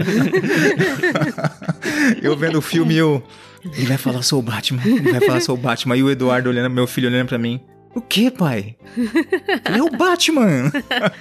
eu 2.21 2.35
vendo 2.35 2.57
o 2.57 2.61
filme, 2.61 2.93
eu. 2.93 3.23
Ele 3.63 3.85
vai 3.85 3.97
falar, 3.97 4.21
sou 4.23 4.39
o 4.39 4.41
Batman. 4.41 4.81
Ele 4.85 5.09
vai 5.13 5.21
falar, 5.21 5.39
sou 5.39 5.55
o 5.55 5.57
Batman. 5.57 5.95
E 5.95 6.03
o 6.03 6.11
Eduardo 6.11 6.49
olhando, 6.49 6.69
meu 6.69 6.85
filho 6.85 7.07
olhando 7.07 7.29
pra 7.29 7.37
mim. 7.37 7.61
O 7.95 8.01
que, 8.01 8.29
pai? 8.29 8.75
é 9.65 9.81
o 9.81 9.89
Batman! 9.89 10.71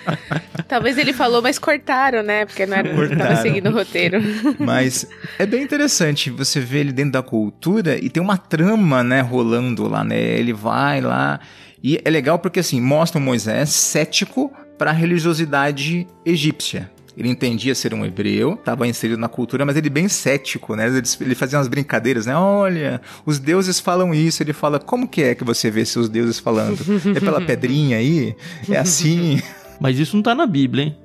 Talvez 0.68 0.98
ele 0.98 1.12
falou, 1.12 1.40
mas 1.40 1.58
cortaram, 1.58 2.22
né? 2.22 2.44
Porque 2.44 2.66
não 2.66 2.76
era, 2.76 2.94
cortaram. 2.94 3.18
tava 3.18 3.42
seguindo 3.42 3.68
o 3.70 3.72
roteiro. 3.72 4.18
Mas 4.58 5.08
é 5.38 5.46
bem 5.46 5.62
interessante 5.62 6.30
você 6.30 6.60
ver 6.60 6.80
ele 6.80 6.92
dentro 6.92 7.12
da 7.12 7.22
cultura 7.22 7.96
e 7.96 8.10
tem 8.10 8.22
uma 8.22 8.36
trama, 8.36 9.02
né, 9.02 9.20
rolando 9.20 9.88
lá, 9.88 10.04
né? 10.04 10.18
Ele 10.18 10.52
vai 10.52 11.00
lá. 11.00 11.40
E 11.82 12.00
é 12.04 12.10
legal 12.10 12.38
porque, 12.38 12.60
assim, 12.60 12.80
mostra 12.80 13.18
o 13.18 13.22
Moisés 13.22 13.70
cético 13.70 14.52
para 14.76 14.90
a 14.90 14.94
religiosidade 14.94 16.06
egípcia. 16.24 16.90
Ele 17.16 17.28
entendia 17.28 17.74
ser 17.74 17.94
um 17.94 18.04
hebreu, 18.04 18.54
estava 18.54 18.86
inserido 18.86 19.18
na 19.18 19.28
cultura, 19.28 19.64
mas 19.64 19.76
ele 19.76 19.88
bem 19.88 20.06
cético, 20.06 20.76
né? 20.76 20.86
Ele, 20.86 21.02
ele 21.20 21.34
fazia 21.34 21.58
umas 21.58 21.68
brincadeiras, 21.68 22.26
né? 22.26 22.36
Olha, 22.36 23.00
os 23.24 23.38
deuses 23.38 23.80
falam 23.80 24.12
isso. 24.12 24.42
Ele 24.42 24.52
fala, 24.52 24.78
como 24.78 25.08
que 25.08 25.22
é 25.22 25.34
que 25.34 25.42
você 25.42 25.70
vê 25.70 25.84
seus 25.86 26.08
deuses 26.08 26.38
falando? 26.38 26.78
É 27.16 27.20
pela 27.20 27.40
pedrinha 27.44 27.96
aí? 27.96 28.36
É 28.68 28.76
assim? 28.76 29.40
Mas 29.80 29.98
isso 29.98 30.16
não 30.16 30.22
tá 30.22 30.34
na 30.34 30.46
Bíblia, 30.46 30.84
hein? 30.84 30.96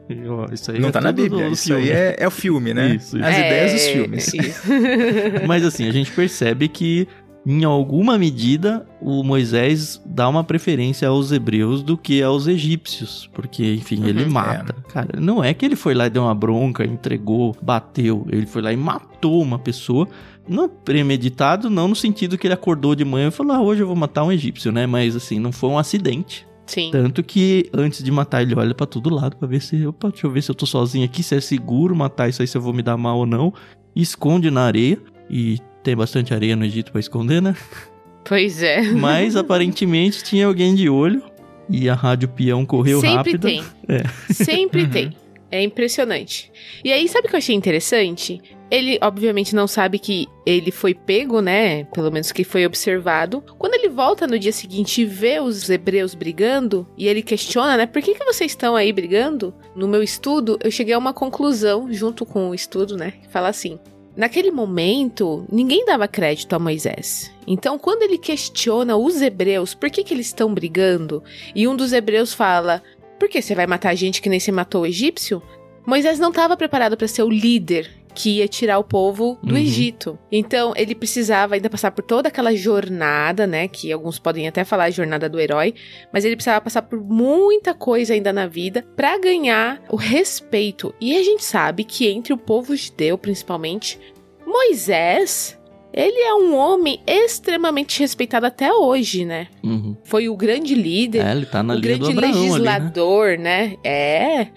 Isso 0.52 0.72
aí 0.72 0.80
não 0.80 0.90
é 0.90 0.92
tá 0.92 1.02
na 1.02 1.12
Bíblia. 1.12 1.48
isso 1.50 1.68
filme. 1.68 1.84
aí 1.84 1.90
é, 1.90 2.16
é, 2.20 2.28
o 2.28 2.32
filme, 2.32 2.74
né? 2.74 2.96
Isso, 2.96 3.18
isso. 3.18 3.26
As 3.26 3.36
é, 3.36 3.48
ideias 3.48 3.72
dos 3.74 3.88
filmes. 3.88 4.32
Mas 5.48 5.66
assim, 5.66 5.88
a 5.88 5.92
gente 5.92 6.12
percebe 6.12 6.68
que 6.68 7.08
em 7.46 7.64
alguma 7.64 8.20
medida, 8.20 8.86
o 9.02 9.24
Moisés 9.24 10.02
dá 10.06 10.30
uma 10.30 10.44
preferência 10.44 11.08
aos 11.08 11.32
hebreus 11.32 11.82
do 11.82 11.98
que 11.98 12.22
aos 12.22 12.46
egípcios, 12.46 13.28
porque, 13.34 13.74
enfim, 13.74 14.02
uhum, 14.02 14.08
ele 14.08 14.26
mata. 14.26 14.76
É. 14.78 14.92
Cara, 14.92 15.20
não 15.20 15.44
é 15.44 15.52
que 15.54 15.66
ele 15.66 15.76
foi 15.76 15.96
lá 15.96 16.06
e 16.06 16.10
deu 16.10 16.22
uma 16.22 16.36
bronca, 16.36 16.86
entregou, 16.86 17.56
bateu. 17.62 18.28
Ele 18.30 18.46
foi 18.46 18.62
lá 18.62 18.72
e 18.72 18.78
matou 18.78 19.42
uma 19.42 19.58
pessoa. 19.58 20.08
Não 20.48 20.70
premeditado, 20.70 21.70
não 21.70 21.88
no 21.88 21.96
sentido 21.96 22.38
que 22.38 22.46
ele 22.46 22.54
acordou 22.54 22.94
de 22.94 23.04
manhã 23.04 23.30
e 23.30 23.32
falou: 23.32 23.54
ah, 23.54 23.62
hoje 23.62 23.82
eu 23.82 23.88
vou 23.88 23.96
matar 23.96 24.24
um 24.24 24.32
egípcio, 24.32 24.72
né? 24.72 24.86
Mas, 24.86 25.16
assim, 25.16 25.40
não 25.40 25.52
foi 25.52 25.70
um 25.70 25.80
acidente. 25.80 26.46
Sim. 26.68 26.90
Tanto 26.92 27.24
que 27.24 27.70
antes 27.74 28.04
de 28.04 28.12
matar, 28.12 28.44
ele 28.44 28.56
olha 28.56 28.76
para 28.76 28.86
todo 28.86 29.14
lado 29.14 29.36
para 29.36 29.48
ver 29.48 29.62
se, 29.62 29.86
opa, 29.86 30.10
deixa 30.10 30.28
eu 30.28 30.32
ver 30.32 30.44
se 30.44 30.52
eu 30.52 30.56
tô 30.56 30.66
sozinho 30.66 31.06
aqui, 31.06 31.24
se 31.24 31.36
é 31.36 31.42
seguro 31.42 31.96
matar 31.96 32.30
isso 32.30 32.42
aí, 32.42 32.48
se 32.48 32.56
eu 32.56 32.62
vou 32.62 32.74
me 32.74 32.84
dar 32.84 32.98
mal 32.98 33.18
ou 33.18 33.26
não. 33.26 33.52
Esconde 33.96 34.50
na 34.52 34.62
areia 34.62 34.98
e 35.30 35.60
tem 35.84 35.96
bastante 35.96 36.34
areia 36.34 36.56
no 36.56 36.66
Egito 36.66 36.92
para 36.92 37.00
esconder, 37.00 37.42
né? 37.42 37.56
Pois 38.24 38.62
é. 38.62 38.82
Mas 38.94 39.36
aparentemente 39.36 40.24
tinha 40.24 40.46
alguém 40.46 40.76
de 40.76 40.90
olho 40.90 41.24
e 41.70 41.90
a 41.90 41.94
rádio 41.94 42.30
peão 42.30 42.66
correu 42.66 43.00
Sempre 43.00 43.16
rápido. 43.16 43.50
Sempre 43.50 43.64
tem. 43.88 43.98
É. 43.98 44.34
Sempre 44.34 44.88
tem. 44.90 45.16
É 45.52 45.62
impressionante. 45.62 46.50
E 46.84 46.94
aí, 46.94 47.10
sabe 47.10 47.28
o 47.28 47.30
que 47.30 47.36
eu 47.36 47.40
achei 47.40 47.54
interessante? 47.54 48.42
Ele, 48.70 48.98
obviamente, 49.02 49.54
não 49.54 49.68
sabe 49.68 50.00
que 50.00 50.26
ele 50.46 50.72
foi 50.72 50.94
pego, 50.94 51.42
né? 51.42 51.84
Pelo 51.94 52.10
menos 52.10 52.32
que 52.32 52.46
foi 52.46 52.66
observado. 52.66 53.44
Quando 53.58 53.74
ele 53.74 53.90
volta 53.90 54.26
no 54.26 54.40
dia 54.40 54.54
seguinte 54.54 55.02
e 55.02 55.06
vê 55.06 55.42
os 55.42 55.70
hebreus 55.70 56.16
brigando, 56.16 56.88
e 56.98 57.06
ele 57.06 57.22
questiona, 57.22 57.76
né? 57.76 57.86
Por 57.86 58.02
que, 58.02 58.16
que 58.16 58.24
vocês 58.24 58.52
estão 58.52 58.78
aí 58.78 58.94
brigando? 58.94 59.54
No 59.76 59.90
meu 59.90 60.02
estudo, 60.02 60.58
eu 60.64 60.72
cheguei 60.72 60.94
a 60.94 60.98
uma 60.98 61.14
conclusão, 61.14 61.92
junto 61.92 62.26
com 62.26 62.50
o 62.50 62.56
estudo, 62.56 62.96
né? 62.96 63.12
Que 63.22 63.28
fala 63.28 63.50
assim: 63.50 63.78
Naquele 64.16 64.52
momento, 64.52 65.46
ninguém 65.52 65.86
dava 65.86 66.08
crédito 66.08 66.54
a 66.54 66.60
Moisés. 66.60 67.32
Então, 67.48 67.80
quando 67.80 68.04
ele 68.04 68.18
questiona 68.18 68.98
os 68.98 69.22
hebreus 69.22 69.74
por 69.74 69.90
que, 69.90 70.04
que 70.04 70.14
eles 70.14 70.28
estão 70.28 70.54
brigando, 70.54 71.24
e 71.56 71.68
um 71.68 71.76
dos 71.76 71.94
hebreus 71.94 72.34
fala: 72.34 72.84
Por 73.18 73.30
que 73.30 73.42
você 73.42 73.56
vai 73.56 73.66
matar 73.66 73.96
gente 73.96 74.22
que 74.22 74.30
nem 74.30 74.40
se 74.40 74.52
matou 74.52 74.82
o 74.82 74.86
egípcio? 74.86 75.42
Moisés 75.86 76.20
não 76.20 76.30
estava 76.30 76.58
preparado 76.58 76.98
para 76.98 77.08
ser 77.08 77.24
o 77.24 77.30
líder 77.30 77.90
que 78.14 78.38
ia 78.38 78.48
tirar 78.48 78.80
o 78.80 78.84
povo 78.84 79.38
do 79.42 79.54
uhum. 79.54 79.60
Egito. 79.60 80.18
Então, 80.32 80.74
ele 80.76 80.94
precisava 80.94 81.56
ainda 81.56 81.70
passar 81.70 81.92
por 81.92 82.04
toda 82.04 82.28
aquela 82.28 82.56
jornada, 82.56 83.48
né? 83.48 83.68
Que 83.68 83.92
alguns 83.92 84.20
podem 84.20 84.48
até 84.48 84.64
falar 84.64 84.86
a 84.86 84.90
jornada 84.90 85.28
do 85.30 85.40
herói, 85.40 85.74
mas 86.14 86.26
ele 86.26 86.36
precisava 86.36 86.62
passar 86.62 86.82
por 86.84 87.02
muita 87.02 87.74
coisa 87.74 88.14
ainda 88.14 88.32
na 88.32 88.48
vida 88.48 88.86
para 88.96 89.18
ganhar 89.18 89.82
o 89.90 89.96
respeito. 89.96 90.94
E 91.00 91.16
a 91.16 91.24
gente 91.24 91.44
sabe 91.44 91.84
que 91.84 92.08
entre 92.08 92.34
o 92.34 92.38
povo 92.38 92.76
judeu, 92.76 93.18
principalmente, 93.18 94.00
Moisés 94.46 95.58
ele 95.94 96.20
é 96.20 96.34
um 96.34 96.56
homem 96.56 97.02
extremamente 97.06 98.00
respeitado 98.00 98.46
até 98.46 98.74
hoje, 98.74 99.26
né? 99.26 99.48
Uhum. 99.62 99.96
Foi 100.04 100.30
o 100.30 100.36
grande 100.36 100.74
líder. 100.74 101.26
É, 101.26 101.32
ele 101.32 101.46
tá 101.46 101.62
na 101.62 101.76
o 101.76 101.82
grande 101.82 102.14
legislador, 102.14 103.30
ali, 103.30 103.38
né? 103.38 103.68
né? 103.68 103.78
É. 103.84 104.48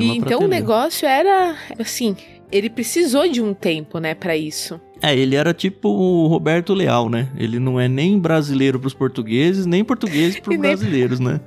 E 0.00 0.16
então 0.16 0.40
o 0.40 0.48
negócio 0.48 1.06
era 1.06 1.56
assim, 1.78 2.16
ele 2.50 2.70
precisou 2.70 3.28
de 3.30 3.40
um 3.40 3.54
tempo, 3.54 3.98
né, 3.98 4.14
para 4.14 4.36
isso. 4.36 4.80
É, 5.02 5.16
ele 5.16 5.34
era 5.34 5.54
tipo 5.54 5.88
o 5.88 6.26
Roberto 6.26 6.74
Leal, 6.74 7.08
né? 7.08 7.28
Ele 7.36 7.58
não 7.58 7.80
é 7.80 7.88
nem 7.88 8.18
brasileiro 8.18 8.78
pros 8.78 8.92
portugueses, 8.92 9.64
nem 9.64 9.82
português 9.82 10.38
pros 10.40 10.56
brasileiros, 10.58 11.20
né? 11.20 11.40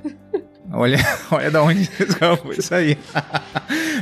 Olha, 0.72 0.98
olha 1.30 1.50
da 1.50 1.62
onde 1.62 1.84
foi 2.42 2.56
isso 2.56 2.74
aí. 2.74 2.98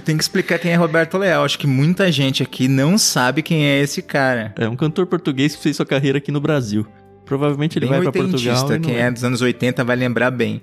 Tem 0.05 0.17
que 0.17 0.23
explicar 0.23 0.59
quem 0.59 0.73
é 0.73 0.75
Roberto 0.75 1.19
Leal. 1.19 1.45
Acho 1.45 1.59
que 1.59 1.67
muita 1.67 2.11
gente 2.11 2.43
aqui 2.43 2.67
não 2.67 2.97
sabe 2.97 3.43
quem 3.43 3.67
é 3.67 3.81
esse 3.81 4.01
cara. 4.01 4.55
É 4.57 4.69
um 4.69 4.77
cantor 4.77 5.07
português 5.07 5.55
que 5.55 5.63
fez 5.63 5.77
sua 5.77 5.87
carreira 5.87 6.19
aqui 6.19 6.33
no 6.33 6.41
Brasil. 6.41 6.87
Provavelmente 7.27 7.79
ele 7.79 7.87
bem 7.87 8.01
vai 8.01 8.13
para 8.13 8.23
Portugal. 8.23 8.81
Quem 8.81 8.97
é 8.97 9.11
dos 9.11 9.23
anos 9.23 9.41
80 9.41 9.85
vai 9.85 9.97
lembrar 9.97 10.31
bem. 10.31 10.63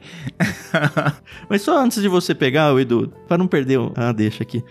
Mas 1.48 1.62
só 1.62 1.80
antes 1.80 2.02
de 2.02 2.08
você 2.08 2.36
pegar, 2.36 2.78
Edu, 2.80 3.14
para 3.28 3.38
não 3.38 3.48
perder 3.48 3.80
a 3.96 4.12
deixa 4.12 4.44
aqui. 4.44 4.64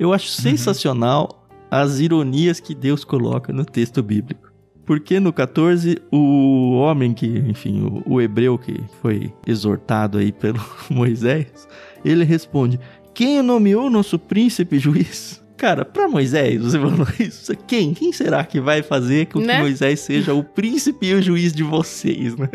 Eu 0.00 0.14
acho 0.14 0.28
uhum. 0.28 0.42
sensacional 0.50 1.46
as 1.70 1.98
ironias 1.98 2.58
que 2.58 2.74
Deus 2.74 3.04
coloca 3.04 3.52
no 3.52 3.66
texto 3.66 4.02
bíblico. 4.02 4.50
Porque 4.86 5.20
no 5.20 5.30
14, 5.30 5.98
o 6.10 6.72
homem 6.78 7.12
que, 7.12 7.26
enfim, 7.26 7.82
o, 7.82 8.14
o 8.14 8.20
hebreu 8.20 8.58
que 8.58 8.80
foi 9.02 9.30
exortado 9.46 10.16
aí 10.16 10.32
pelo 10.32 10.58
Moisés, 10.88 11.68
ele 12.02 12.24
responde: 12.24 12.80
Quem 13.12 13.42
nomeou 13.42 13.90
nosso 13.90 14.18
príncipe 14.18 14.78
juiz? 14.78 15.44
Cara, 15.58 15.84
para 15.84 16.08
Moisés, 16.08 16.62
você 16.62 16.78
falou 16.80 17.06
isso. 17.20 17.52
Quem? 17.66 17.92
Quem 17.92 18.10
será 18.10 18.42
que 18.42 18.58
vai 18.58 18.82
fazer 18.82 19.26
com 19.26 19.40
né? 19.40 19.56
que 19.56 19.60
Moisés 19.60 20.00
seja 20.00 20.32
o 20.32 20.42
príncipe 20.42 21.08
e 21.08 21.14
o 21.14 21.20
juiz 21.20 21.52
de 21.52 21.62
vocês, 21.62 22.34
né? 22.36 22.48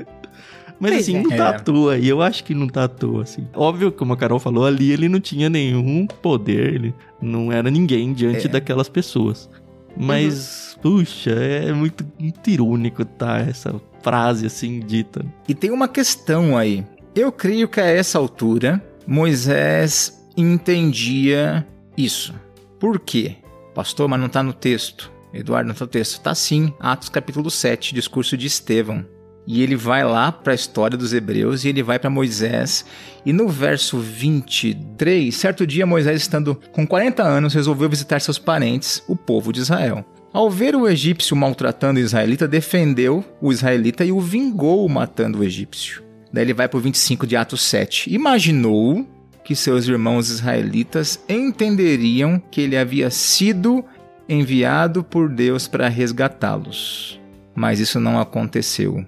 Mas 0.79 0.91
pois 0.91 1.03
assim, 1.03 1.17
é. 1.17 1.21
não 1.21 1.29
tá 1.29 1.35
é. 1.35 1.47
à 1.47 1.59
toa. 1.59 1.97
E 1.97 2.07
eu 2.07 2.21
acho 2.21 2.43
que 2.43 2.53
não 2.53 2.67
tá 2.67 2.83
à 2.83 2.87
toa, 2.87 3.23
assim. 3.23 3.47
Óbvio, 3.53 3.91
como 3.91 4.13
a 4.13 4.17
Carol 4.17 4.39
falou, 4.39 4.65
ali 4.65 4.91
ele 4.91 5.07
não 5.07 5.19
tinha 5.19 5.49
nenhum 5.49 6.05
poder. 6.07 6.73
Ele 6.73 6.93
não 7.21 7.51
era 7.51 7.69
ninguém 7.71 8.13
diante 8.13 8.47
é. 8.47 8.49
daquelas 8.49 8.89
pessoas. 8.89 9.49
Mas, 9.97 10.73
uhum. 10.75 10.81
puxa, 10.81 11.31
é 11.31 11.71
muito, 11.71 12.05
muito 12.19 12.49
irônico, 12.49 13.05
tá? 13.05 13.39
Essa 13.39 13.79
frase 14.01 14.45
assim 14.45 14.79
dita. 14.79 15.25
E 15.47 15.55
tem 15.55 15.71
uma 15.71 15.87
questão 15.87 16.57
aí. 16.57 16.85
Eu 17.15 17.31
creio 17.31 17.67
que 17.67 17.79
a 17.79 17.85
essa 17.85 18.19
altura, 18.19 18.83
Moisés 19.07 20.21
entendia 20.35 21.65
isso. 21.97 22.33
Por 22.77 22.99
quê? 22.99 23.37
Pastor, 23.73 24.07
mas 24.09 24.19
não 24.19 24.27
tá 24.27 24.43
no 24.43 24.53
texto. 24.53 25.11
Eduardo, 25.33 25.69
não 25.69 25.75
tá 25.75 25.85
no 25.85 25.91
texto. 25.91 26.19
Tá 26.21 26.35
sim, 26.35 26.73
Atos 26.79 27.09
capítulo 27.09 27.49
7, 27.49 27.93
discurso 27.93 28.37
de 28.37 28.47
Estevão. 28.47 29.05
E 29.47 29.61
ele 29.61 29.75
vai 29.75 30.03
lá 30.03 30.31
para 30.31 30.53
a 30.53 30.55
história 30.55 30.97
dos 30.97 31.13
hebreus 31.13 31.63
e 31.63 31.69
ele 31.69 31.83
vai 31.83 31.99
para 31.99 32.09
Moisés. 32.09 32.85
E 33.25 33.31
no 33.31 33.47
verso 33.47 33.99
23, 33.99 35.33
certo 35.35 35.67
dia 35.67 35.85
Moisés, 35.85 36.21
estando 36.21 36.59
com 36.71 36.85
40 36.85 37.21
anos, 37.23 37.53
resolveu 37.53 37.89
visitar 37.89 38.19
seus 38.19 38.39
parentes, 38.39 39.03
o 39.07 39.15
povo 39.15 39.53
de 39.53 39.59
Israel. 39.59 40.03
Ao 40.33 40.49
ver 40.49 40.75
o 40.75 40.87
egípcio 40.87 41.35
maltratando 41.35 41.99
o 41.99 42.03
israelita, 42.03 42.47
defendeu 42.47 43.23
o 43.39 43.53
israelita 43.53 44.03
e 44.03 44.11
o 44.11 44.19
vingou 44.19 44.87
matando 44.89 45.39
o 45.39 45.43
egípcio. 45.43 46.03
Daí 46.33 46.43
ele 46.43 46.53
vai 46.53 46.67
para 46.67 46.77
o 46.77 46.81
25 46.81 47.25
de 47.25 47.37
Atos 47.37 47.61
7. 47.61 48.13
Imaginou 48.13 49.07
que 49.45 49.55
seus 49.55 49.87
irmãos 49.87 50.29
israelitas 50.29 51.23
entenderiam 51.29 52.41
que 52.51 52.59
ele 52.59 52.75
havia 52.75 53.09
sido 53.09 53.85
enviado 54.27 55.03
por 55.03 55.29
Deus 55.29 55.67
para 55.67 55.87
resgatá-los. 55.87 57.21
Mas 57.55 57.79
isso 57.79 57.99
não 57.99 58.19
aconteceu. 58.19 59.05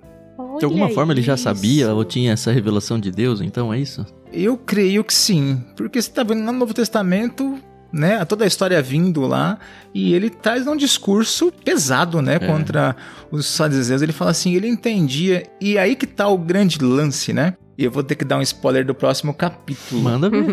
De 0.60 0.66
alguma 0.66 0.90
forma 0.90 1.14
ele 1.14 1.22
já 1.22 1.38
sabia 1.38 1.94
ou 1.94 2.04
tinha 2.04 2.34
essa 2.34 2.52
revelação 2.52 3.00
de 3.00 3.12
Deus, 3.12 3.42
então 3.42 3.74
é 3.74 3.80
isso? 3.80 4.06
Eu 4.32 4.58
creio 4.58 5.04
que 5.04 5.14
sim, 5.14 5.64
porque 5.76 6.02
você 6.02 6.10
está 6.10 6.24
vendo 6.24 6.42
no 6.42 6.52
Novo 6.52 6.74
Testamento, 6.74 7.60
né, 7.92 8.24
toda 8.26 8.44
a 8.44 8.48
história 8.48 8.82
vindo 8.82 9.22
lá, 9.22 9.58
e 9.94 10.14
ele 10.14 10.30
traz 10.30 10.68
um 10.68 10.76
discurso 10.76 11.52
pesado, 11.64 12.22
né, 12.22 12.36
é. 12.36 12.40
contra 12.40 12.96
os 13.32 13.46
saduceus. 13.46 14.02
Ele 14.02 14.12
fala 14.12 14.32
assim, 14.32 14.54
ele 14.54 14.68
entendia, 14.68 15.44
e 15.62 15.78
aí 15.78 15.96
que 15.96 16.06
tá 16.06 16.28
o 16.28 16.38
grande 16.38 16.80
lance, 16.84 17.32
né? 17.34 17.56
E 17.78 17.84
eu 17.84 17.92
vou 17.92 18.04
ter 18.04 18.16
que 18.16 18.26
dar 18.26 18.38
um 18.38 18.42
spoiler 18.42 18.84
do 18.84 18.96
próximo 18.96 19.34
capítulo. 19.34 20.02
Manda 20.02 20.30
ver. 20.30 20.44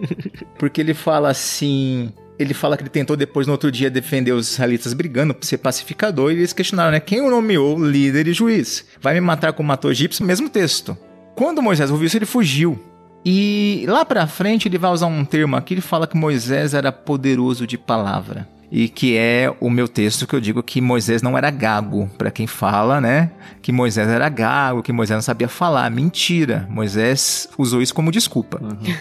porque 0.58 0.80
ele 0.80 0.94
fala 0.94 1.28
assim, 1.28 2.10
ele 2.42 2.54
fala 2.54 2.76
que 2.76 2.82
ele 2.82 2.90
tentou 2.90 3.16
depois 3.16 3.46
no 3.46 3.52
outro 3.52 3.70
dia 3.70 3.90
defender 3.90 4.32
os 4.32 4.52
israelitas 4.52 4.92
brigando 4.92 5.34
por 5.34 5.44
ser 5.44 5.58
pacificador 5.58 6.30
e 6.30 6.34
eles 6.34 6.52
questionaram, 6.52 6.92
né? 6.92 7.00
Quem 7.00 7.20
o 7.20 7.30
nomeou 7.30 7.82
líder 7.82 8.26
e 8.28 8.32
juiz? 8.32 8.84
Vai 9.00 9.14
me 9.14 9.20
matar 9.20 9.52
como 9.52 9.68
matou 9.68 9.90
egípcio? 9.90 10.24
Mesmo 10.24 10.48
texto. 10.48 10.96
Quando 11.34 11.62
Moisés 11.62 11.90
ouviu 11.90 12.06
isso, 12.06 12.18
ele 12.18 12.26
fugiu. 12.26 12.78
E 13.24 13.84
lá 13.88 14.04
pra 14.04 14.26
frente 14.26 14.68
ele 14.68 14.78
vai 14.78 14.90
usar 14.90 15.06
um 15.06 15.24
termo 15.24 15.56
aqui, 15.56 15.74
ele 15.74 15.80
fala 15.80 16.06
que 16.06 16.16
Moisés 16.16 16.74
era 16.74 16.90
poderoso 16.90 17.66
de 17.66 17.78
palavra. 17.78 18.48
E 18.70 18.88
que 18.88 19.16
é 19.18 19.54
o 19.60 19.68
meu 19.68 19.86
texto 19.86 20.26
que 20.26 20.34
eu 20.34 20.40
digo 20.40 20.62
que 20.62 20.80
Moisés 20.80 21.20
não 21.20 21.36
era 21.36 21.50
gago. 21.50 22.10
Para 22.16 22.30
quem 22.30 22.46
fala, 22.46 23.02
né? 23.02 23.30
Que 23.60 23.70
Moisés 23.70 24.08
era 24.08 24.28
gago, 24.30 24.82
que 24.82 24.92
Moisés 24.92 25.16
não 25.16 25.22
sabia 25.22 25.46
falar. 25.46 25.90
Mentira. 25.90 26.66
Moisés 26.70 27.48
usou 27.58 27.82
isso 27.82 27.94
como 27.94 28.10
desculpa. 28.10 28.58
Uhum. 28.62 28.94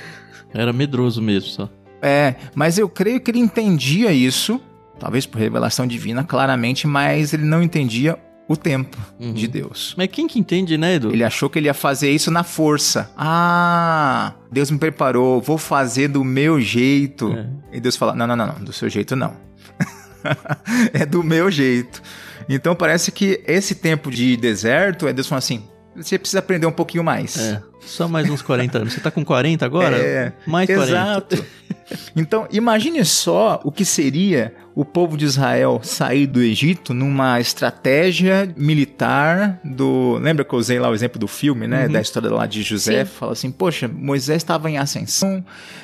Era 0.54 0.74
medroso 0.74 1.22
mesmo, 1.22 1.50
só. 1.50 1.70
É, 2.02 2.36
mas 2.56 2.78
eu 2.78 2.90
creio 2.90 3.20
que 3.22 3.30
ele 3.30 3.40
entendia 3.40 4.12
isso, 4.12 4.60
talvez 5.00 5.26
por 5.26 5.40
revelação 5.40 5.86
divina, 5.86 6.24
claramente, 6.24 6.88
mas 6.88 7.34
ele 7.34 7.44
não 7.44 7.62
entendia 7.62 8.18
o 8.48 8.58
tempo 8.58 8.98
uhum. 9.20 9.34
de 9.34 9.48
Deus. 9.48 9.94
Mas 9.98 10.08
quem 10.08 10.28
que 10.28 10.40
entende, 10.40 10.78
né, 10.78 10.96
Edu? 10.96 11.12
Ele 11.12 11.24
achou 11.24 11.50
que 11.50 11.58
ele 11.58 11.68
ia 11.68 11.74
fazer 11.74 12.12
isso 12.12 12.30
na 12.30 12.44
força. 12.44 13.10
Ah, 13.18 14.34
Deus 14.52 14.70
me 14.70 14.78
preparou, 14.78 15.42
vou 15.42 15.58
fazer 15.58 16.10
do 16.10 16.24
meu 16.24 16.60
jeito. 16.60 17.32
É. 17.34 17.78
E 17.78 17.80
Deus 17.80 17.96
fala: 17.96 18.14
não, 18.14 18.28
não, 18.28 18.36
não, 18.36 18.48
não, 18.48 18.64
do 18.64 18.74
seu 18.74 18.90
jeito 18.90 19.16
não. 19.16 19.34
é 20.94 21.06
do 21.06 21.24
meu 21.24 21.50
jeito. 21.50 22.02
Então 22.50 22.76
parece 22.76 23.12
que 23.12 23.42
esse 23.48 23.76
tempo 23.76 24.12
de 24.12 24.36
deserto 24.36 25.08
é 25.08 25.14
Deus 25.14 25.28
falando 25.28 25.44
assim: 25.44 25.64
você 25.96 26.18
precisa 26.18 26.40
aprender 26.40 26.66
um 26.66 26.72
pouquinho 26.72 27.04
mais. 27.04 27.38
É, 27.38 27.62
só 27.82 28.08
mais 28.08 28.30
uns 28.30 28.42
40 28.42 28.78
anos. 28.80 28.94
Você 28.94 29.00
tá 29.00 29.12
com 29.12 29.24
40 29.24 29.66
agora? 29.66 29.96
É, 29.98 30.34
mais 30.46 30.68
40. 30.68 30.90
Exato. 30.90 31.46
Então, 32.16 32.48
imagine 32.52 33.04
só 33.06 33.60
o 33.64 33.72
que 33.72 33.86
seria 33.86 34.54
o 34.74 34.86
povo 34.86 35.18
de 35.18 35.26
Israel 35.26 35.82
sair 35.84 36.26
do 36.26 36.42
Egito 36.42 36.94
numa 36.94 37.40
estratégia 37.40 38.54
militar 38.56 39.60
do. 39.64 40.18
Lembra 40.22 40.46
que 40.46 40.54
eu 40.54 40.60
usei 40.60 40.80
lá 40.80 40.90
o 40.90 40.94
exemplo 40.94 41.20
do 41.20 41.28
filme, 41.28 41.68
né? 41.68 41.86
Uhum. 41.86 41.92
Da 41.92 42.02
história 42.02 42.30
lá 42.30 42.46
de 42.46 42.62
José? 42.62 43.06
Sim. 43.06 43.12
Fala 43.12 43.32
assim: 43.34 43.52
poxa, 43.52 43.88
Moisés 43.88 44.38
estava 44.38 44.70
em 44.70 44.78
ascensão, 44.78 45.44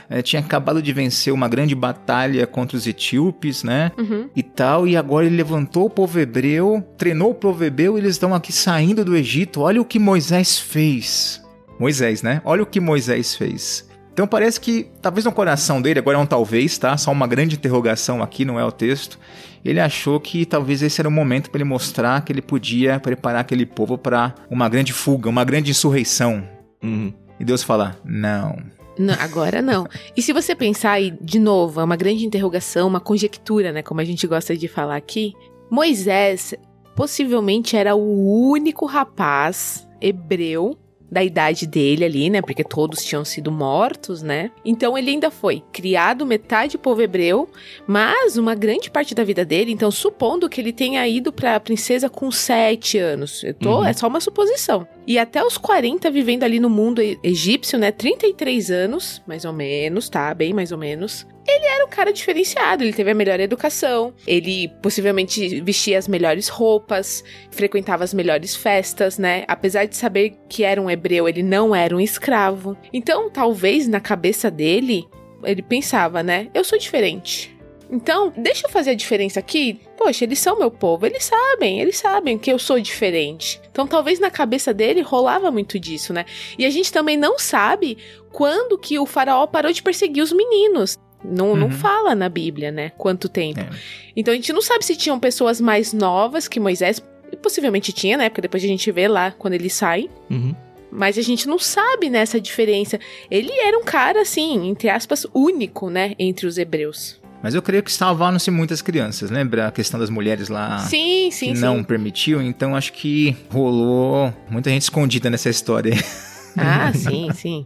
é, 0.09 0.21
tinha 0.21 0.41
acabado 0.41 0.81
de 0.81 0.93
vencer 0.93 1.33
uma 1.33 1.47
grande 1.47 1.75
batalha 1.75 2.47
contra 2.47 2.77
os 2.77 2.87
etíopes, 2.87 3.63
né? 3.63 3.91
Uhum. 3.97 4.29
E 4.35 4.43
tal, 4.43 4.87
e 4.87 4.95
agora 4.95 5.25
ele 5.25 5.35
levantou 5.35 5.85
o 5.85 5.89
povo 5.89 6.19
hebreu, 6.19 6.85
treinou 6.97 7.31
o 7.31 7.35
povo 7.35 7.63
hebreu, 7.63 7.97
e 7.97 8.01
eles 8.01 8.11
estão 8.11 8.33
aqui 8.33 8.53
saindo 8.53 9.03
do 9.03 9.15
Egito. 9.15 9.61
Olha 9.61 9.81
o 9.81 9.85
que 9.85 9.99
Moisés 9.99 10.57
fez. 10.57 11.41
Moisés, 11.79 12.23
né? 12.23 12.41
Olha 12.43 12.63
o 12.63 12.65
que 12.65 12.79
Moisés 12.79 13.35
fez. 13.35 13.87
Então 14.17 14.25
parece 14.25 14.59
que, 14.59 14.87
talvez 14.99 15.25
no 15.25 15.31
coração 15.31 15.79
dele, 15.79 15.99
agora 15.99 16.17
é 16.17 16.19
um 16.19 16.25
talvez, 16.25 16.75
tá? 16.75 16.97
Só 16.97 17.11
uma 17.11 17.27
grande 17.27 17.55
interrogação 17.55 18.23
aqui, 18.23 18.43
não 18.43 18.59
é 18.59 18.65
o 18.65 18.71
texto. 18.71 19.19
Ele 19.63 19.79
achou 19.79 20.19
que 20.19 20.43
talvez 20.43 20.81
esse 20.81 20.99
era 20.99 21.07
o 21.07 21.11
momento 21.11 21.51
para 21.51 21.59
ele 21.59 21.69
mostrar 21.69 22.19
que 22.25 22.33
ele 22.33 22.41
podia 22.41 22.99
preparar 22.99 23.41
aquele 23.41 23.63
povo 23.63 23.95
para 23.95 24.33
uma 24.49 24.67
grande 24.67 24.91
fuga, 24.91 25.29
uma 25.29 25.43
grande 25.43 25.69
insurreição. 25.69 26.43
Uhum. 26.81 27.13
E 27.39 27.45
Deus 27.45 27.61
fala: 27.61 27.95
não. 28.03 28.57
Não, 28.97 29.13
agora 29.19 29.61
não. 29.61 29.87
E 30.15 30.21
se 30.23 30.33
você 30.33 30.55
pensar 30.55 30.93
aí, 30.93 31.15
de 31.21 31.37
novo, 31.37 31.79
é 31.79 31.83
uma 31.83 31.95
grande 31.95 32.25
interrogação, 32.25 32.87
uma 32.87 32.99
conjectura, 32.99 33.71
né? 33.71 33.83
Como 33.83 34.01
a 34.01 34.03
gente 34.03 34.25
gosta 34.25 34.57
de 34.57 34.67
falar 34.67 34.95
aqui. 34.95 35.35
Moisés 35.69 36.55
possivelmente 36.95 37.77
era 37.77 37.93
o 37.93 38.49
único 38.49 38.87
rapaz 38.87 39.87
hebreu 40.01 40.75
da 41.09 41.23
idade 41.23 41.65
dele 41.65 42.03
ali, 42.03 42.29
né? 42.29 42.41
Porque 42.41 42.63
todos 42.63 43.03
tinham 43.03 43.23
sido 43.23 43.51
mortos, 43.51 44.21
né? 44.21 44.51
Então 44.63 44.97
ele 44.97 45.11
ainda 45.11 45.31
foi 45.31 45.63
criado 45.71 46.25
metade 46.25 46.77
povo 46.77 47.01
hebreu, 47.01 47.49
mas 47.85 48.37
uma 48.37 48.55
grande 48.55 48.91
parte 48.91 49.15
da 49.15 49.23
vida 49.23 49.45
dele, 49.45 49.71
então 49.71 49.89
supondo 49.89 50.49
que 50.49 50.59
ele 50.59 50.73
tenha 50.73 51.07
ido 51.07 51.31
para 51.31 51.55
a 51.55 51.59
princesa 51.59 52.09
com 52.09 52.29
sete 52.31 52.97
anos, 52.97 53.43
eu 53.43 53.53
tô, 53.53 53.79
uhum. 53.79 53.85
é 53.85 53.93
só 53.93 54.07
uma 54.07 54.19
suposição. 54.19 54.87
E 55.05 55.17
até 55.17 55.43
os 55.43 55.57
40 55.57 56.11
vivendo 56.11 56.43
ali 56.43 56.59
no 56.59 56.69
mundo 56.69 57.01
egípcio, 57.23 57.79
né? 57.79 57.91
33 57.91 58.69
anos, 58.71 59.21
mais 59.25 59.45
ou 59.45 59.53
menos, 59.53 60.09
tá? 60.09 60.33
Bem 60.33 60.53
mais 60.53 60.71
ou 60.71 60.77
menos 60.77 61.25
ele 61.47 61.65
era 61.65 61.85
um 61.85 61.89
cara 61.89 62.11
diferenciado, 62.11 62.83
ele 62.83 62.93
teve 62.93 63.09
a 63.09 63.15
melhor 63.15 63.39
educação, 63.39 64.13
ele 64.27 64.67
possivelmente 64.81 65.61
vestia 65.61 65.97
as 65.97 66.07
melhores 66.07 66.49
roupas, 66.49 67.23
frequentava 67.51 68.03
as 68.03 68.13
melhores 68.13 68.55
festas, 68.55 69.17
né? 69.17 69.45
Apesar 69.47 69.85
de 69.85 69.95
saber 69.95 70.33
que 70.49 70.63
era 70.63 70.81
um 70.81 70.89
hebreu, 70.89 71.27
ele 71.27 71.41
não 71.41 71.73
era 71.73 71.95
um 71.95 71.99
escravo. 71.99 72.77
Então, 72.91 73.29
talvez 73.29 73.87
na 73.87 73.99
cabeça 73.99 74.51
dele, 74.51 75.07
ele 75.43 75.61
pensava, 75.61 76.21
né? 76.21 76.49
Eu 76.53 76.63
sou 76.63 76.77
diferente. 76.77 77.55
Então, 77.89 78.33
deixa 78.35 78.67
eu 78.67 78.69
fazer 78.69 78.91
a 78.91 78.95
diferença 78.95 79.39
aqui. 79.39 79.79
Poxa, 79.97 80.25
eles 80.25 80.39
são 80.39 80.59
meu 80.59 80.69
povo, 80.69 81.05
eles 81.05 81.23
sabem, 81.23 81.79
eles 81.79 81.97
sabem 81.97 82.37
que 82.37 82.51
eu 82.51 82.59
sou 82.59 82.79
diferente. 82.79 83.61
Então 83.71 83.87
talvez 83.87 84.19
na 84.19 84.29
cabeça 84.29 84.73
dele 84.73 85.01
rolava 85.01 85.49
muito 85.49 85.79
disso, 85.79 86.11
né? 86.11 86.25
E 86.57 86.65
a 86.65 86.69
gente 86.69 86.91
também 86.91 87.15
não 87.15 87.39
sabe 87.39 87.97
quando 88.31 88.77
que 88.77 88.99
o 88.99 89.05
faraó 89.05 89.47
parou 89.47 89.71
de 89.71 89.81
perseguir 89.81 90.21
os 90.21 90.33
meninos. 90.33 90.97
Não, 91.23 91.49
uhum. 91.49 91.55
não 91.55 91.71
fala 91.71 92.13
na 92.13 92.29
Bíblia, 92.29 92.71
né? 92.71 92.91
Quanto 92.97 93.27
tempo. 93.27 93.59
É. 93.59 93.69
Então 94.15 94.33
a 94.33 94.35
gente 94.35 94.53
não 94.53 94.61
sabe 94.61 94.85
se 94.85 94.95
tinham 94.95 95.19
pessoas 95.19 95.59
mais 95.59 95.93
novas 95.93 96.47
que 96.47 96.59
Moisés. 96.59 97.03
Possivelmente 97.41 97.91
tinha, 97.91 98.17
né? 98.17 98.29
Porque 98.29 98.41
depois 98.41 98.63
a 98.63 98.67
gente 98.67 98.89
vê 98.91 99.07
lá 99.07 99.31
quando 99.31 99.53
ele 99.53 99.69
sai. 99.69 100.09
Uhum. 100.29 100.55
Mas 100.89 101.17
a 101.17 101.21
gente 101.21 101.47
não 101.47 101.59
sabe 101.59 102.09
nessa 102.09 102.37
né, 102.37 102.41
diferença. 102.41 102.99
Ele 103.29 103.51
era 103.51 103.77
um 103.77 103.83
cara, 103.83 104.21
assim, 104.21 104.69
entre 104.69 104.89
aspas, 104.89 105.25
único, 105.33 105.89
né? 105.89 106.13
Entre 106.17 106.47
os 106.47 106.57
hebreus. 106.57 107.19
Mas 107.43 107.53
eu 107.53 107.61
creio 107.61 107.83
que 107.83 107.91
salvaram-se 107.91 108.49
muitas 108.49 108.81
crianças. 108.81 109.29
Lembra 109.29 109.67
a 109.67 109.71
questão 109.71 109.99
das 109.99 110.09
mulheres 110.09 110.49
lá 110.49 110.79
sim, 110.79 111.29
sim, 111.31 111.53
que 111.53 111.59
não 111.59 111.77
sim. 111.77 111.83
permitiu? 111.83 112.41
Então 112.41 112.75
acho 112.75 112.93
que 112.93 113.35
rolou 113.49 114.33
muita 114.49 114.69
gente 114.69 114.83
escondida 114.83 115.29
nessa 115.29 115.49
história. 115.49 115.93
Ah, 116.57 116.91
sim, 116.95 117.29
sim. 117.33 117.65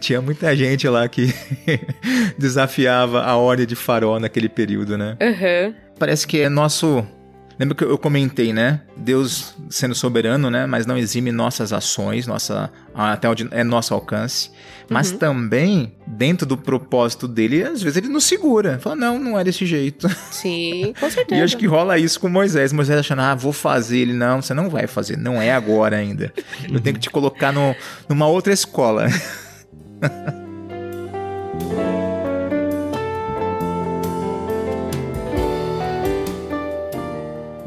Tinha 0.00 0.20
muita 0.20 0.54
gente 0.56 0.88
lá 0.88 1.08
que 1.08 1.32
desafiava 2.38 3.22
a 3.22 3.36
ordem 3.36 3.66
de 3.66 3.76
farol 3.76 4.18
naquele 4.18 4.48
período, 4.48 4.96
né? 4.96 5.16
Uhum. 5.20 5.74
Parece 5.98 6.26
que 6.26 6.40
é 6.40 6.48
nosso 6.48 7.06
Lembra 7.60 7.76
que 7.76 7.84
eu 7.84 7.98
comentei, 7.98 8.54
né? 8.54 8.80
Deus 8.96 9.54
sendo 9.68 9.94
soberano, 9.94 10.48
né? 10.48 10.64
Mas 10.64 10.86
não 10.86 10.96
exime 10.96 11.30
nossas 11.30 11.74
ações, 11.74 12.26
nossa 12.26 12.72
até 12.94 13.28
onde 13.28 13.46
é 13.50 13.62
nosso 13.62 13.92
alcance. 13.92 14.50
Mas 14.88 15.12
uhum. 15.12 15.18
também, 15.18 15.92
dentro 16.06 16.46
do 16.46 16.56
propósito 16.56 17.28
dele, 17.28 17.62
às 17.62 17.82
vezes 17.82 17.98
ele 17.98 18.08
nos 18.08 18.24
segura. 18.24 18.78
Fala, 18.78 18.96
não, 18.96 19.18
não 19.18 19.38
é 19.38 19.44
desse 19.44 19.66
jeito. 19.66 20.08
Sim, 20.30 20.94
com 20.98 21.10
certeza. 21.10 21.38
e 21.38 21.44
acho 21.44 21.58
que 21.58 21.66
rola 21.66 21.98
isso 21.98 22.18
com 22.18 22.30
Moisés. 22.30 22.72
Moisés 22.72 22.98
achando, 22.98 23.20
ah, 23.20 23.34
vou 23.34 23.52
fazer. 23.52 23.98
Ele, 23.98 24.14
não, 24.14 24.40
você 24.40 24.54
não 24.54 24.70
vai 24.70 24.86
fazer. 24.86 25.18
Não 25.18 25.40
é 25.40 25.52
agora 25.52 25.96
ainda. 25.98 26.32
Eu 26.66 26.80
tenho 26.80 26.94
que 26.94 27.00
te 27.00 27.10
colocar 27.10 27.52
no, 27.52 27.76
numa 28.08 28.26
outra 28.26 28.54
escola. 28.54 29.06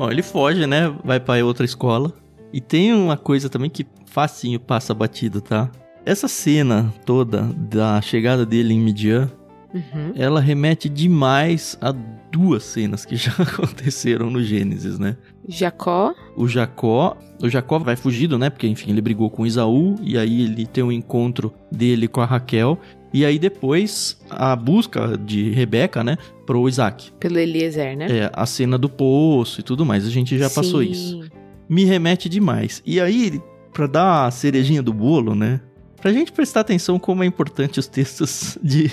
Bom, 0.03 0.11
ele 0.11 0.21
foge, 0.21 0.67
né? 0.67 0.93
Vai 1.01 1.17
para 1.17 1.45
outra 1.45 1.63
escola. 1.63 2.11
E 2.51 2.59
tem 2.59 2.93
uma 2.93 3.15
coisa 3.15 3.47
também 3.47 3.69
que 3.69 3.87
facinho 4.05 4.59
passa 4.59 4.93
batido, 4.93 5.39
tá? 5.39 5.71
Essa 6.05 6.27
cena 6.27 6.93
toda 7.05 7.43
da 7.55 8.01
chegada 8.01 8.45
dele 8.45 8.73
em 8.73 8.81
Midian, 8.81 9.31
uhum. 9.73 10.11
ela 10.13 10.41
remete 10.41 10.89
demais 10.89 11.77
a 11.79 11.95
duas 12.29 12.63
cenas 12.63 13.05
que 13.05 13.15
já 13.15 13.31
aconteceram 13.31 14.29
no 14.29 14.43
Gênesis, 14.43 14.99
né? 14.99 15.15
Jacó. 15.47 16.13
O 16.35 16.49
Jacó. 16.49 17.15
O 17.41 17.47
Jacó 17.47 17.79
vai 17.79 17.95
fugido, 17.95 18.37
né? 18.37 18.49
Porque, 18.49 18.67
enfim, 18.67 18.91
ele 18.91 18.99
brigou 18.99 19.29
com 19.29 19.45
Isaú. 19.45 19.95
E 20.01 20.17
aí 20.17 20.41
ele 20.41 20.65
tem 20.65 20.83
um 20.83 20.91
encontro 20.91 21.53
dele 21.71 22.09
com 22.09 22.19
a 22.19 22.25
Raquel. 22.25 22.77
E 23.13 23.23
aí 23.23 23.37
depois 23.37 24.17
a 24.29 24.55
busca 24.55 25.15
de 25.17 25.51
Rebeca, 25.51 26.03
né, 26.03 26.17
pro 26.45 26.67
Isaac. 26.67 27.11
Pelo 27.19 27.37
Eliezer, 27.37 27.95
né? 27.95 28.07
É, 28.09 28.31
a 28.33 28.45
cena 28.45 28.77
do 28.77 28.89
poço 28.89 29.59
e 29.59 29.63
tudo 29.63 29.85
mais, 29.85 30.05
a 30.05 30.09
gente 30.09 30.37
já 30.37 30.49
Sim. 30.49 30.55
passou 30.55 30.81
isso. 30.81 31.21
Me 31.69 31.85
remete 31.85 32.27
demais. 32.27 32.81
E 32.85 32.99
aí, 32.99 33.39
para 33.71 33.85
dar 33.85 34.25
a 34.25 34.31
cerejinha 34.31 34.81
do 34.81 34.91
bolo, 34.91 35.35
né, 35.35 35.61
pra 36.01 36.11
gente 36.11 36.31
prestar 36.31 36.61
atenção 36.61 36.97
como 36.97 37.23
é 37.23 37.25
importante 37.25 37.79
os 37.79 37.87
textos 37.87 38.57
de, 38.63 38.91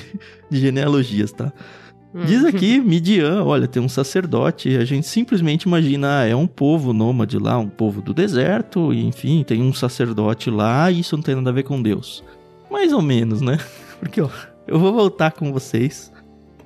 de 0.51 0.61
genealogias, 0.61 1.33
tá? 1.33 1.51
Hum. 2.15 2.25
Diz 2.27 2.45
aqui, 2.45 2.79
Midian, 2.83 3.43
olha, 3.43 3.67
tem 3.67 3.83
um 3.83 3.89
sacerdote, 3.89 4.77
a 4.77 4.85
gente 4.85 5.07
simplesmente 5.07 5.63
imagina, 5.63 6.21
ah, 6.21 6.27
é 6.27 6.37
um 6.37 6.47
povo 6.47 6.93
nômade 6.93 7.39
lá, 7.39 7.59
um 7.59 7.69
povo 7.69 8.03
do 8.03 8.13
deserto, 8.13 8.93
enfim, 8.93 9.43
tem 9.45 9.63
um 9.63 9.73
sacerdote 9.73 10.51
lá, 10.51 10.91
e 10.91 11.01
isso 11.01 11.17
não 11.17 11.23
tem 11.23 11.35
nada 11.35 11.51
a 11.51 11.53
ver 11.53 11.63
com 11.63 11.81
Deus. 11.81 12.23
Mais 12.71 12.93
ou 12.93 13.01
menos, 13.03 13.41
né? 13.41 13.59
Porque 14.01 14.21
ó, 14.21 14.29
eu 14.67 14.79
vou 14.79 14.93
voltar 14.93 15.33
com 15.33 15.53
vocês 15.53 16.11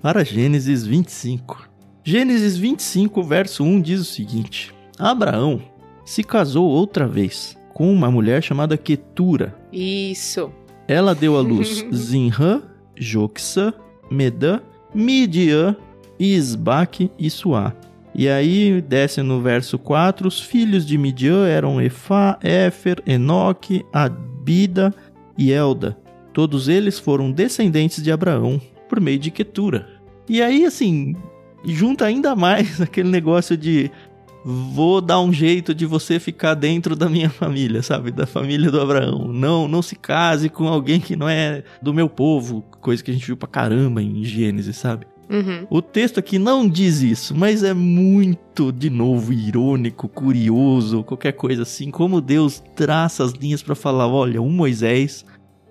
para 0.00 0.24
Gênesis 0.24 0.86
25. 0.86 1.68
Gênesis 2.02 2.56
25, 2.56 3.22
verso 3.22 3.64
1 3.64 3.80
diz 3.80 4.00
o 4.00 4.04
seguinte: 4.04 4.72
Abraão 4.98 5.60
se 6.04 6.22
casou 6.22 6.68
outra 6.68 7.06
vez 7.06 7.58
com 7.72 7.92
uma 7.92 8.10
mulher 8.10 8.42
chamada 8.42 8.78
Ketura. 8.78 9.54
Isso. 9.72 10.50
Ela 10.86 11.14
deu 11.14 11.36
à 11.36 11.40
luz 11.40 11.84
Zinrã, 11.92 12.62
Joxã, 12.96 13.74
Medã, 14.10 14.60
Midian, 14.94 15.76
Isbaque 16.18 17.10
e 17.18 17.28
Suá. 17.28 17.74
E 18.14 18.28
aí 18.28 18.80
desce 18.80 19.22
no 19.22 19.40
verso 19.40 19.76
4: 19.76 20.28
os 20.28 20.40
filhos 20.40 20.86
de 20.86 20.96
Midian 20.96 21.48
eram 21.48 21.80
Efá, 21.80 22.38
Éfer, 22.42 23.02
Enoque, 23.04 23.84
Abida 23.92 24.94
e 25.36 25.50
Elda. 25.50 26.03
Todos 26.34 26.68
eles 26.68 26.98
foram 26.98 27.30
descendentes 27.30 28.02
de 28.02 28.10
Abraão 28.10 28.60
por 28.88 29.00
meio 29.00 29.18
de 29.18 29.30
Ketura. 29.30 29.88
E 30.28 30.42
aí, 30.42 30.66
assim, 30.66 31.14
junta 31.64 32.04
ainda 32.04 32.34
mais 32.34 32.80
aquele 32.82 33.08
negócio 33.08 33.56
de 33.56 33.90
vou 34.44 35.00
dar 35.00 35.20
um 35.20 35.32
jeito 35.32 35.74
de 35.74 35.86
você 35.86 36.18
ficar 36.18 36.54
dentro 36.54 36.94
da 36.94 37.08
minha 37.08 37.30
família, 37.30 37.82
sabe? 37.82 38.10
Da 38.10 38.26
família 38.26 38.70
do 38.70 38.80
Abraão. 38.80 39.32
Não, 39.32 39.66
não 39.66 39.80
se 39.80 39.96
case 39.96 40.48
com 40.50 40.68
alguém 40.68 41.00
que 41.00 41.16
não 41.16 41.28
é 41.28 41.62
do 41.80 41.94
meu 41.94 42.08
povo, 42.08 42.62
coisa 42.80 43.02
que 43.02 43.10
a 43.10 43.14
gente 43.14 43.26
viu 43.26 43.36
pra 43.36 43.48
caramba 43.48 44.02
em 44.02 44.22
Gênesis, 44.24 44.76
sabe? 44.76 45.06
Uhum. 45.30 45.66
O 45.70 45.80
texto 45.80 46.18
aqui 46.18 46.38
não 46.38 46.68
diz 46.68 47.00
isso, 47.00 47.34
mas 47.34 47.62
é 47.62 47.72
muito, 47.72 48.70
de 48.70 48.90
novo, 48.90 49.32
irônico, 49.32 50.06
curioso, 50.06 51.02
qualquer 51.02 51.32
coisa 51.32 51.62
assim. 51.62 51.90
Como 51.90 52.20
Deus 52.20 52.62
traça 52.74 53.24
as 53.24 53.32
linhas 53.32 53.62
para 53.62 53.74
falar: 53.74 54.06
olha, 54.06 54.42
o 54.42 54.50
Moisés 54.50 55.24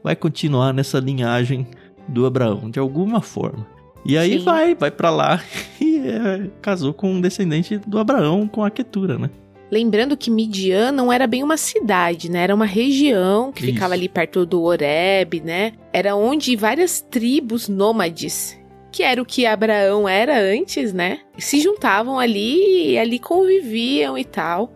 vai 0.04 0.16
continuar 0.16 0.74
nessa 0.74 0.99
linhagem 0.99 1.66
do 2.08 2.26
Abraão, 2.26 2.70
de 2.70 2.80
alguma 2.80 3.22
forma. 3.22 3.66
E 4.06 4.18
aí 4.18 4.38
Sim. 4.38 4.43
vai, 4.43 4.76
vai 4.76 4.91
para 4.91 5.10
lá 5.10 5.41
e 5.80 5.97
é, 5.99 6.49
casou 6.62 6.93
com 6.93 7.12
um 7.12 7.22
descendente 7.22 7.78
do 7.78 7.97
Abraão, 7.97 8.47
com 8.47 8.64
a 8.64 8.70
Ketura, 8.70 9.18
né? 9.18 9.30
Lembrando 9.72 10.16
que 10.16 10.30
Midian 10.30 10.91
não 10.91 11.12
era 11.12 11.26
bem 11.26 11.41
uma 11.41 11.58
cidade, 11.58 12.30
né? 12.30 12.43
Era 12.43 12.54
uma 12.54 12.66
região 12.66 13.51
que 13.51 13.64
Isso. 13.64 13.74
ficava 13.74 13.93
ali 13.95 14.08
perto 14.08 14.45
do 14.45 14.62
Oreb, 14.62 15.41
né? 15.43 15.72
Era 15.91 16.16
onde 16.16 16.56
várias 16.56 17.01
tribos 17.01 17.68
nômades, 17.68 18.56
que 18.91 19.01
era 19.01 19.20
o 19.20 19.26
que 19.26 19.47
Abraão 19.47 20.08
era 20.08 20.39
antes, 20.39 20.93
né? 20.93 21.22
Se 21.39 21.60
juntavam 21.60 22.20
ali 22.20 22.91
e 22.91 22.99
ali 22.99 23.18
conviviam 23.18 24.16
e 24.16 24.24
tal. 24.24 24.72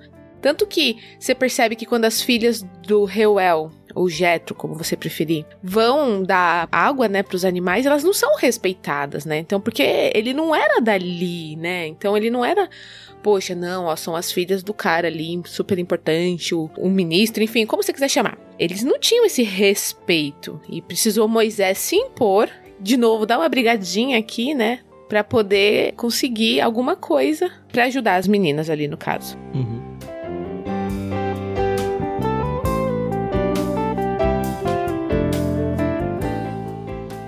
Tanto 0.47 0.65
que 0.65 0.95
você 1.19 1.35
percebe 1.35 1.75
que 1.75 1.85
quando 1.85 2.05
as 2.05 2.21
filhas 2.21 2.61
do 2.87 3.03
Reuel 3.03 3.69
ou 3.93 4.07
Jetro, 4.07 4.55
como 4.55 4.75
você 4.75 4.95
preferir, 4.95 5.45
vão 5.61 6.23
dar 6.23 6.69
água, 6.71 7.09
né, 7.09 7.21
para 7.21 7.35
os 7.35 7.43
animais, 7.43 7.85
elas 7.85 8.01
não 8.01 8.13
são 8.13 8.37
respeitadas, 8.37 9.25
né? 9.25 9.39
Então, 9.39 9.59
porque 9.59 9.83
ele 10.15 10.33
não 10.33 10.55
era 10.55 10.79
dali, 10.79 11.57
né? 11.57 11.85
Então, 11.87 12.15
ele 12.15 12.29
não 12.29 12.45
era 12.45 12.69
poxa, 13.21 13.53
não, 13.53 13.87
ó, 13.87 13.95
são 13.97 14.15
as 14.15 14.31
filhas 14.31 14.63
do 14.63 14.73
cara 14.73 15.09
ali, 15.09 15.41
super 15.43 15.77
importante, 15.77 16.55
o, 16.55 16.69
o, 16.77 16.87
ministro, 16.87 17.43
enfim, 17.43 17.65
como 17.65 17.83
você 17.83 17.91
quiser 17.91 18.07
chamar. 18.07 18.37
Eles 18.57 18.85
não 18.85 18.97
tinham 18.97 19.25
esse 19.25 19.43
respeito 19.43 20.61
e 20.69 20.81
precisou 20.81 21.27
Moisés 21.27 21.77
se 21.77 21.97
impor, 21.97 22.49
de 22.79 22.95
novo, 22.95 23.25
dar 23.25 23.37
uma 23.37 23.49
brigadinha 23.49 24.17
aqui, 24.17 24.53
né, 24.53 24.79
para 25.09 25.25
poder 25.25 25.91
conseguir 25.97 26.61
alguma 26.61 26.95
coisa 26.95 27.51
para 27.69 27.83
ajudar 27.85 28.15
as 28.15 28.27
meninas 28.27 28.69
ali 28.69 28.87
no 28.87 28.95
caso. 28.95 29.37
Uhum. 29.53 29.76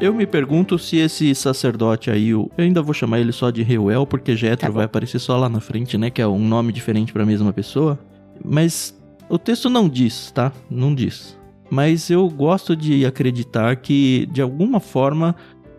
Eu 0.02 0.14
me 0.14 0.26
pergunto 0.26 0.80
se 0.80 0.96
esse 0.96 1.36
sacerdote 1.36 2.10
aí, 2.10 2.30
eu 2.30 2.50
ainda 2.58 2.82
vou 2.82 2.94
chamar 2.94 3.20
ele 3.20 3.34
só 3.34 3.52
de 3.52 3.64
Reuel, 3.64 4.08
porque 4.08 4.34
Jetro 4.34 4.68
tá 4.68 4.72
vai 4.72 4.86
aparecer 4.86 5.20
só 5.20 5.36
lá 5.36 5.50
na 5.50 5.60
frente, 5.60 5.98
né? 5.98 6.10
Que 6.10 6.22
é 6.22 6.28
um 6.28 6.40
nome 6.40 6.72
diferente 6.72 7.12
para 7.12 7.24
a 7.24 7.26
mesma 7.26 7.52
pessoa. 7.52 8.00
Mas 8.44 8.98
o 9.28 9.38
texto 9.38 9.70
não 9.70 9.90
diz, 9.90 10.32
tá? 10.32 10.54
Não 10.70 10.96
diz. 10.96 11.38
Mas 11.70 12.10
eu 12.10 12.30
gosto 12.30 12.78
de 12.78 13.06
acreditar 13.06 13.76
que, 13.76 14.26
de 14.32 14.42
alguma 14.42 14.80
forma, 14.80 15.36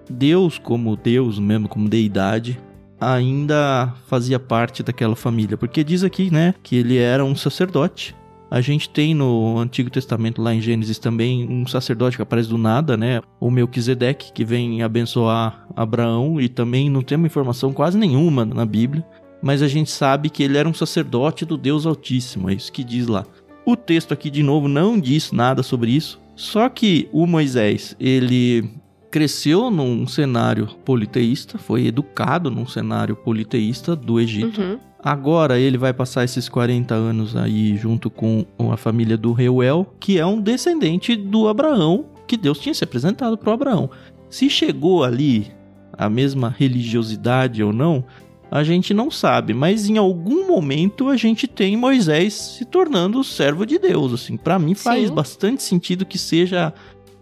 Deus, 0.09 0.59
como 0.59 0.97
Deus 0.97 1.39
mesmo, 1.39 1.67
como 1.67 1.89
deidade, 1.89 2.61
ainda 3.01 3.95
fazia 4.07 4.39
parte 4.39 4.83
daquela 4.83 5.17
família. 5.17 5.57
Porque 5.57 5.83
diz 5.83 6.05
aqui, 6.05 6.31
né, 6.31 6.55
que 6.63 6.77
ele 6.77 6.99
era 6.99 7.25
um 7.25 7.35
sacerdote. 7.35 8.15
A 8.51 8.61
gente 8.61 8.91
tem 8.91 9.15
no 9.15 9.59
Antigo 9.59 9.89
Testamento, 9.89 10.43
lá 10.43 10.53
em 10.53 10.61
Gênesis 10.61 10.99
também, 10.99 11.49
um 11.49 11.65
sacerdote 11.67 12.17
que 12.17 12.23
aparece 12.23 12.49
do 12.49 12.59
nada, 12.59 12.97
né? 12.97 13.21
O 13.39 13.49
Melquisedeque, 13.49 14.33
que 14.33 14.45
vem 14.45 14.83
abençoar 14.83 15.67
Abraão, 15.77 16.41
e 16.41 16.49
também 16.49 16.91
não 16.91 17.01
temos 17.01 17.27
informação 17.27 17.73
quase 17.73 17.97
nenhuma 17.97 18.45
na 18.45 18.67
Bíblia, 18.67 19.07
mas 19.41 19.63
a 19.63 19.69
gente 19.69 19.91
sabe 19.91 20.29
que 20.29 20.43
ele 20.43 20.59
era 20.59 20.69
um 20.69 20.75
sacerdote 20.75 21.45
do 21.45 21.57
Deus 21.57 21.87
Altíssimo, 21.87 22.51
é 22.51 22.55
isso 22.55 22.73
que 22.73 22.83
diz 22.83 23.07
lá. 23.07 23.25
O 23.65 23.77
texto 23.77 24.13
aqui, 24.13 24.29
de 24.29 24.43
novo, 24.43 24.67
não 24.67 24.99
diz 24.99 25.31
nada 25.31 25.63
sobre 25.63 25.93
isso, 25.93 26.21
só 26.35 26.69
que 26.69 27.09
o 27.13 27.27
Moisés, 27.27 27.95
ele 28.01 28.69
cresceu 29.11 29.71
num 29.71 30.07
cenário 30.07 30.69
politeísta, 30.85 31.59
foi 31.59 31.87
educado 31.87 32.51
num 32.51 32.67
cenário 32.67 33.17
politeísta 33.17 33.97
do 33.97 34.21
Egito. 34.21 34.61
Uhum. 34.61 34.79
Agora 35.03 35.59
ele 35.59 35.79
vai 35.79 35.93
passar 35.93 36.25
esses 36.25 36.49
40 36.49 36.95
anos 36.95 37.35
aí 37.35 37.77
junto 37.77 38.11
com 38.11 38.45
a 38.71 38.77
família 38.77 39.17
do 39.17 39.33
Reuel, 39.33 39.95
que 39.99 40.19
é 40.19 40.27
um 40.27 40.41
descendente 40.41 41.17
do 41.17 41.49
Abraão, 41.49 42.07
que 42.27 42.37
Deus 42.37 42.59
tinha 42.59 42.75
se 42.75 42.85
apresentado 42.85 43.37
para 43.37 43.53
Abraão. 43.53 43.91
Se 44.29 44.49
chegou 44.49 45.03
ali 45.03 45.51
a 45.93 46.09
mesma 46.09 46.55
religiosidade 46.57 47.63
ou 47.63 47.73
não, 47.73 48.05
a 48.51 48.63
gente 48.63 48.93
não 48.93 49.11
sabe, 49.11 49.55
mas 49.55 49.89
em 49.89 49.97
algum 49.97 50.47
momento 50.47 51.09
a 51.09 51.17
gente 51.17 51.47
tem 51.47 51.77
Moisés 51.77 52.35
se 52.35 52.65
tornando 52.65 53.23
servo 53.23 53.65
de 53.65 53.79
Deus, 53.79 54.13
assim. 54.13 54.37
Para 54.37 54.59
mim 54.59 54.75
faz 54.75 55.09
Sim. 55.09 55.15
bastante 55.15 55.63
sentido 55.63 56.05
que 56.05 56.19
seja 56.19 56.75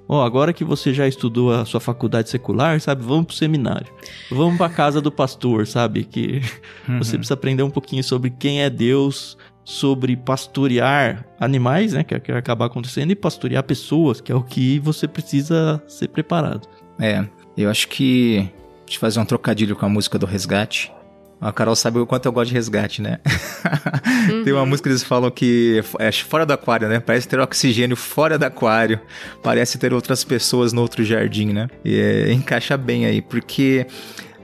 Ó, 0.09 0.25
agora 0.25 0.53
que 0.55 0.65
você 0.65 0.95
já 0.95 1.07
estudou 1.07 1.53
a 1.53 1.65
sua 1.67 1.81
faculdade 1.81 2.31
secular, 2.31 2.81
sabe? 2.81 3.03
Vamos 3.05 3.27
pro 3.27 3.37
seminário. 3.37 3.87
Vamos 4.31 4.57
pra 4.57 4.69
casa 4.71 5.01
do 5.03 5.13
pastor, 5.13 5.67
sabe? 5.67 6.05
Que 6.05 6.41
você 6.99 7.13
Uhum. 7.13 7.19
precisa 7.19 7.35
aprender 7.35 7.63
um 7.63 7.71
pouquinho 7.71 8.03
sobre 8.03 8.31
quem 8.31 8.63
é 8.63 8.71
Deus, 8.71 9.37
sobre 9.65 10.17
pastorear 10.17 11.27
animais, 11.39 11.93
né? 11.93 12.03
Que 12.03 12.15
é 12.15 12.17
o 12.17 12.21
que 12.23 12.33
vai 12.33 12.39
acabar 12.41 12.67
acontecendo, 12.67 13.11
e 13.11 13.15
pastorear 13.15 13.63
pessoas, 13.63 14.21
que 14.21 14.33
é 14.33 14.35
o 14.35 14.43
que 14.43 14.79
você 14.79 15.07
precisa 15.07 15.83
ser 15.87 16.09
preparado. 16.09 16.67
É, 16.99 17.25
eu 17.57 17.69
acho 17.71 17.87
que. 17.89 18.49
Deixa 18.87 18.97
eu 18.97 19.01
fazer 19.01 19.21
um 19.21 19.27
trocadilho 19.27 19.77
com 19.77 19.85
a 19.85 19.89
música 19.91 20.19
do 20.19 20.25
Resgate. 20.25 20.91
A 21.41 21.53
Carol 21.53 21.77
sabe 21.77 21.99
o 21.99 22.07
quanto 22.07 22.27
eu 22.27 22.33
gosto 22.33 22.49
de 22.49 22.55
resgate, 22.55 23.01
né? 23.01 23.21
Tem 24.45 24.53
uma 24.53 24.67
música 24.67 24.89
que 24.89 24.93
eles 24.93 25.05
falam 25.05 25.31
que 25.31 25.83
é 25.99 26.11
fora 26.11 26.45
do 26.45 26.53
aquário, 26.53 26.89
né? 26.89 26.99
Parece 26.99 27.29
ter 27.29 27.39
oxigênio 27.39 27.97
fora 27.97 28.37
do 28.37 28.45
aquário. 28.45 29.01
Parece 29.43 29.79
ter 29.79 29.93
outras 29.93 30.25
pessoas 30.25 30.73
no 30.73 30.83
outro 30.83 31.05
jardim, 31.05 31.53
né? 31.53 31.69
E 31.85 31.97
é, 31.99 32.33
encaixa 32.33 32.77
bem 32.77 33.07
aí, 33.07 33.23
porque 33.23 33.87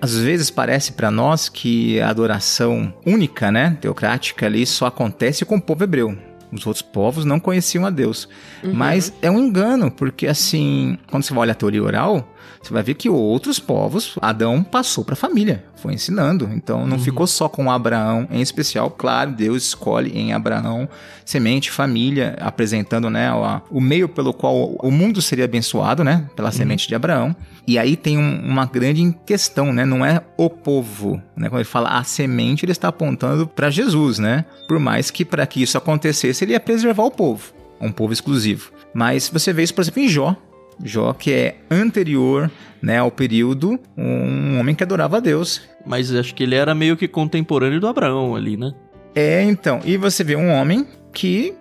às 0.01 0.17
vezes 0.17 0.51
parece 0.51 0.93
pra 0.93 1.11
nós 1.11 1.49
que 1.49 1.99
a 2.01 2.11
adoração 2.11 2.95
única, 3.07 3.51
né, 3.51 3.77
teocrática 3.81 4.47
ali 4.47 4.67
só 4.67 4.87
acontece 4.87 5.45
com 5.45 5.57
o 5.57 5.63
povo 5.63 5.83
hebreu. 5.83 6.17
Os 6.53 6.67
outros 6.67 6.83
povos 6.83 7.25
não 7.25 7.41
conheciam 7.41 7.85
a 7.85 7.91
Deus. 7.91 8.29
Mas 8.63 9.13
é 9.21 9.31
um 9.31 9.41
engano, 9.41 9.91
porque 9.91 10.27
assim, 10.27 10.97
quando 11.11 11.25
você 11.25 11.35
vai 11.35 11.43
olhar 11.43 11.53
a 11.53 11.57
teoria 11.57 11.83
oral, 11.83 12.34
você 12.63 12.73
vai 12.73 12.83
ver 12.83 12.95
que 12.95 13.09
outros 13.11 13.59
povos, 13.59 14.17
Adão 14.21 14.63
passou 14.63 15.05
para 15.05 15.13
a 15.15 15.17
família, 15.17 15.65
foi 15.77 15.95
ensinando. 15.95 16.49
Então 16.55 16.87
não 16.87 16.99
ficou 16.99 17.27
só 17.27 17.49
com 17.49 17.71
Abraão 17.71 18.27
em 18.31 18.41
especial. 18.41 18.91
Claro, 18.91 19.33
Deus 19.33 19.63
escolhe 19.69 20.11
em 20.17 20.33
Abraão 20.33 20.89
semente, 21.25 21.71
família, 21.71 22.37
apresentando 22.41 23.09
né, 23.11 23.33
o, 23.33 23.77
o 23.79 23.81
meio 23.81 24.09
pelo 24.09 24.33
qual 24.33 24.75
o 24.83 24.91
mundo 24.91 25.21
seria 25.23 25.45
abençoado, 25.45 26.03
né, 26.05 26.29
pela 26.37 26.51
semente 26.53 26.87
de 26.89 26.95
Abraão. 26.95 27.35
E 27.67 27.79
aí 27.79 27.97
tem 27.97 28.19
um- 28.19 28.41
uma 28.47 28.67
grande 28.67 29.15
questão, 29.25 29.73
né? 29.73 29.87
Não 29.87 30.05
é 30.05 30.21
o 30.37 30.51
povo, 30.51 31.21
né? 31.35 31.49
Quando 31.49 31.61
ele 31.61 31.65
fala 31.65 31.89
a 31.99 32.05
semente, 32.05 32.65
ele 32.65 32.73
está 32.73 32.89
apontando 32.89 33.47
para 33.47 33.71
Jesus, 33.71 34.19
né? 34.19 34.45
Por 34.69 34.79
mais 34.79 35.11
que 35.11 35.25
para 35.25 35.47
que 35.47 35.63
isso 35.63 35.79
acontecesse, 35.79 36.45
ele 36.45 36.53
ia 36.53 36.61
preservar 36.61 37.05
o 37.05 37.11
povo, 37.11 37.53
um 37.81 37.91
povo 37.91 38.13
exclusivo. 38.13 38.71
Mas 38.93 39.31
você 39.31 39.51
vê 39.53 39.63
isso, 39.63 39.73
por 39.75 39.81
exemplo, 39.81 40.03
em 40.03 40.09
Jó. 40.09 40.37
Jó, 40.83 41.13
que 41.13 41.33
é 41.33 41.57
anterior, 41.71 42.51
né, 42.83 42.99
ao 42.99 43.11
período, 43.11 43.79
um 43.97 44.59
homem 44.59 44.75
que 44.75 44.83
adorava 44.83 45.19
a 45.19 45.21
Deus. 45.21 45.63
Mas 45.87 46.15
acho 46.15 46.35
que 46.35 46.43
ele 46.43 46.55
era 46.55 46.75
meio 46.75 46.97
que 46.97 47.07
contemporâneo 47.07 47.81
do 47.81 47.87
Abraão 47.87 48.35
ali, 48.35 48.57
né? 48.57 48.73
É, 49.15 49.43
então, 49.43 49.81
e 49.85 49.97
você 49.97 50.25
vê 50.25 50.35
um 50.35 50.51
homem 50.51 50.87
que 51.13 51.55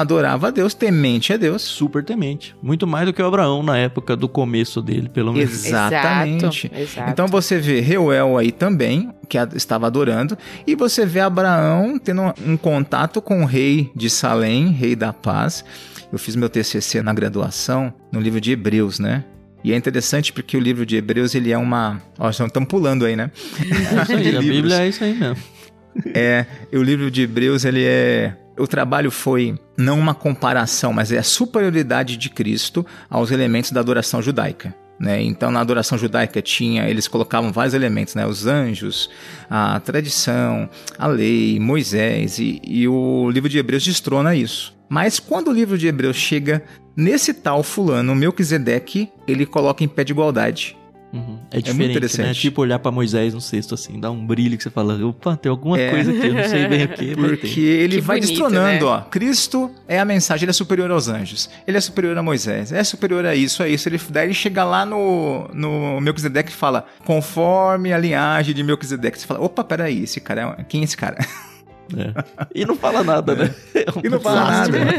adorava 0.00 0.48
a 0.48 0.50
Deus, 0.50 0.74
temente 0.74 1.32
a 1.32 1.36
Deus. 1.36 1.62
Super 1.62 2.04
temente. 2.04 2.54
Muito 2.62 2.86
mais 2.86 3.06
do 3.06 3.12
que 3.12 3.22
o 3.22 3.26
Abraão 3.26 3.62
na 3.62 3.78
época 3.78 4.16
do 4.16 4.28
começo 4.28 4.82
dele, 4.82 5.08
pelo 5.08 5.32
menos. 5.32 5.66
Exatamente. 5.66 6.66
Exato, 6.66 6.80
exato. 6.80 7.10
Então 7.10 7.26
você 7.26 7.58
vê 7.58 7.80
Reuel 7.80 8.36
aí 8.36 8.52
também, 8.52 9.10
que 9.28 9.38
estava 9.54 9.86
adorando, 9.86 10.36
e 10.66 10.74
você 10.74 11.06
vê 11.06 11.20
Abraão 11.20 11.98
tendo 11.98 12.22
um, 12.46 12.56
contato 12.56 13.20
com 13.22 13.42
o 13.42 13.46
rei 13.46 13.90
de 13.94 14.10
Salém, 14.10 14.68
rei 14.68 14.94
da 14.94 15.12
paz. 15.12 15.64
Eu 16.12 16.18
fiz 16.18 16.36
meu 16.36 16.48
TCC 16.48 17.02
na 17.02 17.12
graduação 17.12 17.92
no 18.12 18.20
livro 18.20 18.40
de 18.40 18.52
Hebreus, 18.52 18.98
né? 18.98 19.24
E 19.64 19.72
é 19.72 19.76
interessante 19.76 20.32
porque 20.32 20.56
o 20.56 20.60
livro 20.60 20.86
de 20.86 20.96
Hebreus, 20.96 21.34
ele 21.34 21.50
é 21.50 21.58
uma... 21.58 22.00
Ó, 22.18 22.30
estamos 22.30 22.68
pulando 22.68 23.04
aí, 23.04 23.16
né? 23.16 23.30
É 23.58 24.02
isso 24.02 24.12
aí, 24.12 24.36
a. 24.36 24.40
Bíblia 24.40 24.82
é 24.82 24.88
isso 24.88 25.02
aí 25.02 25.14
mesmo. 25.14 25.42
É, 26.14 26.46
o 26.72 26.82
livro 26.82 27.10
de 27.10 27.22
Hebreus, 27.22 27.64
ele 27.64 27.84
é. 27.84 28.36
O 28.58 28.66
trabalho 28.66 29.10
foi 29.10 29.58
não 29.76 29.98
uma 29.98 30.14
comparação, 30.14 30.92
mas 30.92 31.12
é 31.12 31.18
a 31.18 31.22
superioridade 31.22 32.16
de 32.16 32.30
Cristo 32.30 32.86
aos 33.10 33.30
elementos 33.30 33.70
da 33.70 33.80
adoração 33.80 34.22
judaica. 34.22 34.74
Né? 34.98 35.22
Então, 35.22 35.50
na 35.50 35.60
adoração 35.60 35.98
judaica 35.98 36.40
tinha, 36.40 36.88
eles 36.88 37.06
colocavam 37.06 37.52
vários 37.52 37.74
elementos, 37.74 38.14
né? 38.14 38.26
Os 38.26 38.46
anjos, 38.46 39.10
a 39.50 39.78
tradição, 39.80 40.70
a 40.98 41.06
lei, 41.06 41.60
Moisés, 41.60 42.38
e, 42.38 42.62
e 42.64 42.88
o 42.88 43.28
livro 43.30 43.48
de 43.48 43.58
Hebreus 43.58 43.84
destrona 43.84 44.34
isso. 44.34 44.74
Mas 44.88 45.20
quando 45.20 45.48
o 45.48 45.52
livro 45.52 45.76
de 45.76 45.86
Hebreus 45.86 46.16
chega 46.16 46.62
nesse 46.96 47.34
tal 47.34 47.62
fulano, 47.62 48.14
Melquisedeque, 48.14 49.10
ele 49.28 49.44
coloca 49.44 49.84
em 49.84 49.88
pé 49.88 50.02
de 50.02 50.12
igualdade. 50.12 50.76
Uhum. 51.12 51.38
É 51.50 51.60
diferente, 51.60 51.78
né? 51.78 51.90
interessante. 51.92 52.40
Tipo 52.40 52.60
olhar 52.62 52.78
pra 52.78 52.90
Moisés 52.90 53.32
no 53.32 53.40
cesto 53.40 53.74
assim, 53.74 53.98
dá 53.98 54.10
um 54.10 54.26
brilho 54.26 54.56
que 54.56 54.62
você 54.62 54.68
fala, 54.70 54.94
opa, 55.06 55.36
tem 55.36 55.48
alguma 55.48 55.78
É. 55.80 55.90
coisa 55.90 56.10
aqui, 56.10 56.26
eu 56.26 56.34
não 56.34 56.44
sei 56.44 56.66
bem 56.68 56.84
o 56.84 56.88
que, 56.94 57.16
mas 57.16 57.30
Porque 57.30 57.46
tem. 57.54 57.62
ele 57.64 57.94
Que 57.96 58.00
vai 58.02 58.16
bonito, 58.18 58.28
destronando, 58.30 58.84
né? 58.86 58.90
ó. 58.90 59.00
Cristo 59.02 59.70
é 59.88 59.98
a 59.98 60.04
mensagem, 60.04 60.44
ele 60.44 60.50
é 60.50 60.52
superior 60.52 60.90
aos 60.90 61.08
anjos. 61.08 61.48
Ele 61.66 61.76
é 61.78 61.80
superior 61.80 62.18
a 62.18 62.22
Moisés. 62.22 62.72
É 62.72 62.82
superior 62.84 63.24
a 63.24 63.34
isso, 63.34 63.62
a 63.62 63.68
isso. 63.68 63.88
Ele, 63.88 63.98
daí 64.10 64.26
ele 64.26 64.34
chega 64.34 64.62
lá 64.64 64.84
no, 64.84 65.48
no 65.54 66.00
Melquisedeque 66.00 66.50
e 66.50 66.54
fala, 66.54 66.84
conforme 67.04 67.92
a 67.92 67.98
linhagem 67.98 68.54
de 68.54 68.62
Melquisedeque. 68.62 69.18
Você 69.18 69.26
fala, 69.26 69.40
opa, 69.40 69.62
peraí, 69.64 70.02
esse 70.02 70.20
cara 70.20 70.56
é... 70.58 70.64
Quem 70.64 70.82
é 70.82 70.84
esse 70.84 70.96
cara? 70.96 71.16
É. 71.96 72.24
E 72.54 72.66
não 72.66 72.76
fala 72.76 73.04
nada, 73.04 73.34
né? 73.34 73.54
É 73.74 73.90
um 73.96 74.02
E 74.04 74.08
não 74.08 74.20
fala 74.20 74.44
nada. 74.50 74.76
né? 74.76 74.90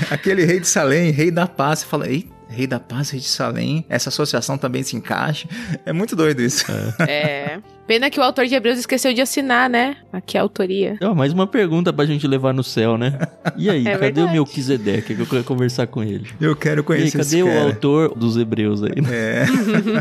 Aquele 0.10 0.44
rei 0.46 0.58
de 0.58 0.66
Salém, 0.66 1.10
rei 1.10 1.30
da 1.30 1.46
paz. 1.46 1.80
Você 1.80 1.86
fala, 1.86 2.08
ei, 2.08 2.26
rei 2.50 2.66
da 2.66 2.80
paz, 2.80 3.10
rei 3.10 3.20
de 3.20 3.28
Salém. 3.28 3.84
Essa 3.88 4.08
associação 4.08 4.58
também 4.58 4.82
se 4.82 4.96
encaixa. 4.96 5.48
É 5.86 5.92
muito 5.92 6.16
doido 6.16 6.42
isso. 6.42 6.64
É. 7.08 7.60
Pena 7.90 8.08
que 8.08 8.20
o 8.20 8.22
autor 8.22 8.46
de 8.46 8.54
Hebreus 8.54 8.78
esqueceu 8.78 9.12
de 9.12 9.20
assinar, 9.20 9.68
né? 9.68 9.96
Aqui 10.12 10.38
a 10.38 10.42
autoria. 10.42 10.96
Ó, 11.02 11.12
mais 11.12 11.32
uma 11.32 11.44
pergunta 11.44 11.92
pra 11.92 12.06
gente 12.06 12.24
levar 12.24 12.54
no 12.54 12.62
céu, 12.62 12.96
né? 12.96 13.18
E 13.56 13.68
aí, 13.68 13.80
É 13.84 13.94
cadê 13.94 14.04
verdade. 14.12 14.28
o 14.28 14.32
Melquisedeque? 14.32 15.12
Que 15.16 15.20
eu 15.20 15.26
quero 15.26 15.42
conversar 15.42 15.88
com 15.88 16.00
ele. 16.00 16.28
Eu 16.40 16.54
quero 16.54 16.76
E 16.76 16.82
aí, 16.82 16.84
conhecer 16.84 17.18
cadê 17.18 17.26
esse 17.38 17.42
o 17.42 17.46
cara. 17.46 17.62
autor 17.62 18.14
dos 18.16 18.36
hebreus 18.36 18.84
aí? 18.84 19.00
né? 19.02 19.08
É, 19.10 19.44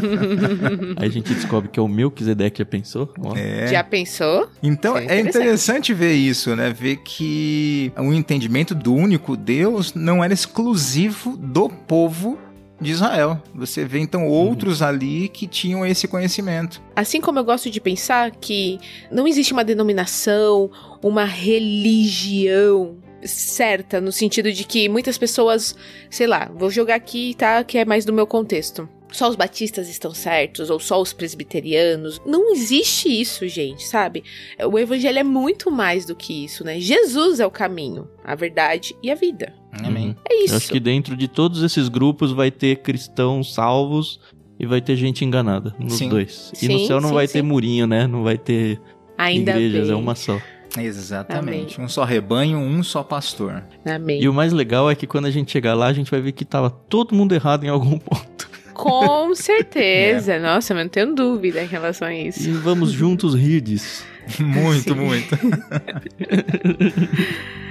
Aí 1.01 1.07
a 1.07 1.11
gente 1.11 1.33
descobre 1.33 1.67
que 1.67 1.79
é 1.79 1.81
o 1.81 1.87
Melquisedeque, 1.87 2.59
já 2.59 2.65
pensou? 2.65 3.11
Ó. 3.23 3.35
é. 3.35 3.65
Já 3.65 3.83
pensou? 3.83 4.47
Então 4.61 4.95
Isso 4.95 5.09
é 5.09 5.15
é 5.15 5.19
interessante. 5.21 5.37
interessante 5.39 5.93
ver 5.95 6.13
isso, 6.13 6.55
né? 6.55 6.71
Ver 6.71 6.97
que 6.97 7.91
o 7.97 8.13
entendimento 8.13 8.75
do 8.75 8.93
único 8.93 9.35
Deus 9.35 9.95
não 9.95 10.23
era 10.23 10.31
exclusivo 10.31 11.35
do 11.37 11.67
povo 11.69 12.37
de 12.79 12.91
Israel. 12.91 13.41
Você 13.53 13.85
vê 13.85 13.99
então 13.99 14.27
outros 14.27 14.81
ali 14.81 15.27
que 15.29 15.47
tinham 15.47 15.85
esse 15.85 16.07
conhecimento. 16.07 16.81
Assim 16.95 17.19
como 17.19 17.39
eu 17.39 17.43
gosto 17.43 17.69
de 17.69 17.81
pensar 17.81 18.31
que 18.31 18.79
não 19.11 19.27
existe 19.27 19.53
uma 19.53 19.63
denominação, 19.63 20.69
uma 21.01 21.25
religião 21.25 22.97
certa, 23.23 23.99
no 23.99 24.11
sentido 24.11 24.51
de 24.51 24.63
que 24.63 24.87
muitas 24.87 25.17
pessoas, 25.17 25.75
sei 26.09 26.27
lá, 26.27 26.49
vou 26.55 26.69
jogar 26.69 26.95
aqui, 26.95 27.35
tá? 27.37 27.63
Que 27.63 27.77
é 27.79 27.85
mais 27.85 28.05
do 28.05 28.13
meu 28.13 28.25
contexto. 28.25 28.87
Só 29.11 29.27
os 29.29 29.35
batistas 29.35 29.89
estão 29.89 30.13
certos, 30.13 30.69
ou 30.69 30.79
só 30.79 31.01
os 31.01 31.13
presbiterianos. 31.13 32.21
Não 32.25 32.51
existe 32.53 33.09
isso, 33.09 33.47
gente, 33.47 33.83
sabe? 33.87 34.23
O 34.71 34.77
evangelho 34.77 35.19
é 35.19 35.23
muito 35.23 35.71
mais 35.71 36.05
do 36.05 36.15
que 36.15 36.45
isso, 36.45 36.63
né? 36.63 36.79
Jesus 36.79 37.39
é 37.39 37.45
o 37.45 37.51
caminho, 37.51 38.07
a 38.23 38.35
verdade 38.35 38.95
e 39.01 39.09
a 39.09 39.15
vida. 39.15 39.53
Amém. 39.83 40.15
É 40.29 40.33
Eu 40.41 40.45
isso. 40.45 40.55
acho 40.55 40.69
que 40.69 40.79
dentro 40.79 41.15
de 41.17 41.27
todos 41.27 41.63
esses 41.63 41.89
grupos 41.89 42.31
vai 42.31 42.51
ter 42.51 42.77
cristãos 42.77 43.53
salvos 43.53 44.19
e 44.59 44.65
vai 44.65 44.81
ter 44.81 44.95
gente 44.95 45.23
enganada 45.25 45.73
nos 45.79 45.93
Sim. 45.93 46.09
dois. 46.09 46.51
E 46.55 46.57
Sim, 46.67 46.73
no 46.73 46.79
céu 46.87 47.01
não 47.01 47.09
sim, 47.09 47.15
vai 47.15 47.27
sim. 47.27 47.33
ter 47.33 47.41
murinho, 47.41 47.87
né? 47.87 48.05
Não 48.07 48.23
vai 48.23 48.37
ter 48.37 48.79
Ainda 49.17 49.51
igrejas, 49.51 49.87
bem. 49.87 49.95
é 49.95 49.99
uma 49.99 50.15
só. 50.15 50.39
Exatamente. 50.77 51.79
Um 51.79 51.87
só 51.87 52.03
rebanho, 52.03 52.57
um 52.57 52.83
só 52.83 53.01
pastor. 53.03 53.63
Amém. 53.85 54.21
E 54.21 54.27
o 54.29 54.33
mais 54.33 54.53
legal 54.53 54.89
é 54.89 54.95
que 54.95 55.07
quando 55.07 55.25
a 55.25 55.31
gente 55.31 55.51
chegar 55.51 55.73
lá, 55.73 55.87
a 55.87 55.93
gente 55.93 56.11
vai 56.11 56.21
ver 56.21 56.31
que 56.31 56.43
tava 56.45 56.69
todo 56.69 57.15
mundo 57.15 57.33
errado 57.33 57.63
em 57.63 57.69
algum 57.69 57.97
ponto. 57.99 58.48
Com 58.81 59.35
certeza. 59.35 60.39
Nossa, 60.39 60.73
eu 60.73 60.77
não 60.77 60.87
tenho 60.87 61.13
dúvida 61.13 61.61
em 61.61 61.67
relação 61.67 62.07
a 62.07 62.15
isso. 62.15 62.49
E 62.49 62.53
vamos 62.53 62.91
juntos 62.91 63.35
rir 63.35 63.61
disso. 63.61 64.03
Muito, 64.39 64.93
Sim. 64.93 64.99
muito. 64.99 65.35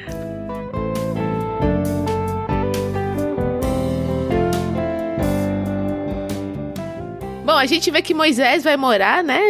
Bom, 7.48 7.56
a 7.56 7.64
gente 7.64 7.90
vê 7.90 8.02
que 8.02 8.12
Moisés 8.12 8.62
vai 8.62 8.76
morar, 8.76 9.24
né? 9.24 9.40